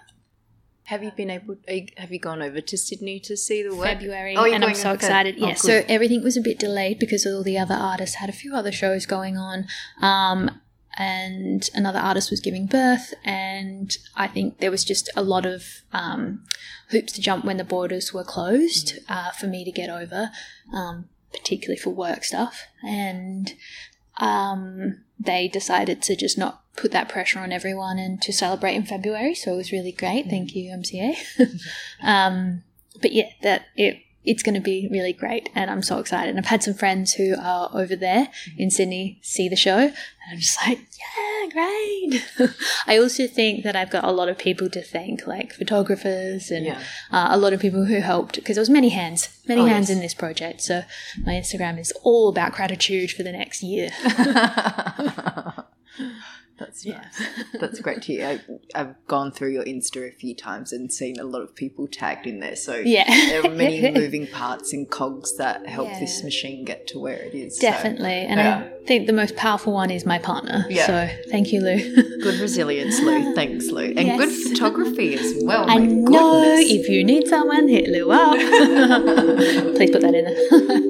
have 0.86 1.04
you 1.04 1.12
been 1.12 1.30
able? 1.30 1.58
You, 1.68 1.88
have 1.98 2.14
you 2.14 2.20
gone 2.20 2.42
over 2.42 2.62
to 2.62 2.78
Sydney 2.78 3.20
to 3.22 3.36
see 3.36 3.62
the 3.62 3.76
work? 3.76 3.88
February, 3.88 4.38
Oh, 4.38 4.46
you're 4.46 4.56
and 4.56 4.64
I'm 4.64 4.74
so 4.76 4.92
in 4.92 4.96
Feb- 4.96 5.00
excited. 5.04 5.36
oh, 5.42 5.48
yeah, 5.48 5.54
good. 5.54 5.60
so 5.60 5.84
everything 5.90 6.24
was 6.24 6.38
a 6.38 6.42
bit 6.42 6.58
delayed 6.60 6.98
because 7.00 7.26
all 7.26 7.44
the 7.44 7.58
other 7.58 7.76
artists 7.76 8.16
had 8.16 8.30
a 8.30 8.34
few 8.34 8.56
other 8.56 8.72
shows 8.72 9.06
going 9.06 9.38
on, 9.38 9.66
um, 10.02 10.62
and 10.98 11.70
another 11.74 12.00
artist 12.00 12.32
was 12.32 12.40
giving 12.40 12.66
birth, 12.66 13.14
and 13.24 13.96
I 14.16 14.28
think 14.28 14.60
there 14.60 14.72
was 14.72 14.84
just 14.84 15.10
a 15.16 15.22
lot 15.24 15.46
of 15.46 15.64
um, 15.94 16.44
hoops 16.90 17.14
to 17.14 17.22
jump 17.22 17.46
when 17.46 17.58
the 17.58 17.64
borders 17.64 18.14
were 18.14 18.24
closed 18.24 18.96
Mm. 18.96 19.00
uh, 19.10 19.32
for 19.32 19.48
me 19.48 19.64
to 19.66 19.72
get 19.72 19.90
over, 19.90 20.32
um, 20.74 21.10
particularly 21.32 21.80
for 21.80 21.90
work 21.90 22.24
stuff, 22.24 22.64
and 22.84 23.54
um, 24.18 25.04
they 25.20 25.48
decided 25.48 26.02
to 26.04 26.16
just 26.16 26.38
not 26.38 26.62
put 26.76 26.92
that 26.92 27.10
pressure 27.10 27.40
on 27.40 27.52
everyone 27.52 27.98
and 28.00 28.22
to 28.22 28.34
celebrate 28.34 28.76
in 28.76 28.84
February. 28.86 29.34
So 29.34 29.54
it 29.54 29.58
was 29.58 29.72
really 29.72 29.92
great. 29.92 30.28
Thank 30.30 30.56
you, 30.56 30.72
MCA. 30.72 31.16
um, 32.02 32.64
but 33.02 33.12
yeah, 33.12 33.30
that 33.42 33.66
it 33.76 34.00
it's 34.26 34.44
going 34.44 34.56
to 34.56 34.62
be 34.62 34.88
really 34.92 35.14
great, 35.14 35.50
and 35.56 35.70
I'm 35.72 35.84
so 35.84 36.00
excited. 36.00 36.30
And 36.30 36.40
I've 36.40 36.46
had 36.46 36.64
some 36.64 36.74
friends 36.74 37.14
who 37.14 37.36
are 37.40 37.70
over 37.74 37.96
there 37.96 38.30
in 38.58 38.70
Sydney 38.72 39.20
see 39.22 39.48
the 39.50 39.56
show, 39.56 39.78
and 39.78 39.94
I'm 40.32 40.40
just 40.40 40.58
like, 40.66 40.80
yeah, 40.80 41.50
great. 41.52 42.50
I 42.88 42.98
also 42.98 43.28
think 43.28 43.64
that 43.64 43.76
I've 43.76 43.90
got 43.92 44.04
a 44.04 44.12
lot 44.12 44.30
of 44.30 44.38
people 44.38 44.70
to 44.72 44.82
thank, 44.82 45.28
like 45.28 45.54
photographers 45.54 46.50
and 46.52 46.66
Yeah. 46.66 46.82
uh, 47.12 47.28
a 47.32 47.38
lot 47.38 47.54
of 47.54 47.60
people 47.60 47.86
who 47.86 48.00
helped 48.00 48.36
because 48.36 48.56
there 48.56 48.62
was 48.62 48.70
many 48.70 48.90
hands, 48.90 49.30
many 49.48 49.62
Oh, 49.62 49.66
hands 49.66 49.90
yes. 49.90 49.96
in 49.98 50.02
this 50.02 50.14
project. 50.14 50.62
So 50.62 50.84
my 51.24 51.34
Instagram 51.34 51.80
is 51.80 51.94
all 52.04 52.30
about 52.30 52.54
gratitude 52.54 53.12
for 53.12 53.24
the 53.24 53.32
next 53.32 53.62
year. 53.64 53.90
That's 56.58 56.86
nice. 56.86 57.22
That's 57.60 57.80
great 57.82 58.02
to 58.04 58.14
hear. 58.14 58.28
I, 58.28 58.80
I've 58.80 59.08
gone 59.08 59.32
through 59.32 59.50
your 59.52 59.66
Insta 59.66 60.08
a 60.08 60.12
few 60.12 60.34
times 60.34 60.72
and 60.72 60.92
seen 60.92 61.20
a 61.20 61.26
lot 61.26 61.42
of 61.42 61.54
people 61.54 61.86
tagged 61.88 62.26
in 62.26 62.40
there. 62.40 62.56
So 62.56 62.76
Yeah. 62.76 63.04
there 63.08 63.46
are 63.46 63.54
many 63.54 63.92
moving 63.94 64.26
parts 64.28 64.72
and 64.72 64.90
cogs 64.90 65.36
that 65.38 65.68
help 65.68 65.90
Yeah. 65.90 66.00
this 66.00 66.24
machine 66.24 66.64
get 66.64 66.88
to 66.88 67.00
where 67.00 67.18
it 67.18 67.34
is. 67.34 67.58
So 67.58 67.62
Definitely. 67.62 68.08
And 68.30 68.40
yeah. 68.40 68.70
I 68.82 68.86
think 68.86 69.08
the 69.08 69.14
most 69.14 69.36
powerful 69.36 69.74
one 69.74 69.92
is 69.92 70.06
my 70.06 70.18
partner. 70.18 70.66
Yeah. 70.70 70.86
So 70.86 71.10
thank 71.30 71.52
you, 71.52 71.60
Lou. 71.60 71.78
good 72.22 72.40
resilience, 72.40 73.00
Lou. 73.02 73.34
Thanks, 73.36 73.68
Lou. 73.68 73.94
And 73.98 74.18
good 74.18 74.32
photography 74.50 75.16
as 75.16 75.34
well. 75.44 75.70
I 75.70 75.78
know 75.78 76.06
goodness. 76.06 76.72
if 76.72 76.88
you 76.90 77.04
need 77.04 77.28
someone, 77.28 77.68
hit 77.68 77.90
Lou 77.90 78.12
up. 78.12 78.36
Please 79.76 79.92
put 79.92 80.02
that 80.02 80.14
in 80.16 80.24
there. 80.26 80.82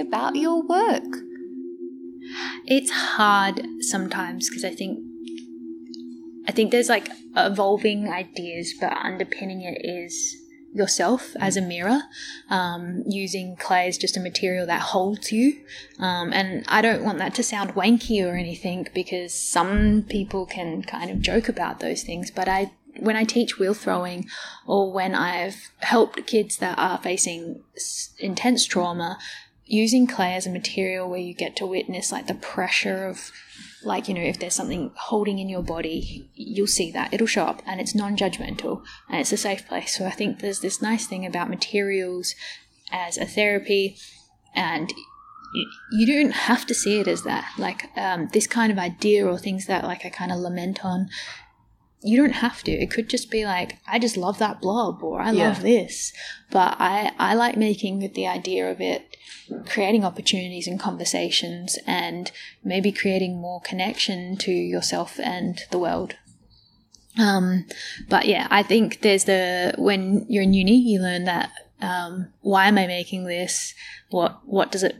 About 0.00 0.36
your 0.36 0.62
work? 0.62 1.04
it's 2.66 2.90
hard 2.90 3.60
sometimes 3.80 4.48
because 4.48 4.64
I 4.64 4.70
think 4.70 5.00
I 6.46 6.52
think 6.52 6.70
there's 6.70 6.88
like 6.88 7.08
evolving 7.36 8.08
ideas, 8.08 8.74
but 8.80 8.92
underpinning 8.92 9.60
it 9.62 9.80
is 9.84 10.36
yourself 10.72 11.34
as 11.38 11.56
a 11.56 11.60
mirror. 11.60 12.00
Um, 12.48 13.02
using 13.06 13.56
clay 13.56 13.88
as 13.88 13.98
just 13.98 14.16
a 14.16 14.20
material 14.20 14.66
that 14.66 14.80
holds 14.80 15.30
you, 15.30 15.60
um, 15.98 16.32
and 16.32 16.64
I 16.66 16.80
don't 16.80 17.04
want 17.04 17.18
that 17.18 17.34
to 17.34 17.42
sound 17.42 17.74
wanky 17.74 18.24
or 18.24 18.36
anything 18.36 18.88
because 18.94 19.34
some 19.34 20.04
people 20.08 20.46
can 20.46 20.82
kind 20.82 21.10
of 21.10 21.20
joke 21.20 21.48
about 21.48 21.80
those 21.80 22.02
things, 22.02 22.30
but 22.30 22.48
I. 22.48 22.72
When 22.98 23.14
I 23.14 23.22
teach 23.22 23.56
wheel 23.56 23.72
throwing, 23.72 24.28
or 24.66 24.92
when 24.92 25.14
I've 25.14 25.70
helped 25.78 26.26
kids 26.26 26.56
that 26.58 26.76
are 26.76 26.98
facing 26.98 27.62
intense 28.18 28.66
trauma, 28.66 29.16
using 29.70 30.04
clay 30.04 30.34
as 30.34 30.48
a 30.48 30.50
material 30.50 31.08
where 31.08 31.20
you 31.20 31.32
get 31.32 31.54
to 31.54 31.64
witness 31.64 32.10
like 32.10 32.26
the 32.26 32.34
pressure 32.34 33.06
of 33.06 33.30
like 33.84 34.08
you 34.08 34.14
know 34.14 34.20
if 34.20 34.36
there's 34.38 34.54
something 34.54 34.90
holding 34.96 35.38
in 35.38 35.48
your 35.48 35.62
body 35.62 36.28
you'll 36.34 36.66
see 36.66 36.90
that. 36.90 37.14
It'll 37.14 37.26
show 37.28 37.44
up 37.44 37.62
and 37.64 37.80
it's 37.80 37.94
non-judgmental 37.94 38.82
and 39.08 39.20
it's 39.20 39.32
a 39.32 39.36
safe 39.36 39.66
place. 39.68 39.96
So 39.96 40.06
i 40.06 40.10
think 40.10 40.40
there's 40.40 40.60
this 40.60 40.82
nice 40.82 41.06
thing 41.06 41.24
about 41.24 41.48
materials 41.48 42.34
as 42.90 43.16
a 43.16 43.24
therapy 43.24 43.96
and 44.56 44.92
you 45.92 46.06
don't 46.06 46.32
have 46.32 46.66
to 46.66 46.74
see 46.74 46.98
it 47.00 47.08
as 47.08 47.22
that. 47.22 47.52
Like 47.56 47.96
um, 47.96 48.28
this 48.32 48.46
kind 48.46 48.72
of 48.72 48.78
idea 48.78 49.26
or 49.26 49.38
things 49.38 49.66
that 49.66 49.84
like 49.84 50.04
i 50.04 50.08
kind 50.08 50.32
of 50.32 50.38
lament 50.38 50.84
on 50.84 51.08
you 52.02 52.16
don't 52.16 52.32
have 52.32 52.62
to. 52.64 52.72
It 52.72 52.90
could 52.90 53.08
just 53.10 53.30
be 53.30 53.44
like, 53.44 53.78
I 53.86 53.98
just 53.98 54.16
love 54.16 54.38
that 54.38 54.60
blob 54.60 55.02
or 55.02 55.20
I 55.20 55.32
Yeah. 55.32 55.48
love 55.48 55.62
this. 55.62 56.12
But 56.50 56.76
I, 56.80 57.12
I 57.18 57.34
like 57.34 57.56
making 57.56 57.98
the 58.14 58.26
idea 58.26 58.70
of 58.70 58.80
it 58.80 59.16
creating 59.66 60.04
opportunities 60.04 60.66
and 60.68 60.78
conversations 60.78 61.78
and 61.86 62.30
maybe 62.64 62.92
creating 62.92 63.40
more 63.40 63.60
connection 63.60 64.36
to 64.38 64.52
yourself 64.52 65.18
and 65.22 65.60
the 65.70 65.78
world. 65.78 66.14
Um, 67.18 67.66
but 68.08 68.26
yeah, 68.26 68.46
I 68.50 68.62
think 68.62 69.00
there's 69.02 69.24
the 69.24 69.74
when 69.76 70.24
you're 70.28 70.44
in 70.44 70.54
uni, 70.54 70.76
you 70.78 71.00
learn 71.00 71.24
that 71.24 71.50
um, 71.82 72.28
why 72.40 72.66
am 72.68 72.78
I 72.78 72.86
making 72.86 73.24
this? 73.24 73.74
What 74.10 74.40
what 74.46 74.70
does 74.70 74.82
it 74.84 74.96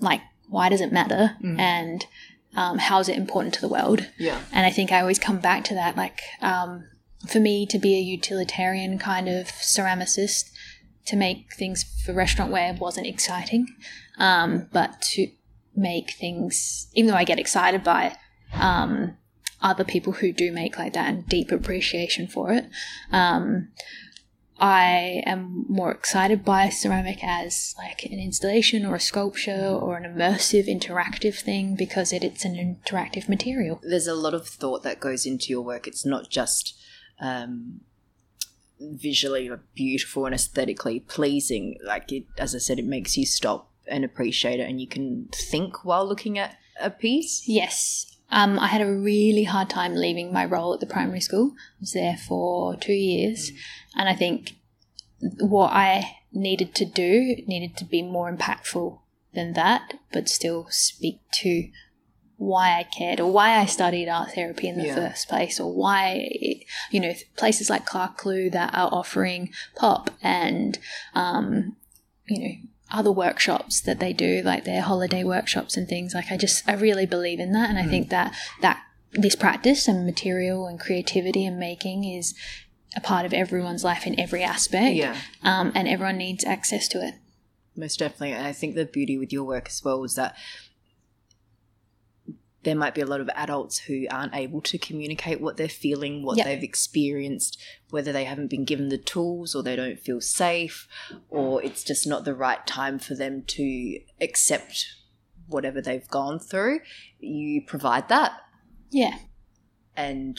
like? 0.00 0.20
Why 0.48 0.68
does 0.68 0.80
it 0.80 0.92
matter? 0.92 1.36
And 1.42 2.04
um, 2.56 2.78
how 2.78 2.98
is 2.98 3.08
it 3.08 3.16
important 3.16 3.54
to 3.54 3.60
the 3.60 3.68
world? 3.68 4.08
Yeah. 4.18 4.40
And 4.52 4.66
I 4.66 4.70
think 4.70 4.92
I 4.92 5.00
always 5.00 5.18
come 5.18 5.38
back 5.38 5.64
to 5.64 5.74
that. 5.74 5.96
Like, 5.96 6.20
um, 6.40 6.84
for 7.28 7.38
me 7.38 7.66
to 7.66 7.78
be 7.78 7.96
a 7.96 8.00
utilitarian 8.00 8.98
kind 8.98 9.28
of 9.28 9.46
ceramicist, 9.46 10.50
to 11.06 11.16
make 11.16 11.52
things 11.54 11.84
for 12.04 12.12
restaurant 12.12 12.52
ware 12.52 12.74
wasn't 12.74 13.06
exciting. 13.06 13.66
Um, 14.18 14.68
but 14.72 15.00
to 15.12 15.28
make 15.74 16.12
things, 16.12 16.88
even 16.94 17.10
though 17.10 17.16
I 17.16 17.24
get 17.24 17.38
excited 17.38 17.82
by 17.82 18.16
um, 18.54 19.16
other 19.62 19.84
people 19.84 20.14
who 20.14 20.32
do 20.32 20.52
make 20.52 20.78
like 20.78 20.92
that 20.94 21.08
and 21.08 21.26
deep 21.28 21.50
appreciation 21.50 22.26
for 22.26 22.52
it, 22.52 22.66
um, 23.12 23.68
I 24.60 25.22
am 25.24 25.64
more 25.68 25.90
excited 25.90 26.44
by 26.44 26.68
ceramic 26.68 27.24
as 27.24 27.74
like 27.78 28.04
an 28.04 28.18
installation 28.18 28.84
or 28.84 28.94
a 28.94 29.00
sculpture 29.00 29.66
or 29.80 29.96
an 29.96 30.04
immersive 30.04 30.68
interactive 30.68 31.40
thing 31.40 31.76
because 31.76 32.12
it, 32.12 32.22
it's 32.22 32.44
an 32.44 32.56
interactive 32.56 33.26
material. 33.28 33.80
There's 33.82 34.06
a 34.06 34.14
lot 34.14 34.34
of 34.34 34.46
thought 34.46 34.82
that 34.82 35.00
goes 35.00 35.24
into 35.24 35.48
your 35.48 35.62
work. 35.62 35.86
It's 35.86 36.04
not 36.04 36.28
just 36.28 36.78
um, 37.20 37.80
visually 38.78 39.50
beautiful 39.74 40.26
and 40.26 40.34
aesthetically 40.34 41.00
pleasing. 41.00 41.78
Like 41.82 42.12
it, 42.12 42.24
as 42.36 42.54
I 42.54 42.58
said, 42.58 42.78
it 42.78 42.84
makes 42.84 43.16
you 43.16 43.24
stop 43.24 43.70
and 43.86 44.04
appreciate 44.04 44.60
it, 44.60 44.68
and 44.68 44.80
you 44.80 44.86
can 44.86 45.28
think 45.32 45.84
while 45.84 46.06
looking 46.06 46.38
at 46.38 46.56
a 46.78 46.90
piece. 46.90 47.44
Yes. 47.46 48.18
Um, 48.30 48.58
I 48.58 48.68
had 48.68 48.80
a 48.80 48.92
really 48.92 49.44
hard 49.44 49.68
time 49.68 49.94
leaving 49.94 50.32
my 50.32 50.44
role 50.44 50.72
at 50.72 50.80
the 50.80 50.86
primary 50.86 51.20
school. 51.20 51.52
I 51.56 51.80
was 51.80 51.92
there 51.92 52.16
for 52.16 52.76
two 52.76 52.92
years. 52.92 53.50
And 53.96 54.08
I 54.08 54.14
think 54.14 54.54
what 55.38 55.72
I 55.72 56.18
needed 56.32 56.74
to 56.76 56.84
do 56.84 57.36
needed 57.46 57.76
to 57.78 57.84
be 57.84 58.02
more 58.02 58.32
impactful 58.32 58.98
than 59.34 59.54
that, 59.54 59.94
but 60.12 60.28
still 60.28 60.66
speak 60.70 61.20
to 61.40 61.68
why 62.36 62.78
I 62.78 62.84
cared 62.84 63.20
or 63.20 63.30
why 63.30 63.58
I 63.58 63.66
studied 63.66 64.08
art 64.08 64.32
therapy 64.32 64.66
in 64.68 64.78
the 64.78 64.86
Yeah. 64.86 64.94
first 64.94 65.28
place 65.28 65.60
or 65.60 65.72
why, 65.72 66.30
you 66.90 67.00
know, 67.00 67.12
places 67.36 67.68
like 67.68 67.84
Clark 67.84 68.16
Clue 68.16 68.48
that 68.50 68.72
are 68.74 68.88
offering 68.92 69.50
pop 69.76 70.10
and, 70.22 70.78
um, 71.14 71.76
you 72.26 72.38
know, 72.42 72.54
other 72.90 73.12
workshops 73.12 73.80
that 73.82 74.00
they 74.00 74.12
do, 74.12 74.42
like 74.44 74.64
their 74.64 74.82
holiday 74.82 75.24
workshops 75.24 75.76
and 75.76 75.88
things. 75.88 76.14
Like 76.14 76.30
I 76.30 76.36
just, 76.36 76.68
I 76.68 76.74
really 76.74 77.06
believe 77.06 77.40
in 77.40 77.52
that. 77.52 77.70
And 77.70 77.78
I 77.78 77.86
think 77.86 78.10
that, 78.10 78.34
that 78.60 78.82
this 79.12 79.36
practice 79.36 79.88
and 79.88 80.06
material 80.06 80.66
and 80.66 80.78
creativity 80.78 81.44
and 81.44 81.58
making 81.58 82.04
is 82.04 82.34
a 82.96 83.00
part 83.00 83.24
of 83.26 83.32
everyone's 83.32 83.84
life 83.84 84.06
in 84.06 84.18
every 84.18 84.42
aspect. 84.42 84.96
Yeah. 84.96 85.16
Um, 85.42 85.72
and 85.74 85.86
everyone 85.88 86.16
needs 86.18 86.44
access 86.44 86.88
to 86.88 87.06
it. 87.06 87.14
Most 87.76 87.98
definitely. 87.98 88.32
And 88.32 88.46
I 88.46 88.52
think 88.52 88.74
the 88.74 88.84
beauty 88.84 89.16
with 89.16 89.32
your 89.32 89.44
work 89.44 89.68
as 89.68 89.82
well 89.84 90.02
is 90.04 90.16
that 90.16 90.36
there 92.62 92.74
might 92.76 92.94
be 92.94 93.00
a 93.00 93.06
lot 93.06 93.20
of 93.22 93.30
adults 93.34 93.78
who 93.78 94.06
aren't 94.10 94.34
able 94.34 94.60
to 94.60 94.76
communicate 94.76 95.40
what 95.40 95.56
they're 95.56 95.68
feeling, 95.68 96.22
what 96.22 96.36
Yep. 96.36 96.46
they've 96.46 96.62
experienced, 96.62 97.58
whether 97.88 98.12
they 98.12 98.24
haven't 98.24 98.48
been 98.48 98.64
given 98.66 98.90
the 98.90 98.98
tools 98.98 99.54
or 99.54 99.62
they 99.62 99.76
don't 99.76 99.98
feel 99.98 100.20
safe, 100.20 100.86
or 101.30 101.62
it's 101.62 101.82
just 101.82 102.06
not 102.06 102.24
the 102.24 102.34
right 102.34 102.66
time 102.66 102.98
for 102.98 103.14
them 103.14 103.44
to 103.46 103.98
accept 104.20 104.86
whatever 105.46 105.80
they've 105.80 106.06
gone 106.08 106.38
through. 106.38 106.80
You 107.18 107.62
provide 107.66 108.08
that. 108.10 108.32
Yeah. 108.90 109.16
And 109.96 110.38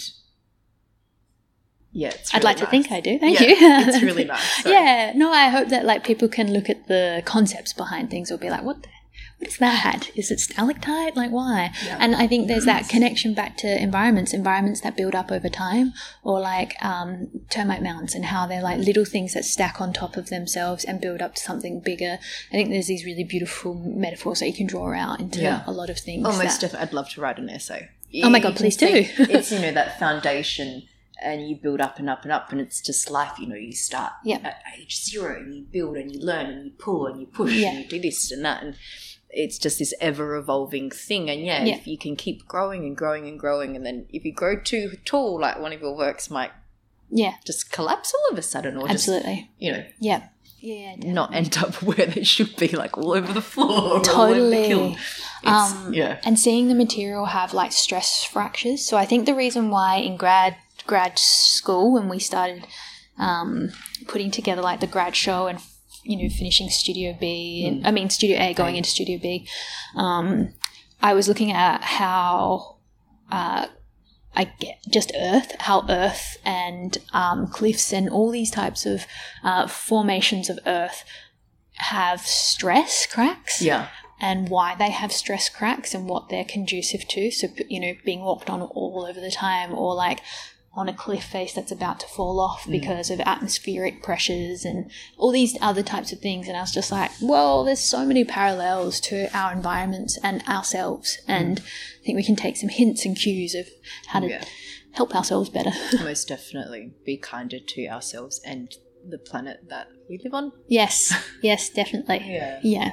yeah, 1.94 2.10
it's 2.10 2.34
I'd 2.34 2.38
really 2.44 2.46
like 2.46 2.58
to 2.58 2.66
think 2.68 2.92
I 2.92 3.02
do. 3.02 3.20
Thank 3.20 3.40
Yeah, 3.40 3.48
you. 3.48 3.56
it's 3.60 4.02
really 4.04 4.24
nice. 4.26 4.64
So- 4.64 4.70
Yeah. 4.70 5.12
No, 5.16 5.32
I 5.32 5.50
hope 5.50 5.70
that 5.70 5.86
like 5.86 6.04
people 6.04 6.28
can 6.30 6.54
look 6.54 6.70
at 6.70 6.88
the 6.88 7.22
concepts 7.26 7.74
behind 7.74 8.10
things 8.10 8.32
or 8.32 8.38
be 8.38 8.50
like, 8.50 8.64
what 8.64 8.84
the, 8.84 8.90
what 9.42 9.48
is 9.48 9.58
that? 9.58 10.12
Is 10.16 10.30
it 10.30 10.40
stalactite? 10.40 11.16
Like 11.16 11.32
why? 11.32 11.72
Yeah. 11.84 11.98
And 12.00 12.16
I 12.16 12.28
think 12.28 12.48
there's 12.48 12.66
that 12.66 12.88
connection 12.88 13.34
back 13.34 13.58
to 13.58 13.82
environments, 13.82 14.34
environments 14.34 14.82
that 14.82 14.96
build 14.96 15.16
up 15.16 15.32
over 15.32 15.50
time, 15.50 15.94
or 16.24 16.40
like 16.40 16.76
um, 16.86 17.28
termite 17.50 17.82
mounds 17.82 18.14
and 18.14 18.26
how 18.26 18.46
they're 18.46 18.62
like 18.62 18.78
little 18.78 19.04
things 19.04 19.34
that 19.34 19.44
stack 19.44 19.82
on 19.82 19.94
top 19.94 20.16
of 20.16 20.30
themselves 20.30 20.84
and 20.84 21.02
build 21.02 21.24
up 21.24 21.34
to 21.34 21.42
something 21.42 21.80
bigger. 21.80 22.20
I 22.50 22.52
think 22.52 22.70
there's 22.70 22.86
these 22.86 23.04
really 23.04 23.24
beautiful 23.24 23.74
metaphors 23.74 24.42
that 24.42 24.48
you 24.48 24.54
can 24.54 24.68
draw 24.68 24.94
out 24.94 25.20
into 25.20 25.42
Yeah. 25.42 25.64
a 25.66 25.72
lot 25.72 25.90
of 25.90 25.98
things. 25.98 26.24
Almost 26.24 26.62
that-. 26.62 26.76
I'd 26.76 26.94
love 26.94 27.10
to 27.10 27.22
write 27.22 27.40
an 27.40 27.50
essay. 27.50 27.90
Oh 28.24 28.30
my 28.30 28.40
God, 28.40 28.56
please 28.56 28.78
do. 28.78 28.86
it's 28.92 29.52
you 29.54 29.58
know 29.60 29.72
that 29.72 29.98
foundation, 29.98 30.84
and 31.20 31.50
you 31.50 31.56
build 31.56 31.82
up 31.82 31.98
and 31.98 32.08
up 32.12 32.22
and 32.24 32.32
up, 32.32 32.52
and 32.52 32.62
it's 32.62 32.80
just 32.80 33.10
life. 33.10 33.40
You 33.40 33.48
know, 33.48 33.56
you 33.56 33.72
start 33.74 34.12
Yep. 34.24 34.46
at 34.46 34.62
age 34.78 35.04
zero, 35.04 35.36
and 35.38 35.56
you 35.56 35.64
build 35.64 35.98
and 35.98 36.14
you 36.14 36.20
learn 36.22 36.46
and 36.46 36.66
you 36.66 36.72
pull 36.78 37.08
and 37.08 37.20
you 37.20 37.26
push 37.26 37.54
and 37.64 37.80
you 37.80 37.88
do 37.88 38.00
this 38.00 38.32
and 38.32 38.46
that, 38.46 38.62
and 38.62 38.76
it's 39.34 39.58
just 39.58 39.80
this 39.80 39.94
ever 40.02 40.36
evolving 40.36 40.92
thing. 40.92 41.30
And 41.30 41.42
yeah, 41.46 41.64
Yeah. 41.64 41.76
if 41.76 41.88
you 41.88 41.98
can 41.98 42.16
keep 42.16 42.48
growing 42.48 42.84
and 42.86 42.96
growing 42.98 43.28
and 43.28 43.40
growing, 43.40 43.76
and 43.76 43.86
then 43.86 44.06
if 44.12 44.26
you 44.26 44.34
grow 44.34 44.60
too 44.60 44.92
tall, 45.06 45.40
like 45.40 45.60
one 45.60 45.74
of 45.74 45.82
your 45.82 45.96
works 45.96 46.30
might 46.30 46.52
yeah, 47.10 47.34
just 47.46 47.72
collapse 47.72 48.14
all 48.14 48.32
of 48.34 48.38
a 48.38 48.42
sudden, 48.42 48.78
or 48.78 48.88
just 48.88 49.08
absolutely. 49.10 49.50
you 49.60 49.72
know 49.74 49.84
Yeah. 50.00 50.24
Yeah. 50.64 50.96
not 50.98 51.34
end 51.34 51.58
up 51.58 51.74
where 51.82 52.06
they 52.06 52.24
should 52.24 52.56
be, 52.56 52.68
like 52.70 52.98
all 52.98 53.14
over 53.14 53.34
the 53.34 53.42
floor, 53.42 53.70
or 53.72 54.10
all 54.10 54.22
over 54.22 54.34
the 54.36 54.68
Totally. 54.70 54.98
Um, 55.44 55.92
yeah. 55.94 56.20
and 56.24 56.38
seeing 56.38 56.68
the 56.68 56.76
material 56.76 57.26
have 57.26 57.54
like 57.54 57.72
stress 57.72 58.24
fractures. 58.24 58.86
So 58.86 58.96
I 58.96 59.06
think 59.06 59.26
the 59.26 59.34
reason 59.36 59.70
why 59.72 59.96
in 59.98 60.18
grad 60.18 60.56
grad 60.88 61.18
school 61.18 61.94
when 61.94 62.10
we 62.10 62.20
started 62.20 62.68
um, 63.18 63.70
putting 64.08 64.30
together 64.32 64.62
like 64.62 64.80
the 64.82 64.88
grad 64.88 65.16
show 65.16 65.48
and 65.48 65.60
you 66.04 66.18
know 66.22 66.30
finishing 66.30 66.70
Studio 66.70 67.16
B 67.20 67.66
and 67.68 67.86
I 67.86 67.92
mean 67.92 68.10
Studio 68.10 68.38
A 68.40 68.54
going 68.54 68.76
into 68.76 68.90
Studio 68.90 69.18
B, 69.20 69.48
um, 69.96 70.54
I 71.02 71.14
was 71.14 71.28
looking 71.28 71.52
at 71.52 71.82
how. 71.84 72.78
Uh, 73.32 73.68
I 74.34 74.46
get 74.46 74.78
just 74.90 75.12
Earth, 75.20 75.54
how 75.60 75.86
Earth 75.90 76.38
and 76.46 76.98
um, 77.12 77.48
cliffs 77.48 77.92
and 77.92 78.10
all 78.10 78.32
these 78.32 78.50
types 78.50 78.86
of 78.86 79.06
uh, 79.44 79.68
formations 79.68 80.50
of 80.50 80.58
Earth 80.66 81.04
have 81.76 82.22
stress 82.22 83.06
cracks 83.06 83.62
Yeah. 83.62 83.90
and 84.22 84.48
why 84.48 84.76
they 84.76 84.90
have 84.90 85.12
stress 85.12 85.50
cracks 85.50 85.94
and 85.94 86.08
what 86.08 86.30
they're 86.30 86.46
conducive 86.46 87.06
to. 87.10 87.30
So, 87.30 87.50
you 87.68 87.82
know, 87.82 87.94
being 88.06 88.22
walked 88.22 88.50
on 88.50 88.62
all 88.62 89.06
over 89.06 89.20
the 89.20 89.32
time 89.32 89.74
or 89.74 89.94
like 89.96 90.22
on 90.74 90.88
a 90.88 90.94
cliff 90.94 91.24
face 91.24 91.54
that's 91.54 91.72
about 91.72 92.00
to 92.00 92.08
fall 92.08 92.40
off 92.40 92.64
mm. 92.64 92.72
because 92.72 93.10
of 93.10 93.20
atmospheric 93.22 94.02
pressures 94.02 94.64
and 94.64 94.90
all 95.18 95.32
these 95.32 95.58
other 95.62 95.84
types 95.84 96.12
of 96.14 96.20
things. 96.20 96.48
And 96.48 96.56
I 96.56 96.62
was 96.62 96.72
just 96.72 96.92
like, 96.92 97.12
well, 97.22 97.66
there's 97.66 97.82
so 97.82 98.06
many 98.06 98.24
parallels 98.24 99.00
to 99.02 99.28
our 99.38 99.52
environments 99.52 100.18
and 100.24 100.42
ourselves. 100.48 101.18
Mm. 101.28 101.34
And 101.34 101.60
I 101.60 102.06
think 102.06 102.16
we 102.16 102.24
can 102.24 102.38
take 102.38 102.56
some 102.56 102.70
hints 102.70 103.06
and 103.06 103.18
cues 103.18 103.54
of 103.54 103.68
how 104.08 104.22
to 104.22 104.30
Yeah. 104.30 104.46
help 104.94 105.14
ourselves 105.14 105.50
better. 105.50 105.72
Most 106.04 106.30
definitely 106.30 106.94
be 107.06 107.18
kinder 107.18 107.60
to 107.60 107.88
ourselves 107.88 108.40
and 108.46 108.72
the 109.06 109.18
planet 109.18 109.68
that 109.70 109.88
we 110.10 110.20
live 110.24 110.34
on. 110.34 110.52
yes, 110.68 111.14
yes, 111.42 111.70
definitely. 111.70 112.22
Yeah. 112.26 112.60
Yeah. 112.64 112.92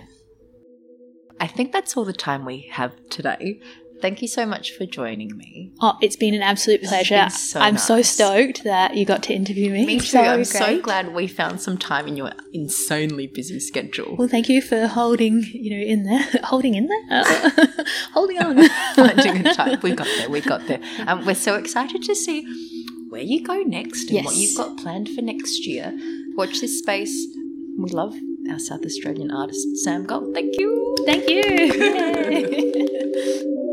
I 1.41 1.47
think 1.47 1.70
that's 1.70 1.97
all 1.97 2.05
the 2.05 2.12
time 2.12 2.45
we 2.45 2.68
have 2.72 2.93
today. 3.11 3.61
Thank 4.01 4.22
you 4.22 4.28
so 4.28 4.46
much 4.46 4.72
for 4.72 4.86
joining 4.86 5.36
me. 5.36 5.72
Oh, 5.80 5.96
it's 6.01 6.16
been 6.16 6.34
an 6.34 6.42
absolute 6.42 6.82
pleasure. 6.82 7.28
so 7.30 7.61
I'm 7.61 7.78
so 7.78 8.03
stoked 8.03 8.64
that 8.64 8.96
you 8.96 9.05
got 9.05 9.22
to 9.24 9.34
interview 9.34 9.72
me. 9.72 9.86
Me 9.86 10.01
too. 10.01 10.18
I'm 10.18 10.36
great. 10.36 10.46
so 10.46 10.80
glad 10.80 11.14
we 11.14 11.26
found 11.26 11.61
some 11.61 11.78
time 11.78 12.07
in 12.07 12.16
your 12.16 12.32
insanely 12.53 13.26
busy 13.26 13.61
schedule. 13.61 14.16
Well, 14.16 14.28
thank 14.28 14.49
you 14.49 14.62
for 14.62 14.86
holding, 14.86 15.42
you 15.53 15.70
know, 15.70 15.84
in 15.84 16.05
there, 16.05 16.26
holding 16.44 16.74
in 16.74 16.86
there, 16.86 17.24
holding 18.12 18.38
on. 18.38 18.68
Finding 18.94 19.46
a 19.46 19.55
time. 19.55 19.78
We 19.82 19.94
got 19.94 20.07
there. 20.18 20.30
We 20.30 20.40
got 20.40 20.66
there. 20.66 20.80
Um, 21.07 21.26
we're 21.26 21.34
so 21.34 21.57
excited 21.57 22.03
to 22.05 22.14
see 22.14 22.46
where 23.09 23.22
you 23.22 23.44
go 23.44 23.62
next 23.62 24.11
and 24.11 24.24
what 24.24 24.36
you've 24.36 24.57
got 24.57 24.76
planned 24.78 25.09
for 25.09 25.22
next 25.22 25.66
year. 25.66 25.92
Watch 26.36 26.61
this 26.61 26.78
space. 26.78 27.26
We 27.78 27.90
love 27.90 28.14
our 28.51 28.59
South 28.59 28.84
Australian 28.84 29.30
artist, 29.30 29.76
Sam 29.78 30.05
Gold. 30.05 30.34
Thank 30.34 30.59
you. 30.59 30.96
Thank 31.07 31.28
you. 31.28 31.42
Yay. 31.42 33.64